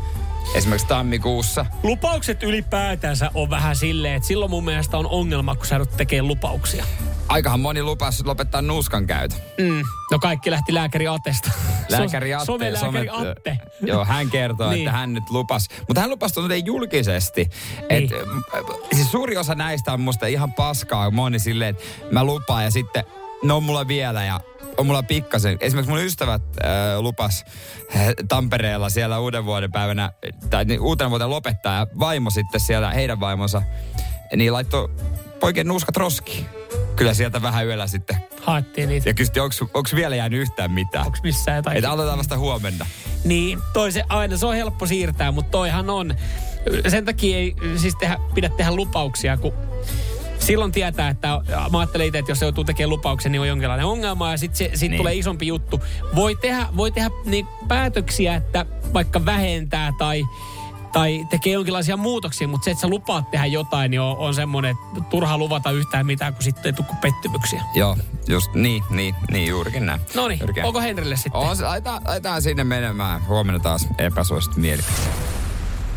Esimerkiksi 0.55 0.87
tammikuussa. 0.87 1.67
Lupaukset 1.83 2.43
ylipäätänsä 2.43 3.31
on 3.35 3.51
vähän 3.51 3.77
silleen, 3.77 4.15
että 4.15 4.29
silloin 4.29 4.51
mun 4.51 4.65
mielestä 4.65 4.97
on 4.99 5.07
ongelma, 5.07 5.57
kun 5.57 5.67
sä 5.67 5.75
joudut 5.75 5.97
tekemään 5.97 6.29
lupauksia. 6.29 6.85
Aikahan 7.29 7.61
moni 7.61 7.83
lupasi 7.83 8.25
lopettaa 8.25 8.63
nuuskan 8.63 9.07
käytön. 9.07 9.39
Mm. 9.59 9.83
No 10.11 10.19
kaikki 10.19 10.51
lähti 10.51 10.75
lääkäri 10.75 11.09
Atesta. 11.09 11.51
Lääkäri 11.89 12.35
Atte. 12.35 12.53
Some- 12.53 13.29
Atte. 13.31 13.59
Joo, 13.87 14.05
hän 14.05 14.31
kertoo, 14.31 14.71
Niin. 14.71 14.79
että 14.89 14.99
hän 14.99 15.13
nyt 15.15 15.31
lupas. 15.31 15.69
Mutta 15.89 16.01
hän 16.01 16.11
lupasi 16.11 16.35
tuonne 16.35 16.57
julkisesti. 16.57 17.49
Niin. 17.91 18.05
Et, 18.05 18.11
siis 18.97 19.11
suuri 19.11 19.37
osa 19.37 19.55
näistä 19.55 19.93
on 19.93 20.01
musta 20.01 20.27
ihan 20.27 20.53
paskaa. 20.53 21.11
Moni 21.11 21.39
silleen, 21.39 21.71
että 21.71 21.85
mä 22.11 22.25
lupaan 22.25 22.65
ja 22.65 22.71
sitten 22.71 23.05
ne 23.45 23.53
on 23.53 23.63
mulla 23.63 23.89
vielä 23.89 24.25
ja 24.25 24.41
on 24.77 24.87
mulla 24.87 25.03
pikkasen. 25.03 25.57
Esimerkiksi 25.61 25.91
mun 25.91 26.05
ystävät 26.05 26.43
äh, 26.65 26.99
lupas 26.99 27.45
äh, 27.97 28.07
Tampereella 28.29 28.91
siellä 28.91 29.19
uuden 29.19 29.45
vuoden 29.45 29.73
päivänä, 29.73 30.13
tai 30.51 30.65
niin, 30.65 30.81
uutena 30.81 31.11
vuotena 31.11 31.31
lopettaa 31.31 31.79
ja 31.79 31.87
vaimo 31.99 32.31
sitten 32.31 32.61
siellä, 32.61 32.91
heidän 32.91 33.21
vaimonsa, 33.21 33.63
niin 34.37 34.53
laittoi 34.53 34.89
poikien 35.41 35.67
nuuskat 35.67 35.97
roskiin. 35.97 36.47
Kyllä 36.97 37.15
sieltä 37.15 37.43
vähän 37.43 37.67
yöllä 37.67 37.87
sitten. 37.87 38.17
Haettiin 38.43 38.89
niitä. 38.89 39.09
Ja 39.09 39.15
kysyi, 39.15 39.43
onko 39.61 39.91
vielä 39.95 40.17
jäänyt 40.17 40.41
yhtään 40.41 40.71
mitään? 40.71 41.07
Onks 41.07 41.23
missään 41.23 41.57
jotain? 41.57 41.77
Että 41.77 41.91
aloitetaan 41.91 42.19
vasta 42.19 42.39
huomenna. 42.39 42.87
Niin, 43.25 43.59
toi 43.73 43.93
se, 43.93 44.05
aina 44.09 44.37
se 44.37 44.47
on 44.47 44.55
helppo 44.55 44.87
siirtää, 44.87 45.33
mutta 45.33 45.51
toihan 45.51 45.91
on. 45.91 46.15
Sen 46.89 47.05
takia 47.05 47.37
ei 47.37 47.55
siis 47.77 47.95
tehdä, 48.01 48.19
pidä 48.35 48.49
tehdä 48.49 48.73
lupauksia, 48.73 49.37
kun 49.37 49.53
silloin 50.47 50.73
tietää, 50.73 51.09
että 51.09 51.29
mä 51.73 51.79
ajattelen 51.79 52.07
itse, 52.07 52.19
että 52.19 52.31
jos 52.31 52.39
se 52.39 52.45
joutuu 52.45 52.65
tekemään 52.65 52.91
lupauksen, 52.91 53.33
niin 53.33 53.41
on 53.41 53.49
jonkinlainen 53.49 53.87
ongelma 53.87 54.31
ja 54.31 54.39
sitten 54.39 54.79
sit 54.79 54.91
Niin. 54.91 54.99
tulee 54.99 55.15
isompi 55.15 55.47
juttu. 55.47 55.81
Voi 56.15 56.37
tehdä, 56.37 56.67
voi 56.77 56.91
tehdä 56.91 57.11
niin 57.25 57.47
päätöksiä, 57.69 58.35
että 58.35 58.67
vaikka 58.95 59.25
vähentää 59.25 59.93
tai 59.99 60.25
tai 60.93 61.27
tekee 61.31 61.53
jonkinlaisia 61.53 61.97
muutoksia, 61.97 62.49
mutta 62.49 62.65
se, 62.65 62.71
että 62.71 62.81
sä 62.81 62.89
lupaat 62.89 63.31
tehdä 63.31 63.47
jotain, 63.47 63.91
niin 63.91 64.01
on, 64.01 64.17
on 64.17 64.35
semmoinen, 64.35 64.71
että 64.71 65.11
turha 65.11 65.39
luvata 65.39 65.71
yhtään 65.71 66.07
mitään, 66.07 66.35
kun 66.35 66.43
sitten 66.43 66.65
ei 66.65 66.73
tule 66.73 66.87
pettymyksiä. 67.01 67.63
Joo, 67.75 67.97
just 68.29 68.55
niin, 68.55 68.85
niin, 68.91 69.15
niin 69.31 69.49
juurikin 69.49 69.87
näin. 69.87 70.01
No 70.15 70.29
niin, 70.29 70.41
onko 70.63 70.81
Henrille 70.81 71.17
sitten? 71.17 71.41
On, 71.41 71.57
laitetaan 72.05 72.43
sinne 72.43 72.65
menemään. 72.65 73.27
Huomenna 73.27 73.61
taas 73.61 73.89
epäsuosittu 73.99 74.61
mielipide. 74.61 74.97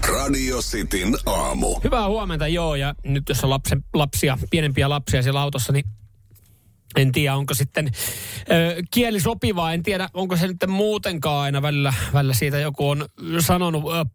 Radio 0.07 0.61
Cityn 0.61 1.17
aamu. 1.25 1.79
Hyvää 1.83 2.07
huomenta, 2.07 2.47
joo. 2.47 2.75
Ja 2.75 2.95
nyt 3.03 3.29
jos 3.29 3.43
on 3.43 3.49
lapsen, 3.49 3.83
lapsia, 3.93 4.37
pienempiä 4.49 4.89
lapsia 4.89 5.21
siellä 5.21 5.41
autossa, 5.41 5.73
niin 5.73 5.85
en 6.95 7.11
tiedä, 7.11 7.35
onko 7.35 7.53
sitten 7.53 7.91
ö, 8.51 8.81
kieli 8.91 9.19
sopivaa. 9.19 9.73
En 9.73 9.83
tiedä, 9.83 10.09
onko 10.13 10.37
se 10.37 10.47
nyt 10.47 10.57
muutenkaan 10.67 11.43
aina 11.43 11.61
välillä, 11.61 11.93
välillä 12.13 12.33
siitä 12.33 12.59
joku 12.59 12.89
on 12.89 13.05
sanonut, 13.39 13.83
ö, 13.93 14.05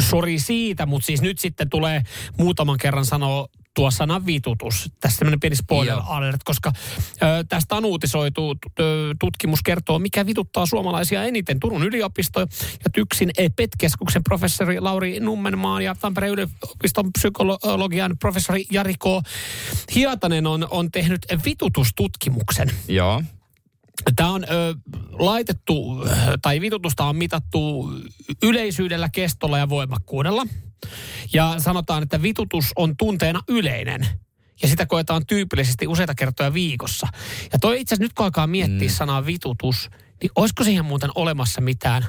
sori 0.00 0.38
siitä, 0.38 0.86
mutta 0.86 1.06
siis 1.06 1.22
nyt 1.22 1.38
sitten 1.38 1.70
tulee 1.70 2.02
muutaman 2.38 2.78
kerran 2.78 3.06
sanoa 3.06 3.48
tuo 3.74 3.90
sana 3.90 4.26
vitutus. 4.26 4.90
Tässä 5.00 5.18
tämmöinen 5.18 5.40
pieni 5.40 5.56
spoiler 5.56 5.94
Joo. 5.94 6.04
alert, 6.06 6.40
koska 6.44 6.72
ö, 7.22 7.44
tästä 7.48 7.74
on 7.74 7.84
uutisoitu, 7.84 8.56
ö, 8.80 9.14
tutkimus 9.20 9.62
kertoo, 9.62 9.98
mikä 9.98 10.26
vituttaa 10.26 10.66
suomalaisia 10.66 11.24
eniten. 11.24 11.60
Turun 11.60 11.84
yliopisto 11.84 12.40
ja 12.40 12.90
TYKSin 12.92 13.30
PET-keskuksen 13.56 14.22
professori 14.24 14.80
Lauri 14.80 15.20
Nummenmaan 15.20 15.84
ja 15.84 15.94
Tampereen 15.94 16.32
yliopiston 16.32 17.12
psykologian 17.12 18.18
professori 18.18 18.64
Jariko 18.70 19.22
Hiatanen 19.94 20.46
on, 20.46 20.66
on 20.70 20.90
tehnyt 20.90 21.26
vitutustutkimuksen. 21.44 22.70
Joo. 22.88 23.22
Tämä 24.16 24.30
on 24.30 24.44
ö, 24.44 24.74
laitettu, 25.12 26.04
tai 26.42 26.60
vitutusta 26.60 27.04
on 27.04 27.16
mitattu 27.16 27.90
yleisyydellä, 28.42 29.08
kestolla 29.08 29.58
ja 29.58 29.68
voimakkuudella. 29.68 30.46
Ja 31.32 31.54
sanotaan, 31.58 32.02
että 32.02 32.22
vitutus 32.22 32.72
on 32.76 32.96
tunteena 32.96 33.40
yleinen. 33.48 34.06
Ja 34.62 34.68
sitä 34.68 34.86
koetaan 34.86 35.26
tyypillisesti 35.26 35.86
useita 35.86 36.14
kertoja 36.14 36.54
viikossa. 36.54 37.08
Ja 37.52 37.58
toi 37.58 37.80
itse 37.80 37.94
asiassa 37.94 38.04
nyt 38.04 38.12
kun 38.12 38.24
alkaa 38.24 38.46
miettiä 38.46 38.88
mm. 38.88 38.94
sanaa 38.94 39.26
vitutus, 39.26 39.90
niin 40.22 40.30
olisiko 40.36 40.64
siihen 40.64 40.84
muuten 40.84 41.10
olemassa 41.14 41.60
mitään 41.60 42.04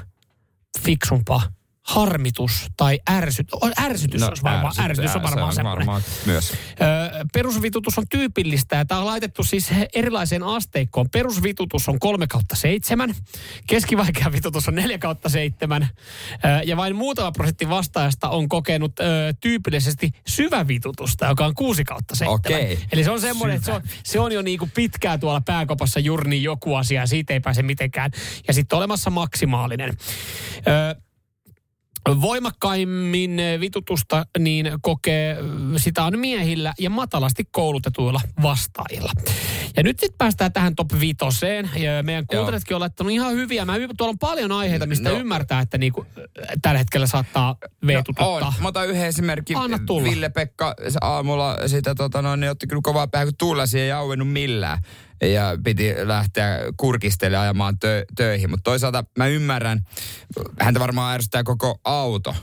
fiksumpaa? 0.80 1.42
Harmitus 1.84 2.66
tai 2.76 3.00
ärsyt, 3.10 3.48
ärsytys 3.80 4.20
no, 4.20 4.26
olisi 4.26 4.42
varmaan, 4.42 4.72
ärsyt- 4.78 4.84
ärsytys 4.84 5.10
on 5.16 5.20
ää, 5.20 5.26
se 5.28 5.30
varmaan 5.30 5.54
semmoinen. 5.54 5.78
varmaan 5.86 6.02
myös. 6.26 6.50
Ö, 6.52 6.54
perusvitutus 7.32 7.98
on 7.98 8.04
tyypillistä 8.10 8.76
ja 8.76 8.84
tämä 8.84 9.00
on 9.00 9.06
laitettu 9.06 9.44
siis 9.44 9.70
erilaiseen 9.94 10.42
asteikkoon. 10.42 11.06
Perusvitutus 11.12 11.88
on 11.88 11.98
3 11.98 12.26
kautta 12.26 12.56
7, 12.56 13.14
keskivaikea 13.66 14.32
vitutus 14.32 14.68
on 14.68 14.74
4 14.74 14.98
kautta 14.98 15.28
7 15.28 15.82
ö, 15.82 15.88
ja 16.64 16.76
vain 16.76 16.96
muutama 16.96 17.32
prosentti 17.32 17.68
vastaajasta 17.68 18.28
on 18.28 18.48
kokenut 18.48 19.00
ö, 19.00 19.04
tyypillisesti 19.40 20.10
syvävitutusta, 20.26 21.26
joka 21.26 21.46
on 21.46 21.54
6 21.54 21.84
kautta 21.84 22.14
7. 22.14 22.34
Okei. 22.34 22.78
Eli 22.92 23.04
se 23.04 23.10
on 23.10 23.20
semmoinen, 23.20 23.56
että 23.56 23.66
se 23.66 23.72
on, 23.72 23.82
se 24.04 24.20
on 24.20 24.32
jo 24.32 24.42
niinku 24.42 24.68
pitkään 24.74 25.20
tuolla 25.20 25.40
pääkopassa 25.40 26.00
jurni 26.00 26.42
joku 26.42 26.74
asia 26.74 27.00
ja 27.00 27.06
siitä 27.06 27.32
ei 27.32 27.40
pääse 27.40 27.62
mitenkään. 27.62 28.10
Ja 28.48 28.54
sitten 28.54 28.76
olemassa 28.76 29.10
maksimaalinen. 29.10 29.90
Ö, 30.68 31.03
voimakkaimmin 32.20 33.36
vitutusta 33.60 34.26
niin 34.38 34.70
kokee, 34.82 35.36
sitä 35.76 36.04
on 36.04 36.18
miehillä 36.18 36.74
ja 36.80 36.90
matalasti 36.90 37.44
koulutetuilla 37.52 38.20
vastaajilla. 38.42 39.10
Ja 39.76 39.82
nyt 39.82 39.98
sitten 40.00 40.18
päästään 40.18 40.52
tähän 40.52 40.74
top 40.76 40.88
vitoseen. 41.00 41.70
Ja 41.76 42.02
meidän 42.02 42.26
kuuntelijatkin 42.26 42.74
on 42.74 42.80
laittanut 42.80 43.12
ihan 43.12 43.32
hyviä. 43.32 43.64
Mä, 43.64 43.74
tuolla 43.96 44.10
on 44.10 44.18
paljon 44.18 44.52
aiheita, 44.52 44.86
mistä 44.86 45.08
No. 45.08 45.16
ymmärtää, 45.18 45.60
että 45.60 45.78
niinku, 45.78 46.06
tällä 46.62 46.78
hetkellä 46.78 47.06
saattaa 47.06 47.56
vetututtaa. 47.86 48.40
No, 48.40 48.46
on. 48.46 48.52
Mä 48.60 48.68
otan 48.68 48.88
yhden 48.88 49.06
esimerkin. 49.06 49.56
Anna 49.56 49.78
tulla. 49.86 50.10
Ville-Pekka 50.10 50.74
aamulla 51.00 51.58
sitä 51.66 51.94
tota 51.94 52.22
noin, 52.22 52.40
niin 52.40 52.50
otti 52.50 52.66
kyllä 52.66 52.82
kovaa 52.84 53.06
päähän, 53.06 53.26
kun 53.26 53.34
tuulasi 53.38 53.80
ei 53.80 53.92
auennut 53.92 54.32
millään. 54.32 54.78
Ja 55.22 55.58
piti 55.64 55.94
lähteä 56.02 56.58
kurkistelemaan 56.76 57.42
ajamaan 57.42 57.74
tö- 57.74 58.04
töihin. 58.16 58.50
Mutta 58.50 58.70
toisaalta 58.70 59.04
mä 59.18 59.26
ymmärrän, 59.26 59.80
häntä 60.60 60.80
varmaan 60.80 61.14
ärsyttää 61.14 61.42
koko 61.42 61.80
auto. 61.84 62.34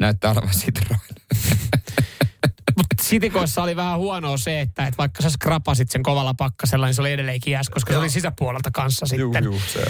Näyttää 0.00 0.30
olevan 0.30 0.50
Citroen. 0.50 1.00
Mutta 2.76 3.02
sitikoissa 3.02 3.62
oli 3.62 3.76
vähän 3.76 3.98
huonoa 3.98 4.36
se, 4.36 4.60
että, 4.60 4.86
että 4.86 4.98
vaikka 4.98 5.22
sä 5.22 5.30
skrapasit 5.30 5.90
sen 5.90 6.02
kovalla 6.02 6.34
pakkasella, 6.34 6.86
niin 6.86 6.94
se 6.94 7.00
oli 7.00 7.12
edelleenkin 7.12 7.52
jäs, 7.52 7.68
koska 7.68 7.92
se 7.92 7.98
oli 7.98 8.10
sisäpuolelta 8.10 8.70
kanssa 8.70 9.06
sitten. 9.06 9.44
se. 9.72 9.84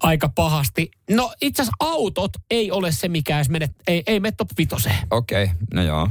aika 0.00 0.28
pahasti. 0.28 0.90
No 1.10 1.32
itse 1.40 1.62
asiassa 1.62 1.76
autot 1.80 2.32
ei 2.50 2.70
ole 2.70 2.92
se, 2.92 3.08
mikä 3.08 3.36
edes 3.36 3.48
mene, 3.48 3.68
ei, 3.86 4.02
ei 4.06 4.20
mene 4.20 4.34
top 4.36 4.48
vitoseen. 4.58 4.96
Okei, 5.10 5.44
okay, 5.44 5.56
no 5.74 5.82
joo. 5.82 6.10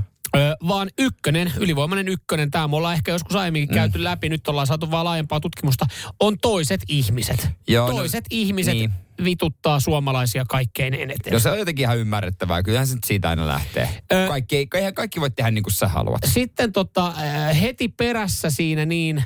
Vaan 0.67 0.89
ykkönen, 0.99 1.53
ylivoimainen 1.57 2.07
ykkönen, 2.07 2.51
tämä 2.51 2.67
me 2.67 2.75
ollaan 2.75 2.93
ehkä 2.93 3.11
joskus 3.11 3.36
aiemmin 3.36 3.67
mm. 3.69 3.73
käyty 3.73 4.03
läpi, 4.03 4.29
nyt 4.29 4.47
ollaan 4.47 4.67
saatu 4.67 4.91
vaan 4.91 5.05
laajempaa 5.05 5.39
tutkimusta, 5.39 5.86
on 6.19 6.38
toiset 6.41 6.82
ihmiset. 6.88 7.49
Joo, 7.67 7.88
no, 7.88 7.95
toiset 7.95 8.25
ihmiset 8.29 8.73
niin. 8.73 8.91
vituttaa 9.23 9.79
suomalaisia 9.79 10.45
kaikkein 10.45 10.93
eniten. 10.93 11.34
No 11.34 11.39
se 11.39 11.51
on 11.51 11.59
jotenkin 11.59 11.84
ihan 11.84 11.97
ymmärrettävää. 11.97 12.63
Kyllähän 12.63 12.88
se 12.88 12.95
nyt 12.95 13.03
siitä 13.03 13.29
aina 13.29 13.47
lähtee. 13.47 13.89
Ö- 14.13 14.27
Kaikki, 14.27 14.57
ei, 14.57 14.67
eihän 14.73 14.93
kaikki 14.93 15.21
voi 15.21 15.32
tehdä 15.32 15.51
niin 15.51 15.63
kuin 15.63 15.73
sä 15.73 15.88
haluat. 15.88 16.21
Sitten 16.25 16.71
tota, 16.71 17.13
heti 17.61 17.88
perässä 17.88 18.49
siinä 18.49 18.86
niin 18.86 19.23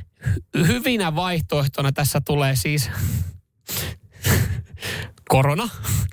hy- 0.57 0.67
hyvinä 0.67 1.15
vaihtoehtona 1.15 1.91
tässä 1.91 2.21
tulee 2.21 2.55
siis 2.55 2.89
korona, 5.29 5.69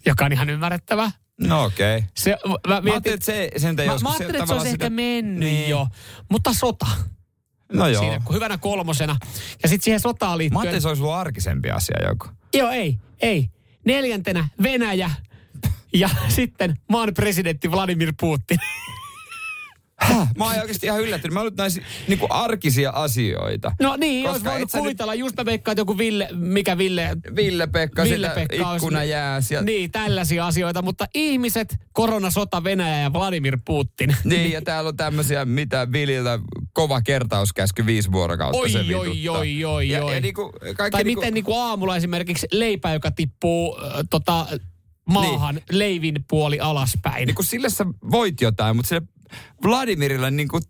joka 0.07 0.25
on 0.25 0.33
ihan 0.33 0.51
ymmärrettävä. 0.51 1.11
No 1.49 1.65
okei. 1.65 1.97
Okay. 1.97 2.09
Se, 2.17 2.37
mä, 2.69 2.81
Mä 2.81 2.91
ajattelin, 2.93 3.15
että 3.15 3.27
se, 3.27 3.51
sen 3.57 3.75
mä, 3.75 3.83
joskus 3.83 4.03
mä 4.03 4.09
ajattelin, 4.09 4.35
että 4.35 4.47
se 4.47 4.53
olisi 4.53 4.69
ehkä 4.69 4.85
sitä- 4.85 4.91
mennyt 4.91 5.39
Niin. 5.51 5.71
jo, 5.71 5.87
mutta 6.31 6.53
sota. 6.53 6.87
No 7.73 7.89
joo. 7.89 8.03
Siinä, 8.03 8.21
kun 8.25 8.35
hyvänä 8.35 8.59
kolmosena. 8.59 9.17
Ja 9.63 9.69
sitten 9.69 9.85
siihen 9.85 10.01
sotaan 10.01 10.33
Mä 10.33 10.39
liittyen... 10.39 10.59
ajattelin, 10.59 10.77
että 10.77 10.83
se 10.83 10.89
olisi 10.89 11.03
ollut 11.03 11.15
arkisempi 11.17 11.71
asia 11.71 11.97
joku. 12.09 12.27
Joo, 12.55 12.71
ei, 12.71 12.99
ei. 13.21 13.49
Neljäntenä 13.87 14.49
Venäjä 14.63 15.11
ja 15.95 16.11
sitten 16.29 16.79
maan 16.89 17.15
presidentti 17.15 17.71
Vladimir 17.71 18.13
Putin. 18.21 18.59
Mä 20.37 20.45
oon 20.45 20.59
oikeasti 20.61 20.87
ihan 20.87 21.01
yllättynyt. 21.01 21.35
Mä 21.35 21.41
oon 21.41 21.53
näissä 21.57 21.83
niinku 22.09 22.27
arkisia 22.31 22.91
asioita. 22.91 23.73
No 23.81 23.97
niin, 23.97 24.23
Koska 24.25 24.33
olisi 24.33 24.45
voinut 24.45 24.71
sä 24.71 24.79
nyt- 24.79 24.83
kuvitella. 24.83 25.15
Just 25.15 25.37
mä 25.37 25.45
veikkaan, 25.45 25.73
että 25.73 25.81
joku 25.81 25.99
Ville, 25.99 26.29
mikä 26.33 26.79
Ville... 26.79 27.17
Ville 27.37 27.67
Pekka 27.67 28.03
olisi- 28.03 28.17
ikkuna 28.77 29.05
jääs. 29.05 29.51
Ja, 29.51 29.63
Niin, 29.63 29.91
tällaisia 29.91 30.47
asioita. 30.47 30.83
Mutta 30.83 31.07
ihmiset, 31.15 31.77
koronasota, 31.93 32.65
Venäjä 32.65 32.99
ja 33.01 33.13
Vladimir 33.13 33.59
Putin. 33.65 34.17
niin, 34.25 34.53
ja 34.53 34.63
täällä 34.63 34.89
on 34.89 34.97
tämmöisiä, 34.97 35.45
mitä 35.45 35.93
Vililtä 35.93 36.39
kova 36.73 37.01
kertauskäsky 37.03 37.87
viisi 37.87 38.13
vuorokautta 38.13 38.59
Oi, 38.59 38.71
se 38.71 38.79
oi, 38.79 38.89
vituttaa. 38.89 39.39
oi, 39.39 39.65
oi, 39.65 39.89
ja, 39.89 40.05
oi. 40.05 40.15
Ja 40.15 40.21
niinku, 40.21 40.53
kaikki 40.77 40.91
Tai 40.91 41.05
niinku, 41.05 41.21
miten 41.21 41.35
niinku 41.35 41.57
aamulla 41.57 41.97
esimerkiksi 41.97 42.47
leipä, 42.53 42.93
joka 42.93 43.11
tippuu 43.11 43.79
äh, 43.79 43.93
tota, 44.11 44.47
maahan 45.07 45.55
niin. 45.55 45.65
leivin 45.71 46.25
puoli 46.31 46.61
alaspäin. 46.61 47.27
niinku 47.27 47.43
sille 47.43 47.71
sä 47.71 47.87
voit 48.11 48.41
jotain, 48.41 48.77
mutta 48.77 48.89
sille 48.89 49.03
Vladimirille 49.65 50.31
niinku 50.31 50.61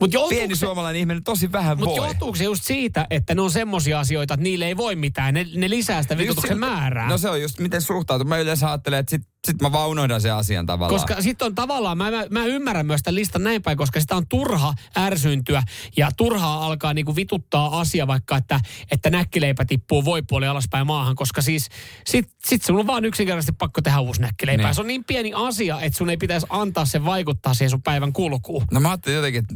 Mut 0.00 0.12
joutuuko 0.12 0.34
pieni 0.36 0.54
se- 0.56 0.58
suomalainen 0.60 1.00
ihminen 1.00 1.24
tosi 1.24 1.52
vähän 1.52 1.78
Mutta 1.78 2.00
voi. 2.00 2.08
johtuuko 2.08 2.36
se 2.36 2.44
just 2.44 2.64
siitä, 2.64 3.06
että 3.10 3.34
ne 3.34 3.40
on 3.42 3.50
semmosia 3.50 4.00
asioita, 4.00 4.34
että 4.34 4.44
niille 4.44 4.66
ei 4.66 4.76
voi 4.76 4.96
mitään. 4.96 5.34
Ne, 5.34 5.46
ne 5.54 5.70
lisää 5.70 6.02
sitä 6.02 6.18
vitutuksen 6.18 6.48
se- 6.56 6.60
määrää. 6.60 7.08
No 7.08 7.18
se 7.18 7.30
on 7.30 7.42
just 7.42 7.58
miten 7.58 7.82
suhtautuu. 7.82 8.28
Mä 8.28 8.38
yleensä 8.38 8.68
ajattelen, 8.68 8.98
että 8.98 9.10
sit, 9.10 9.22
sit 9.46 9.62
mä 9.62 9.72
vaan 9.72 9.88
unohdan 9.88 10.20
sen 10.20 10.34
asian 10.34 10.66
tavallaan. 10.66 11.00
Koska 11.00 11.22
sitten 11.22 11.46
on 11.46 11.54
tavallaan, 11.54 11.98
mä, 11.98 12.10
mä, 12.10 12.24
mä 12.30 12.44
ymmärrän 12.44 12.86
myös 12.86 13.02
tämän 13.02 13.14
listan 13.14 13.42
näin 13.42 13.62
päin, 13.62 13.76
koska 13.78 14.00
sitä 14.00 14.16
on 14.16 14.26
turha 14.28 14.74
ärsyntyä 14.96 15.62
ja 15.96 16.10
turhaa 16.16 16.66
alkaa 16.66 16.94
niinku 16.94 17.16
vituttaa 17.16 17.80
asia 17.80 18.06
vaikka, 18.06 18.36
että, 18.36 18.60
että 18.90 19.10
näkkileipä 19.10 19.64
tippuu 19.64 20.04
voipuoli 20.04 20.46
alaspäin 20.46 20.86
maahan, 20.86 21.16
koska 21.16 21.42
siis 21.42 21.68
sit, 22.06 22.28
sit 22.44 22.62
sun 22.62 22.78
on 22.78 22.86
vaan 22.86 23.04
yksinkertaisesti 23.04 23.52
pakko 23.58 23.82
tehdä 23.82 24.00
uusi 24.00 24.20
näkkileipä. 24.20 24.62
Niin. 24.62 24.74
Se 24.74 24.80
on 24.80 24.86
niin 24.86 25.04
pieni 25.04 25.32
asia, 25.34 25.80
että 25.80 25.96
sun 25.96 26.10
ei 26.10 26.16
pitäisi 26.16 26.46
antaa 26.50 26.84
sen 26.84 27.04
vaikuttaa 27.04 27.54
siihen 27.54 27.70
sun 27.70 27.82
päivän 27.82 28.12
kulkuun. 28.12 28.64
No 28.70 28.80
mä 28.80 28.88
ajattelin 28.90 29.16
jotenkin, 29.16 29.42
että 29.42 29.54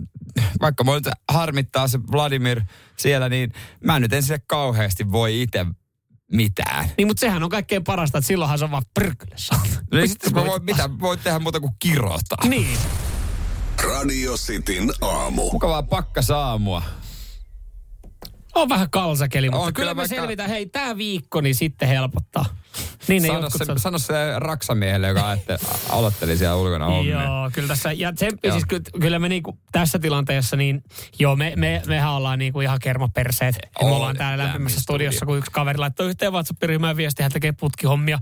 vaikka 0.61 0.85
mua 0.85 0.95
nyt 0.95 1.09
harmittaa 1.28 1.89
se 1.89 1.99
Vladimir 2.12 2.62
siellä, 2.97 3.28
niin 3.28 3.53
mä 3.85 4.01
nyt 4.01 4.12
en 4.12 4.22
sille 4.22 4.41
kauheasti 4.47 5.12
voi 5.12 5.43
itse 5.43 5.66
mitään. 6.37 6.91
Niin, 6.99 7.07
mutta 7.09 7.20
sehän 7.20 7.43
on 7.43 7.51
kaikkein 7.51 7.85
parasta, 7.85 8.18
että 8.18 8.28
silloinhan 8.28 8.59
se 8.59 8.64
on 8.64 8.70
vaan 8.70 8.82
prrkle 8.95 9.37
No 9.93 9.99
niin 9.99 10.09
sitten 10.09 10.35
mä 10.35 10.45
voin, 10.47 10.64
mitä, 10.64 10.91
voin 11.01 11.18
tehdä 11.18 11.39
muuta 11.39 11.61
kuin 11.61 11.72
kirota. 11.78 12.37
Niin. 12.49 12.78
Radio 13.82 14.35
Cityn 14.37 14.91
aamu. 15.01 15.51
Mukavaa 15.53 15.82
pakkasaamua. 15.82 16.82
On 18.55 18.68
vähän 18.68 18.91
kalsakeli, 18.91 19.51
mutta 19.51 19.66
On 19.66 19.72
kyllä, 19.72 19.74
kyllä 19.74 19.95
me 19.95 19.97
vaikka- 19.97 20.16
selvitään. 20.16 20.51
Hei, 20.51 20.66
tämä 20.66 20.97
viikko 20.97 21.41
niin 21.41 21.55
sitten 21.55 21.89
helpottaa. 21.89 22.45
Niin 23.09 23.22
ne 23.22 23.29
Sano 23.29 23.51
se, 23.51 23.64
sano 23.77 23.99
se 23.99 24.14
raksamiehelle, 24.37 25.09
joka 25.09 25.29
ajatte, 25.29 25.59
aloitteli 25.91 26.37
siellä 26.37 26.57
ulkona 26.57 26.85
hommia. 26.85 27.22
Joo, 27.22 27.51
kyllä 27.53 27.68
tässä, 27.68 27.93
ja 27.93 28.12
tsemppi, 28.12 28.51
siis 28.51 28.64
kyllä, 28.68 28.83
kyllä 29.01 29.18
me 29.18 29.29
niinku 29.29 29.59
tässä 29.72 29.99
tilanteessa, 29.99 30.57
niin 30.57 30.85
joo, 31.18 31.37
me, 31.37 31.53
me, 31.57 31.83
mehän 31.87 32.12
ollaan 32.12 32.39
niinku 32.39 32.61
ihan 32.61 32.79
kermaperseet. 32.83 33.59
Me 33.83 33.89
ollaan 33.89 34.16
täällä 34.16 34.45
lämpimässä 34.45 34.81
studiossa, 34.81 35.16
studio. 35.16 35.27
kun 35.27 35.39
yksi 35.39 35.51
kaveri 35.51 35.79
laittoi 35.79 36.09
yhteen 36.09 36.33
WhatsApp-ryhmään 36.33 36.97
viesti, 36.97 37.22
hän 37.22 37.33
tekee 37.33 37.53
putkihommia 37.53 38.18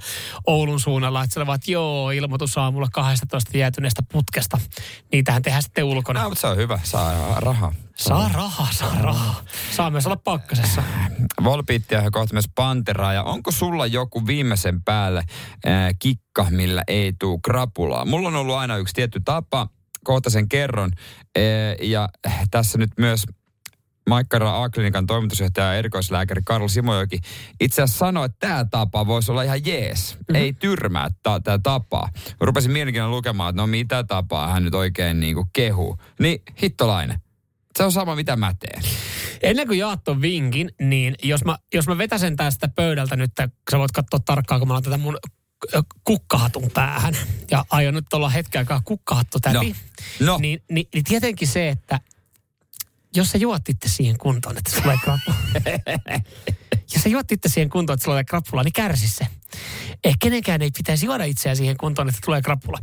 Oulun 0.46 0.80
suunnalla, 0.80 1.24
että 1.24 1.40
että 1.54 1.70
joo, 1.70 2.10
ilmoitus 2.10 2.58
aamulla 2.58 2.88
12 2.92 3.58
jäätyneestä 3.58 4.02
putkesta. 4.12 4.58
Niitähän 5.12 5.42
tehdään 5.42 5.62
sitten 5.62 5.84
ulkona. 5.84 6.22
No, 6.22 6.28
mutta 6.28 6.40
se 6.40 6.46
on 6.46 6.56
hyvä, 6.56 6.78
saa 6.84 7.40
rahaa. 7.40 7.72
Saa 7.96 8.28
rahaa, 8.28 8.68
saa 8.72 8.98
rahaa. 9.00 9.42
Saa 9.76 9.90
myös 9.90 10.06
olla 10.06 10.16
pakkasessa. 10.16 10.82
Volpiittia 11.44 12.02
ja 12.02 12.10
kohta 12.10 12.34
myös 12.34 12.48
Panteraa. 12.54 13.12
Ja 13.12 13.22
onko 13.22 13.50
sulla 13.50 13.86
joku 13.86 14.26
viimeisen 14.42 14.82
päälle 14.82 15.22
ää, 15.66 15.90
kikka, 15.98 16.46
millä 16.50 16.82
ei 16.88 17.12
tuu 17.18 17.38
krapulaa? 17.38 18.04
Mulla 18.04 18.28
on 18.28 18.36
ollut 18.36 18.54
aina 18.54 18.76
yksi 18.76 18.94
tietty 18.94 19.20
tapa, 19.24 19.68
kohta 20.04 20.30
sen 20.30 20.48
kerron. 20.48 20.90
Ää, 21.36 21.42
ja 21.82 22.08
tässä 22.50 22.78
nyt 22.78 22.90
myös 22.98 23.24
Maikkara 24.08 24.62
A-klinikan 24.62 25.06
toimitusjohtaja 25.06 25.66
ja 25.66 25.74
erikoislääkäri 25.74 26.42
Karl 26.44 26.68
Simojoki 26.68 27.18
itse 27.60 27.82
asiassa 27.82 27.98
sanoi, 27.98 28.26
että 28.26 28.48
tämä 28.48 28.64
tapa 28.70 29.06
voisi 29.06 29.30
olla 29.30 29.42
ihan 29.42 29.66
jees. 29.66 30.14
Mm-hmm. 30.14 30.34
Ei 30.34 30.52
tyrmää 30.52 31.08
ta- 31.22 31.40
tämä 31.40 31.58
tapa. 31.62 32.08
Rupesin 32.40 32.72
mielenkiinnolla 32.72 33.16
lukemaan, 33.16 33.50
että 33.50 33.62
no 33.62 33.66
mitä 33.66 34.04
tapaa 34.04 34.52
hän 34.52 34.64
nyt 34.64 34.74
oikein 34.74 35.20
niinku 35.20 35.46
kehuu. 35.52 35.96
Niin 36.20 36.42
hittolainen. 36.62 37.20
Se 37.76 37.84
on 37.84 37.92
sama, 37.92 38.16
mitä 38.16 38.36
mä 38.36 38.54
teen. 38.60 38.82
Ennen 39.42 39.66
kuin 39.66 39.78
jaat 39.78 40.04
ton 40.04 40.22
vinkin, 40.22 40.70
niin 40.80 41.14
jos 41.22 41.44
mä, 41.44 41.58
jos 41.74 41.86
mä 41.86 41.98
vetäsen 41.98 42.36
tästä 42.36 42.68
pöydältä 42.68 43.16
nyt, 43.16 43.30
että 43.30 43.48
sä 43.70 43.78
voit 43.78 43.92
katsoa 43.92 44.20
tarkkaan, 44.20 44.60
kun 44.60 44.68
mä 44.68 44.74
laitan 44.74 44.92
tätä 44.92 45.02
mun 45.02 45.18
kukkahatun 46.04 46.70
päähän. 46.74 47.16
Ja 47.50 47.64
aion 47.70 47.94
nyt 47.94 48.14
olla 48.14 48.28
hetken 48.28 48.58
aikaa 48.58 48.82
kukkahattu 48.84 49.40
täti. 49.40 49.76
No. 50.20 50.26
No. 50.26 50.38
Niin, 50.38 50.62
niin, 50.70 50.86
niin 50.94 51.04
tietenkin 51.04 51.48
se, 51.48 51.68
että 51.68 52.00
jos 53.16 53.30
sä 53.30 53.38
juot 53.38 53.68
itse 53.68 53.88
siihen 53.88 54.18
kuntoon, 54.18 54.58
että 54.58 54.70
sulla 54.70 54.92
ei 54.92 54.98
krapula. 54.98 55.36
jos 56.94 57.02
sä 57.02 57.08
juot 57.08 57.32
itse 57.32 57.48
siihen 57.48 57.70
kuntoon, 57.70 57.94
että 57.94 58.04
sulla 58.04 58.18
ei 58.18 58.24
krapula, 58.24 58.62
niin 58.62 58.72
kärsi 58.72 59.08
se. 59.08 59.26
Eh, 60.04 60.14
kenenkään 60.20 60.62
ei 60.62 60.70
pitäisi 60.76 61.06
juoda 61.06 61.24
itseään 61.24 61.56
siihen 61.56 61.76
kuntoon, 61.76 62.08
että 62.08 62.20
tulee 62.24 62.42
krapula. 62.42 62.78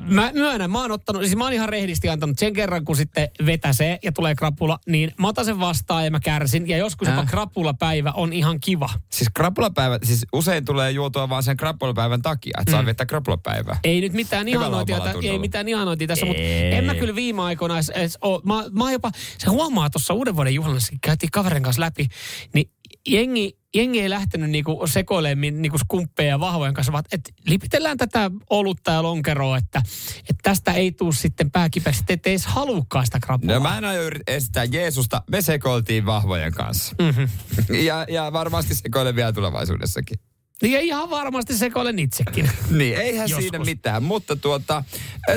Mä 0.00 0.30
myönnän, 0.34 0.70
mä 0.70 0.80
oon 0.80 0.90
ottanut, 0.90 1.22
siis 1.22 1.36
mä 1.36 1.44
oon 1.44 1.52
ihan 1.52 1.68
rehdisti 1.68 2.08
antanut 2.08 2.38
sen 2.38 2.52
kerran, 2.52 2.84
kun 2.84 2.96
sitten 2.96 3.28
vetäsee 3.46 3.98
ja 4.02 4.12
tulee 4.12 4.34
krapula, 4.34 4.78
niin 4.86 5.12
mä 5.18 5.28
otan 5.28 5.44
sen 5.44 5.60
vastaan 5.60 6.04
ja 6.04 6.10
mä 6.10 6.20
kärsin. 6.20 6.68
Ja 6.68 6.76
joskus 6.76 7.08
jopa 7.08 7.20
Äh. 7.20 7.26
krapulapäivä 7.26 8.12
on 8.12 8.32
ihan 8.32 8.60
kiva. 8.60 8.90
Siis 9.12 9.28
krapulapäivä, 9.34 9.98
siis 10.02 10.26
usein 10.32 10.64
tulee 10.64 10.90
juotua 10.90 11.28
vaan 11.28 11.42
sen 11.42 11.56
krapulapäivän 11.56 12.22
takia, 12.22 12.52
että 12.60 12.70
saa 12.72 12.84
viettää 12.84 13.06
krapulapäivää. 13.06 13.78
Ei 13.84 14.00
nyt 14.00 14.12
mitään 14.12 14.48
ihanointia, 14.48 15.00
tä- 15.00 15.14
ei 15.22 15.38
mitään 15.38 15.68
ihanointia 15.68 16.06
tässä, 16.06 16.26
mutta 16.26 16.42
en 16.42 16.84
mä 16.84 16.94
kyllä 16.94 17.14
viime 17.14 17.42
aikoina 17.42 17.74
edes, 17.74 17.88
edes 17.90 18.18
oo, 18.20 18.42
mä, 18.44 18.54
mä 18.84 18.92
jopa, 18.92 19.10
se 19.38 19.50
huomaa 19.50 19.90
tuossa 19.90 20.14
uuden 20.14 20.36
vuoden 20.36 20.54
juhlannassa, 20.54 20.92
käytiin 21.02 21.30
kaverin 21.30 21.62
kanssa 21.62 21.82
läpi, 21.82 22.08
niin 22.54 22.70
jengi, 23.06 23.58
jengi 23.74 24.00
ei 24.00 24.10
lähtenyt 24.10 24.50
niinku 24.50 24.82
sekoilemaan 24.86 25.62
niinku 25.62 25.78
skumppeja 25.78 26.28
ja 26.28 26.40
vahvojen 26.40 26.74
kanssa, 26.74 26.92
vaan 26.92 27.04
että 27.12 27.30
lipitellään 27.46 27.96
tätä 27.96 28.30
olutta 28.50 28.90
ja 28.90 29.02
lonkeroa, 29.02 29.56
että, 29.56 29.82
että 30.20 30.40
tästä 30.42 30.72
ei 30.72 30.92
tule 30.92 31.12
sitten 31.12 31.50
pääkipeäksi, 31.50 32.00
että 32.00 32.12
ette 32.12 32.30
edes 32.30 32.46
halukkaan 32.46 33.06
sitä 33.06 33.20
krapulaa. 33.20 33.54
No 33.54 33.62
mä 33.62 33.78
en 33.78 33.84
aio 33.84 34.10
esittää 34.26 34.64
Jeesusta, 34.64 35.22
me 35.30 35.42
sekoiltiin 35.42 36.06
vahvojen 36.06 36.52
kanssa. 36.52 36.94
Mhm. 37.02 37.20
Mm-hmm. 37.20 37.74
Ja, 37.74 38.06
ja 38.08 38.32
varmasti 38.32 38.74
sekoilen 38.74 39.16
vielä 39.16 39.32
tulevaisuudessakin. 39.32 40.18
Niin 40.62 40.72
ja 40.72 40.80
ihan 40.80 41.10
varmasti 41.10 41.56
sekoilen 41.56 41.98
itsekin. 41.98 42.50
Niin, 42.70 42.96
eihän 42.96 43.28
Joskus. 43.30 43.44
siinä 43.44 43.58
mitään, 43.64 44.02
mutta 44.02 44.36
tuota, 44.36 44.84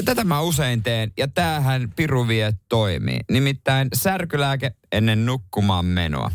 tätä 0.05 0.23
mä 0.23 0.41
usein 0.41 0.83
teen 0.83 1.11
ja 1.17 1.27
tämähän 1.27 1.89
piruvie 1.95 2.53
toimii. 2.69 3.19
Nimittäin 3.31 3.87
särkylääke 3.93 4.71
ennen 4.91 5.25
nukkumaan 5.25 5.85
menoa. 5.85 6.31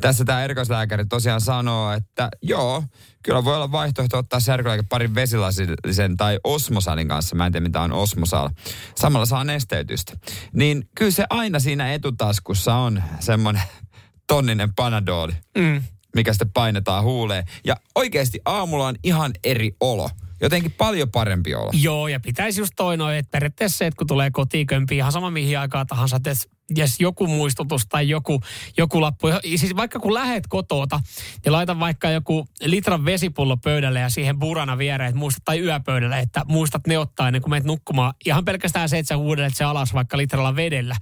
Tässä 0.00 0.24
tämä 0.24 0.44
erikoislääkäri 0.44 1.04
tosiaan 1.06 1.40
sanoo, 1.40 1.92
että 1.92 2.28
joo, 2.42 2.84
kyllä 3.22 3.44
voi 3.44 3.54
olla 3.54 3.72
vaihtoehto 3.72 4.18
ottaa 4.18 4.40
särkylääke 4.40 4.82
parin 4.88 5.14
vesilasillisen 5.14 6.16
tai 6.16 6.38
osmosalin 6.44 7.08
kanssa. 7.08 7.36
Mä 7.36 7.46
en 7.46 7.52
tiedä 7.52 7.66
mitä 7.66 7.80
on 7.80 7.92
osmosal. 7.92 8.48
Samalla 8.94 9.26
saa 9.26 9.44
nesteytystä. 9.44 10.12
Niin 10.52 10.88
kyllä 10.94 11.10
se 11.10 11.24
aina 11.30 11.58
siinä 11.58 11.92
etutaskussa 11.94 12.74
on 12.74 13.02
semmoinen 13.20 13.62
tonninen 14.28 14.74
panadoli 14.74 15.32
Mm. 15.58 15.82
Mikä 16.18 16.32
sitten 16.32 16.50
painetaan 16.50 17.04
huuleen. 17.04 17.44
Ja 17.64 17.76
oikeasti 17.94 18.40
aamulla 18.44 18.86
on 18.86 18.94
ihan 19.02 19.32
eri 19.44 19.70
olo. 19.80 20.10
Jotenkin 20.40 20.72
paljon 20.72 21.10
parempi 21.10 21.54
olo. 21.54 21.70
Joo, 21.72 22.08
ja 22.08 22.20
pitäisi 22.20 22.60
just 22.60 22.72
toi 22.76 22.96
noin, 22.96 23.16
että 23.16 23.30
periaatteessa 23.30 23.78
se, 23.78 23.86
että 23.86 23.98
kun 23.98 24.06
tulee 24.06 24.30
kotiin 24.30 24.66
kömpiin 24.66 24.98
ihan 24.98 25.12
sama 25.12 25.30
mihin 25.30 25.58
aikaa 25.58 25.84
tahansa, 25.84 26.16
että 26.16 26.30
jos 26.76 27.00
joku 27.00 27.26
muistutus 27.26 27.86
tai 27.88 28.08
joku, 28.08 28.40
joku 28.76 29.00
lappu, 29.00 29.28
siis 29.56 29.76
vaikka 29.76 29.98
kun 29.98 30.14
lähet 30.14 30.44
kotoota, 30.48 31.00
niin 31.44 31.52
laita 31.52 31.80
vaikka 31.80 32.10
joku 32.10 32.48
litran 32.60 33.04
vesipullo 33.04 33.56
pöydälle 33.56 34.00
ja 34.00 34.08
siihen 34.08 34.38
burana 34.38 34.78
viereen, 34.78 35.08
että 35.08 35.18
muistat, 35.18 35.44
tai 35.44 35.60
yöpöydälle, 35.60 36.18
että 36.18 36.42
muistat 36.48 36.86
ne 36.86 36.98
ottaa 36.98 37.28
ennen 37.28 37.42
kuin 37.42 37.50
menet 37.50 37.64
nukkumaan. 37.64 38.14
Ihan 38.24 38.44
pelkästään 38.44 38.88
se, 38.88 38.98
että 38.98 39.08
sä 39.08 39.16
huudelet 39.16 39.56
se 39.56 39.64
alas 39.64 39.94
vaikka 39.94 40.16
litralla 40.16 40.56
vedellä, 40.56 40.96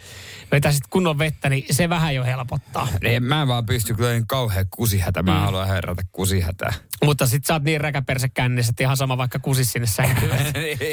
vetäisit 0.52 0.84
kunnon 0.90 1.18
vettä, 1.18 1.48
niin 1.48 1.64
se 1.70 1.88
vähän 1.88 2.14
jo 2.14 2.24
helpottaa. 2.24 2.88
Ei, 3.02 3.20
mä 3.20 3.42
en 3.42 3.48
vaan 3.48 3.66
pysty, 3.66 3.94
kyllä 3.94 4.10
niin 4.12 4.26
kauhean 4.26 4.66
kusihätä. 4.70 5.22
Mä 5.22 5.32
Mm. 5.34 5.40
haluan 5.40 5.68
herätä 5.68 6.02
kusihätää. 6.12 6.72
Mutta 7.04 7.26
sit 7.26 7.44
sä 7.44 7.52
oot 7.54 7.62
niin 7.62 7.80
räkäperse 7.80 8.28
kännissä, 8.28 8.70
että 8.70 8.82
ihan 8.82 8.96
sama 8.96 9.18
vaikka 9.18 9.38
kusis 9.38 9.72
sinne 9.72 9.86
sänkyyn. 9.86 10.38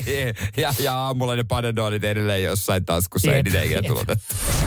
ja, 0.57 0.73
ja 0.79 0.93
aamulla 0.95 1.35
ne 1.35 1.43
panadolit 1.43 2.03
edelleen 2.03 2.43
jossain 2.43 2.85
taskussa. 2.85 3.31
Ei 3.31 3.37
Jep, 3.37 3.45
niitä 3.45 3.61
ikinä 3.61 3.77
jep. 3.77 3.85
tulotettu. 3.87 4.35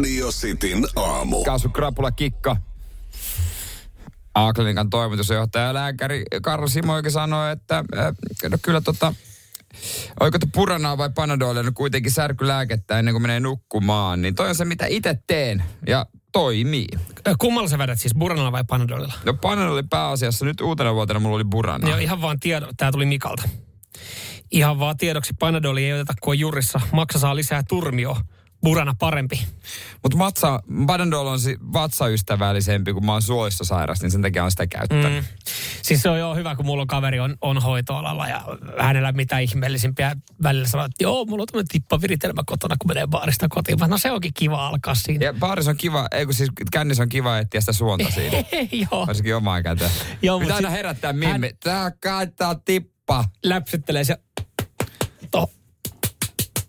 Radio 0.00 0.28
Cityn 0.28 0.86
aamu. 0.96 1.44
Kaasu 1.44 1.68
Krapula 1.68 2.10
Kikka. 2.10 2.56
A-klinikan 4.34 4.90
toimitusjohtaja 4.90 5.74
lääkäri 5.74 6.24
Karl 6.42 6.68
Simoikin 6.68 7.12
sanoi, 7.12 7.52
että 7.52 7.84
äh, 7.98 8.14
no 8.50 8.58
kyllä 8.62 8.80
tota, 8.80 9.14
oiko 10.20 10.38
te 10.38 10.46
puranaa 10.54 10.98
vai 10.98 11.10
panadolia, 11.14 11.62
no 11.62 11.70
kuitenkin 11.74 12.12
särkylääkettä 12.12 12.98
ennen 12.98 13.14
kuin 13.14 13.22
menee 13.22 13.40
nukkumaan, 13.40 14.22
niin 14.22 14.34
toi 14.34 14.48
on 14.48 14.54
se, 14.54 14.64
mitä 14.64 14.86
itse 14.86 15.18
teen 15.26 15.64
ja 15.86 16.06
toimii. 16.32 16.86
Kummalla 17.38 17.68
sä 17.68 17.78
vedät 17.78 17.98
siis, 17.98 18.14
buranalla 18.14 18.52
vai 18.52 18.64
panadolilla? 18.68 19.14
No 19.24 19.34
panadoli 19.34 19.82
pääasiassa, 19.90 20.44
nyt 20.44 20.60
uutena 20.60 20.94
vuotena 20.94 21.20
mulla 21.20 21.36
oli 21.36 21.44
burana. 21.44 21.88
Joo, 21.88 21.98
ihan 21.98 22.22
vaan 22.22 22.40
tiedo, 22.40 22.68
tää 22.76 22.92
tuli 22.92 23.06
Mikalta. 23.06 23.48
Ihan 24.50 24.78
vaan 24.78 24.96
tiedoksi, 24.96 25.34
panadoli 25.38 25.84
ei 25.84 25.92
oteta 25.92 26.14
kuin 26.20 26.38
jurissa. 26.38 26.80
Maksa 26.92 27.18
saa 27.18 27.36
lisää 27.36 27.62
turmio. 27.68 28.16
Burana 28.62 28.94
parempi. 28.98 29.46
Mutta 30.02 30.18
matsa, 30.18 30.60
Panadol 30.86 31.26
on 31.26 31.40
si- 31.40 31.56
vatsaystävällisempi, 31.72 32.92
kun 32.92 33.06
mä 33.06 33.12
oon 33.12 33.22
suolissa 33.22 33.64
sairas, 33.64 34.02
niin 34.02 34.10
sen 34.10 34.22
takia 34.22 34.44
on 34.44 34.50
sitä 34.50 34.66
käyttänyt. 34.66 35.12
Mm. 35.12 35.24
Siis 35.82 36.02
se 36.02 36.08
on 36.10 36.18
jo 36.18 36.34
hyvä, 36.34 36.54
kun 36.54 36.66
mulla 36.66 36.80
on 36.82 36.86
kaveri 36.86 37.20
on, 37.20 37.36
on 37.40 37.62
hoitoalalla 37.62 38.28
ja 38.28 38.42
hänellä 38.78 39.12
mitä 39.12 39.38
ihmeellisimpiä 39.38 40.16
välillä 40.42 40.68
sanoo, 40.68 40.86
että 40.86 41.04
joo, 41.04 41.24
mulla 41.24 41.42
on 41.42 41.46
tämmöinen 41.46 41.68
tippaviritelmä 41.68 42.42
kotona, 42.46 42.76
kun 42.78 42.90
menee 42.90 43.06
baarista 43.06 43.46
kotiin. 43.48 43.78
No 43.86 43.98
se 43.98 44.10
onkin 44.10 44.34
kiva 44.34 44.66
alkaa 44.66 44.94
siinä. 44.94 45.24
Ja 45.24 45.32
baaris 45.32 45.68
on 45.68 45.76
kiva, 45.76 46.08
ei 46.12 46.24
kun 46.24 46.34
siis 46.34 46.50
kännissä 46.72 47.02
on 47.02 47.08
kiva 47.08 47.38
etsiä 47.38 47.60
sitä 47.60 47.72
suonta 47.72 48.10
siinä. 48.14 48.44
joo. 48.72 49.06
Varsinkin 49.06 49.36
omaa 49.36 49.62
käteen. 49.62 49.90
Joo, 50.22 50.40
Pitää 50.40 50.56
aina 50.56 50.70
herättää 50.70 51.12
mimmi. 51.12 51.50
Tää 51.64 51.90
kaittaa 51.90 52.54
tippa. 52.54 53.24
Läpsyttelee 53.44 54.04
se. 54.04 54.16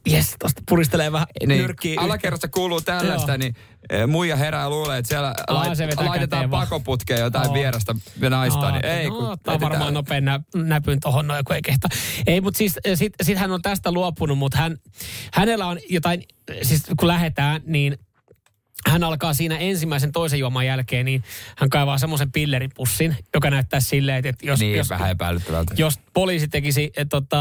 Jes, 0.06 0.36
tosta 0.40 0.62
puristelee 0.70 1.12
vähän 1.12 1.28
niin. 1.48 1.62
nyrkkiä. 1.62 2.02
Alakerrassa 2.02 2.48
kuuluu 2.48 2.82
tällaista, 2.82 3.32
Joo. 3.32 3.38
niin 3.38 3.56
eh, 3.90 4.08
muija 4.08 4.36
herää 4.36 4.70
luulee, 4.70 4.98
että 4.98 5.10
siellä 5.10 5.34
Aa, 5.48 5.64
lait- 5.64 5.76
se 5.76 5.90
laitetaan 5.96 6.50
pakoputkeen 6.50 7.20
jotain 7.20 7.46
Joo. 7.46 7.54
vierasta 7.54 7.96
naista, 8.30 8.60
Aa, 8.60 8.72
niin 8.72 8.86
ei 8.86 9.10
no, 9.10 9.16
kun 9.16 9.30
ottaa 9.30 9.60
varmaan 9.60 9.94
nopein 9.94 10.26
nä, 10.26 10.40
näpyn 10.56 11.00
tohon 11.00 11.28
noin, 11.28 11.46
kun 11.46 11.56
ei 11.56 11.62
kehtaa. 11.62 11.90
Ei, 12.28 12.42
mutta 12.42 12.58
siis 12.58 12.80
sit, 12.96 13.14
sit 13.22 13.38
hän 13.38 13.52
on 13.52 13.62
tästä 13.62 13.92
luopunut, 13.92 14.38
mutta 14.38 14.58
hän, 14.58 14.78
hänellä 15.34 15.66
on 15.68 15.80
jotain, 15.90 16.24
siis 16.62 16.84
kun 17.00 17.08
lähdetään, 17.08 17.62
niin 17.66 17.98
hän 18.88 19.04
alkaa 19.04 19.34
siinä 19.34 19.58
ensimmäisen 19.58 20.12
toisen 20.12 20.40
juoman 20.40 20.66
jälkeen, 20.66 21.06
niin 21.06 21.24
hän 21.58 21.70
kaivaa 21.70 21.98
semmoisen 21.98 22.32
pilleripussin, 22.32 23.16
joka 23.34 23.50
näyttää 23.50 23.80
silleen, 23.80 24.26
että 24.26 24.46
jos, 24.46 24.60
Niin, 24.60 24.78
jos, 24.78 24.90
vähän 24.90 25.10
jos 25.78 26.00
poliisi 26.14 26.48
tekisi 26.48 26.92
eh, 26.98 27.06
tota, 27.10 27.40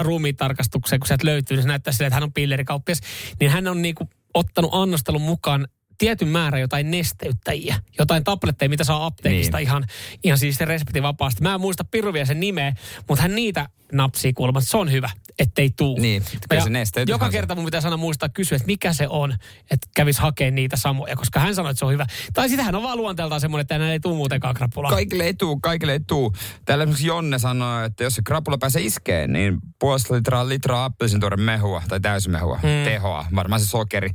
ruumiintarkastuksen, 0.00 1.00
kun 1.00 1.06
sieltä 1.06 1.26
löytyy, 1.26 1.56
niin 1.56 1.62
se 1.62 1.68
näyttää 1.68 1.92
silleen, 1.92 2.06
että 2.08 2.16
hän 2.16 2.22
on 2.22 2.32
pillerikauppias, 2.32 3.00
niin 3.40 3.50
hän 3.50 3.68
on 3.68 3.82
niinku 3.82 4.08
ottanut 4.34 4.70
annostelun 4.74 5.22
mukaan 5.22 5.68
tietyn 6.02 6.28
määrän 6.28 6.60
jotain 6.60 6.90
nesteyttäjiä, 6.90 7.76
jotain 7.98 8.24
tabletteja, 8.24 8.68
mitä 8.68 8.84
saa 8.84 9.06
apteekista 9.06 9.56
Niin. 9.56 9.66
ihan, 9.66 9.84
ihan 10.24 10.38
siis 10.38 10.56
se 10.56 10.64
resepti 10.64 11.02
vapaasti. 11.02 11.42
Mä 11.42 11.54
en 11.54 11.60
muista 11.60 11.84
Piruvia 11.84 12.26
sen 12.26 12.40
nimeä, 12.40 12.72
mutta 13.08 13.22
hän 13.22 13.34
niitä 13.34 13.68
napsii 13.92 14.32
kuulemma, 14.32 14.60
se 14.60 14.76
on 14.76 14.92
hyvä, 14.92 15.10
ettei 15.38 15.70
tuu. 15.70 15.98
Niin, 16.00 16.22
Ja 16.50 16.60
se 16.60 17.04
Joka 17.06 17.30
kerta 17.30 17.54
mun 17.54 17.64
pitäisi 17.64 17.86
aina 17.86 17.96
muistaa 17.96 18.28
kysyä, 18.28 18.56
että 18.56 18.66
mikä 18.66 18.92
se 18.92 19.08
on, 19.08 19.32
että 19.70 19.88
kävis 19.96 20.18
hakemaan 20.18 20.54
niitä 20.54 20.76
samoja, 20.76 21.16
koska 21.16 21.40
hän 21.40 21.54
sanoi, 21.54 21.70
että 21.70 21.78
se 21.78 21.84
on 21.84 21.92
hyvä. 21.92 22.06
Tai 22.32 22.48
sitähän 22.48 22.74
on 22.74 22.82
vaan 22.82 22.98
luonteeltaan 22.98 23.40
semmoinen, 23.40 23.62
että 23.62 23.78
näin 23.78 23.92
ei 23.92 24.00
tuu 24.00 24.16
muutenkaan 24.16 24.54
krapulaa. 24.54 24.90
Kaikille 24.90 25.24
ei 25.24 25.34
tuu, 25.34 25.60
kaikille 25.62 25.92
ei 25.92 26.00
tuu. 26.00 26.32
Täällä 26.64 26.82
esimerkiksi 26.82 27.06
Jonne 27.06 27.38
sanoi, 27.38 27.86
että 27.86 28.04
jos 28.04 28.14
se 28.14 28.22
krapula 28.24 28.58
pääsee 28.58 28.82
iskeen, 28.82 29.32
niin 29.32 29.58
puolesta 29.78 30.14
litraa, 30.14 30.48
litraa 30.48 30.84
appelsintuoren 30.84 31.40
mehua 31.40 31.82
tai 31.88 32.00
täysmehua, 32.00 32.56
mm. 32.56 32.84
tehoa. 32.84 33.26
Varmaan 33.34 33.60
se 33.60 33.66
sokeri 33.66 34.10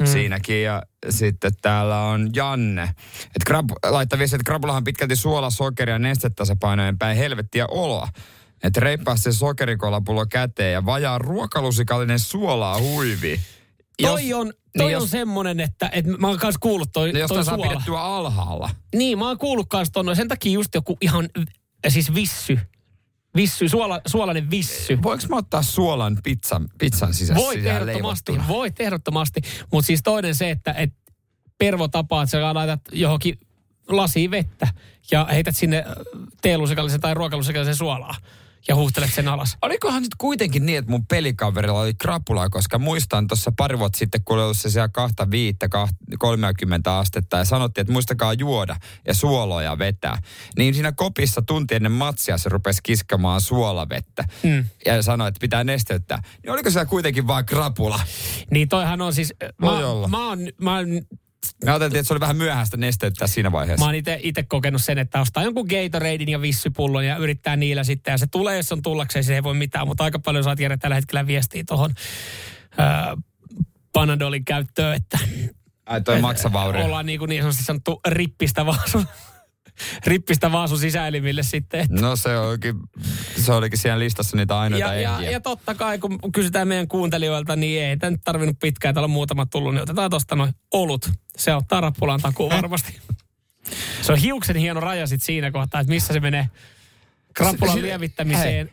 mm. 0.00 0.06
siinäkin. 0.06 0.62
Ja 0.62 0.82
sitten 1.10 1.52
täällä 1.62 2.02
on 2.02 2.30
Janne. 2.34 2.82
Että 3.22 3.44
krap, 3.46 3.64
laittaa 3.90 4.18
viesti, 4.18 4.36
että 4.36 4.44
krapulahan 4.50 4.84
pitkälti 4.84 5.16
suola, 5.16 5.50
sokeri 5.50 5.92
ja 5.92 5.98
nestetasapainojen 5.98 6.98
päin 6.98 7.16
helvettiä 7.16 7.66
oloa. 7.66 8.08
Että 8.62 8.80
reippaa 8.80 9.16
se 9.16 9.32
sokerikolapulo 9.32 10.26
käteen 10.26 10.72
ja 10.72 10.86
vajaa 10.86 11.18
ruokalusikallinen 11.18 12.18
suolaa 12.18 12.78
huivi. 12.80 13.40
Toi 14.02 14.32
on, 14.34 14.46
toi 14.46 14.54
niin 14.86 14.96
on 14.96 15.02
jos- 15.02 15.10
semmonen, 15.10 15.60
että, 15.60 15.90
että 15.92 16.10
mä 16.18 16.28
oon 16.28 16.38
kans 16.38 16.56
kuullut 16.60 16.92
toi, 16.92 17.18
Jos 17.18 17.28
toi 17.28 17.44
saa 17.44 17.54
suola. 17.54 17.70
pidettyä 17.70 18.00
alhaalla. 18.00 18.70
Niin, 18.94 19.18
mä 19.18 19.26
oon 19.26 19.38
kuullut 19.38 19.68
kans 19.68 19.90
ton, 19.90 20.16
sen 20.16 20.28
takia 20.28 20.52
just 20.52 20.74
joku 20.74 20.96
ihan, 21.00 21.28
siis 21.88 22.14
vissy. 22.14 22.58
Vissy, 23.36 23.68
suola, 23.68 24.00
suolainen 24.06 24.50
vissy. 24.50 24.98
Voinko 25.02 25.24
mä 25.28 25.36
ottaa 25.36 25.62
suolan 25.62 26.18
pizzan, 26.22 26.68
pizzan 26.78 27.14
sisässä? 27.14 27.44
Voit 27.44 27.58
sisään 27.58 27.88
ehdottomasti, 27.88 28.32
voit 28.48 28.80
ehdottomasti. 28.80 29.40
Mutta 29.72 29.86
siis 29.86 30.02
toinen 30.02 30.34
se, 30.34 30.50
että 30.50 30.72
et 30.72 30.92
pervo 31.58 31.88
tapaa, 31.88 32.22
että 32.22 32.30
sä 32.30 32.54
laitat 32.54 32.80
johonkin 32.92 33.38
lasiin 33.88 34.30
vettä 34.30 34.68
ja 35.10 35.24
heität 35.24 35.56
sinne 35.56 35.84
teelusikallisen 36.42 37.00
tai 37.00 37.14
ruokalusikallisen 37.14 37.76
suolaa 37.76 38.14
ja 38.68 38.74
huuhtelet 38.74 39.14
sen 39.14 39.28
alas. 39.28 39.56
Olikohan 39.62 40.02
nyt 40.02 40.14
kuitenkin 40.18 40.66
niin, 40.66 40.78
että 40.78 40.90
mun 40.90 41.06
pelikaverilla 41.06 41.80
oli 41.80 41.94
krapulaa, 41.94 42.50
koska 42.50 42.78
muistan 42.78 43.26
tuossa 43.26 43.52
pari 43.56 43.78
vuotta 43.78 43.98
sitten, 43.98 44.20
kun 44.24 44.36
oli 44.36 44.44
ollut 44.44 44.56
se 44.58 44.70
siellä 44.70 44.88
kahta 44.88 45.30
viittä, 45.30 45.68
kahta, 45.68 45.94
30 46.18 46.98
astetta 46.98 47.36
ja 47.36 47.44
sanottiin, 47.44 47.82
että 47.82 47.92
muistakaa 47.92 48.32
juoda 48.32 48.76
ja 49.06 49.14
suoloja 49.14 49.78
vetää. 49.78 50.22
Niin 50.58 50.74
siinä 50.74 50.92
kopissa 50.92 51.42
tunti 51.42 51.74
ennen 51.74 51.92
matsia 51.92 52.38
se 52.38 52.48
rupesi 52.48 52.80
kiskamaan 52.82 53.40
suolavettä 53.40 54.24
Mm. 54.42 54.64
ja 54.86 55.02
sanoi, 55.02 55.28
että 55.28 55.40
pitää 55.40 55.64
nesteyttää. 55.64 56.22
Niin 56.42 56.52
oliko 56.52 56.70
siellä 56.70 56.86
kuitenkin 56.86 57.26
vaan 57.26 57.46
krapula? 57.46 58.00
Niin 58.50 58.68
toihan 58.68 59.00
on 59.00 59.14
siis, 59.14 59.34
mä, 59.58 59.66
mä 60.08 60.28
oon, 60.28 60.40
mä 60.60 60.76
oon 60.76 60.86
Me 61.64 61.70
ajateltiin, 61.70 62.00
että 62.00 62.08
se 62.08 62.12
oli 62.14 62.20
vähän 62.20 62.36
myöhäistä 62.36 62.76
nesteyttää 62.76 63.28
siinä 63.28 63.52
vaiheessa. 63.52 63.86
Mä 63.86 63.92
oon 63.92 64.02
itse 64.22 64.42
kokenut 64.42 64.82
sen, 64.82 64.98
että 64.98 65.20
ostaa 65.20 65.42
jonkun 65.42 65.66
Gatoradein 65.66 66.28
ja 66.28 66.40
vissypullon 66.40 67.06
ja 67.06 67.16
yrittää 67.16 67.56
niillä 67.56 67.84
sitten. 67.84 68.12
Ja 68.12 68.18
se 68.18 68.26
tulee, 68.30 68.56
jos 68.56 68.72
on 68.72 68.82
tullakseen, 68.82 69.24
se 69.24 69.34
ei 69.34 69.42
voi 69.42 69.54
mitään. 69.54 69.86
Mutta 69.88 70.04
aika 70.04 70.18
paljon 70.18 70.44
saat 70.44 70.60
Jere 70.60 70.76
tällä 70.76 70.94
hetkellä 70.96 71.26
viestiä 71.26 71.64
tuohon 71.68 71.94
Panadolin 73.92 74.44
käyttöön, 74.44 74.96
että 74.96 75.18
Ai 75.86 76.00
toi 76.00 76.20
maksavaurio. 76.30 76.84
ollaan 76.84 77.06
niin, 77.06 77.18
kuin 77.18 77.28
niin 77.28 77.42
sanotusti 77.42 77.64
sanottu 77.64 78.00
rippistä 78.08 78.66
vaasu, 78.66 79.04
rippistä 80.06 80.52
vaasu 80.52 80.78
sisäelimille 80.78 81.42
sitten. 81.42 81.80
Että 81.80 82.00
No 82.00 82.16
se 82.16 82.38
olikin, 82.38 82.74
se 83.36 83.52
olikin 83.52 83.78
siellä 83.78 83.98
listassa 83.98 84.36
niitä 84.36 84.58
ainoita 84.58 84.86
ja, 84.86 85.00
ja, 85.00 85.16
ehjiä. 85.16 85.30
ja, 85.30 85.40
totta 85.40 85.74
kai, 85.74 85.98
kun 85.98 86.32
kysytään 86.32 86.68
meidän 86.68 86.88
kuuntelijoilta, 86.88 87.56
niin 87.56 87.82
ei 87.82 87.96
tämä 87.96 88.10
nyt 88.10 88.20
tarvinnut 88.24 88.58
pitkään, 88.58 88.94
täällä 88.94 89.04
on 89.06 89.10
muutama 89.10 89.46
tullut, 89.46 89.74
niin 89.74 89.82
otetaan 89.82 90.10
tuosta 90.10 90.36
noin 90.36 90.54
olut. 90.72 91.10
Se 91.36 91.54
on 91.54 91.62
tarapulan 91.68 92.20
takuu 92.20 92.50
varmasti. 92.50 92.98
Se 94.02 94.12
on 94.12 94.18
hiuksen 94.18 94.56
hieno 94.56 94.80
raja 94.80 95.06
sit 95.06 95.22
siinä 95.22 95.50
kohtaa, 95.50 95.80
että 95.80 95.92
missä 95.92 96.12
se 96.12 96.20
menee 96.20 96.48
krapulan 97.34 97.74
Se- 97.74 97.80
se- 97.80 97.86
lievittämiseen. 97.86 98.70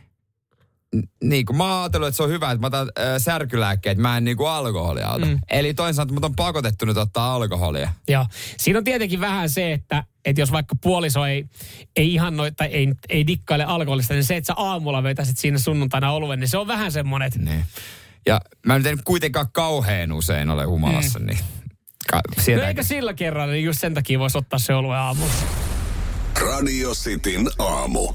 Niin, 1.24 1.46
kun 1.46 1.56
mä 1.56 1.64
oon 1.64 1.82
ajatellut, 1.82 2.08
että 2.08 2.16
se 2.16 2.22
on 2.22 2.28
hyvä, 2.28 2.50
että 2.50 2.60
mä 2.60 2.66
otan 2.66 2.90
äh, 2.98 3.04
särkylääkkeet, 3.18 3.98
mä 3.98 4.16
en 4.16 4.24
niinku 4.24 4.46
alkoholia 4.46 5.08
ota. 5.10 5.26
Mm. 5.26 5.38
Eli 5.50 5.74
toisaalta 5.74 6.14
mut 6.14 6.24
on 6.24 6.36
pakotettu 6.36 6.84
nyt 6.84 6.96
ottaa 6.96 7.34
alkoholia. 7.34 7.92
Ja 8.08 8.26
siinä 8.58 8.78
on 8.78 8.84
tietenkin 8.84 9.20
vähän 9.20 9.50
se, 9.50 9.72
että 9.72 10.04
että 10.30 10.40
jos 10.42 10.52
vaikka 10.52 10.74
puoliso 10.82 11.26
ei, 11.26 11.44
ei 11.96 12.14
ihan 12.14 12.36
noin, 12.36 12.56
tai 12.56 12.66
ei, 12.68 12.88
ei 13.08 13.26
dikkaile 13.26 13.64
alkoholista, 13.64 14.14
niin 14.14 14.24
se, 14.24 14.36
että 14.36 14.46
sä 14.46 14.54
aamulla 14.56 15.02
vetäisit 15.02 15.38
siinä 15.38 15.58
sunnuntaina 15.58 16.12
oluen, 16.12 16.40
niin 16.40 16.48
se 16.48 16.58
on 16.58 16.66
vähän 16.66 16.92
semmoinen, 16.92 17.26
että 17.26 17.38
Niin. 17.38 17.64
Ja 18.26 18.40
mä 18.66 18.78
nyt 18.78 18.86
en 18.86 18.98
kuitenkaan 19.04 19.46
kauhean 19.52 20.12
usein 20.12 20.50
ole 20.50 20.64
humalassa, 20.64 21.18
niin 21.18 21.38
ka- 22.10 22.20
no 22.36 22.42
sieltä 22.42 22.68
eikä 22.68 22.82
sillä 22.82 23.14
kerran, 23.14 23.50
niin 23.50 23.64
just 23.64 23.80
sen 23.80 23.94
takia 23.94 24.18
voisi 24.18 24.38
ottaa 24.38 24.58
se 24.58 24.74
olue 24.74 24.96
aamulla. 24.96 25.32
Radio 26.40 26.94
Cityn 26.94 27.48
aamu. 27.58 28.14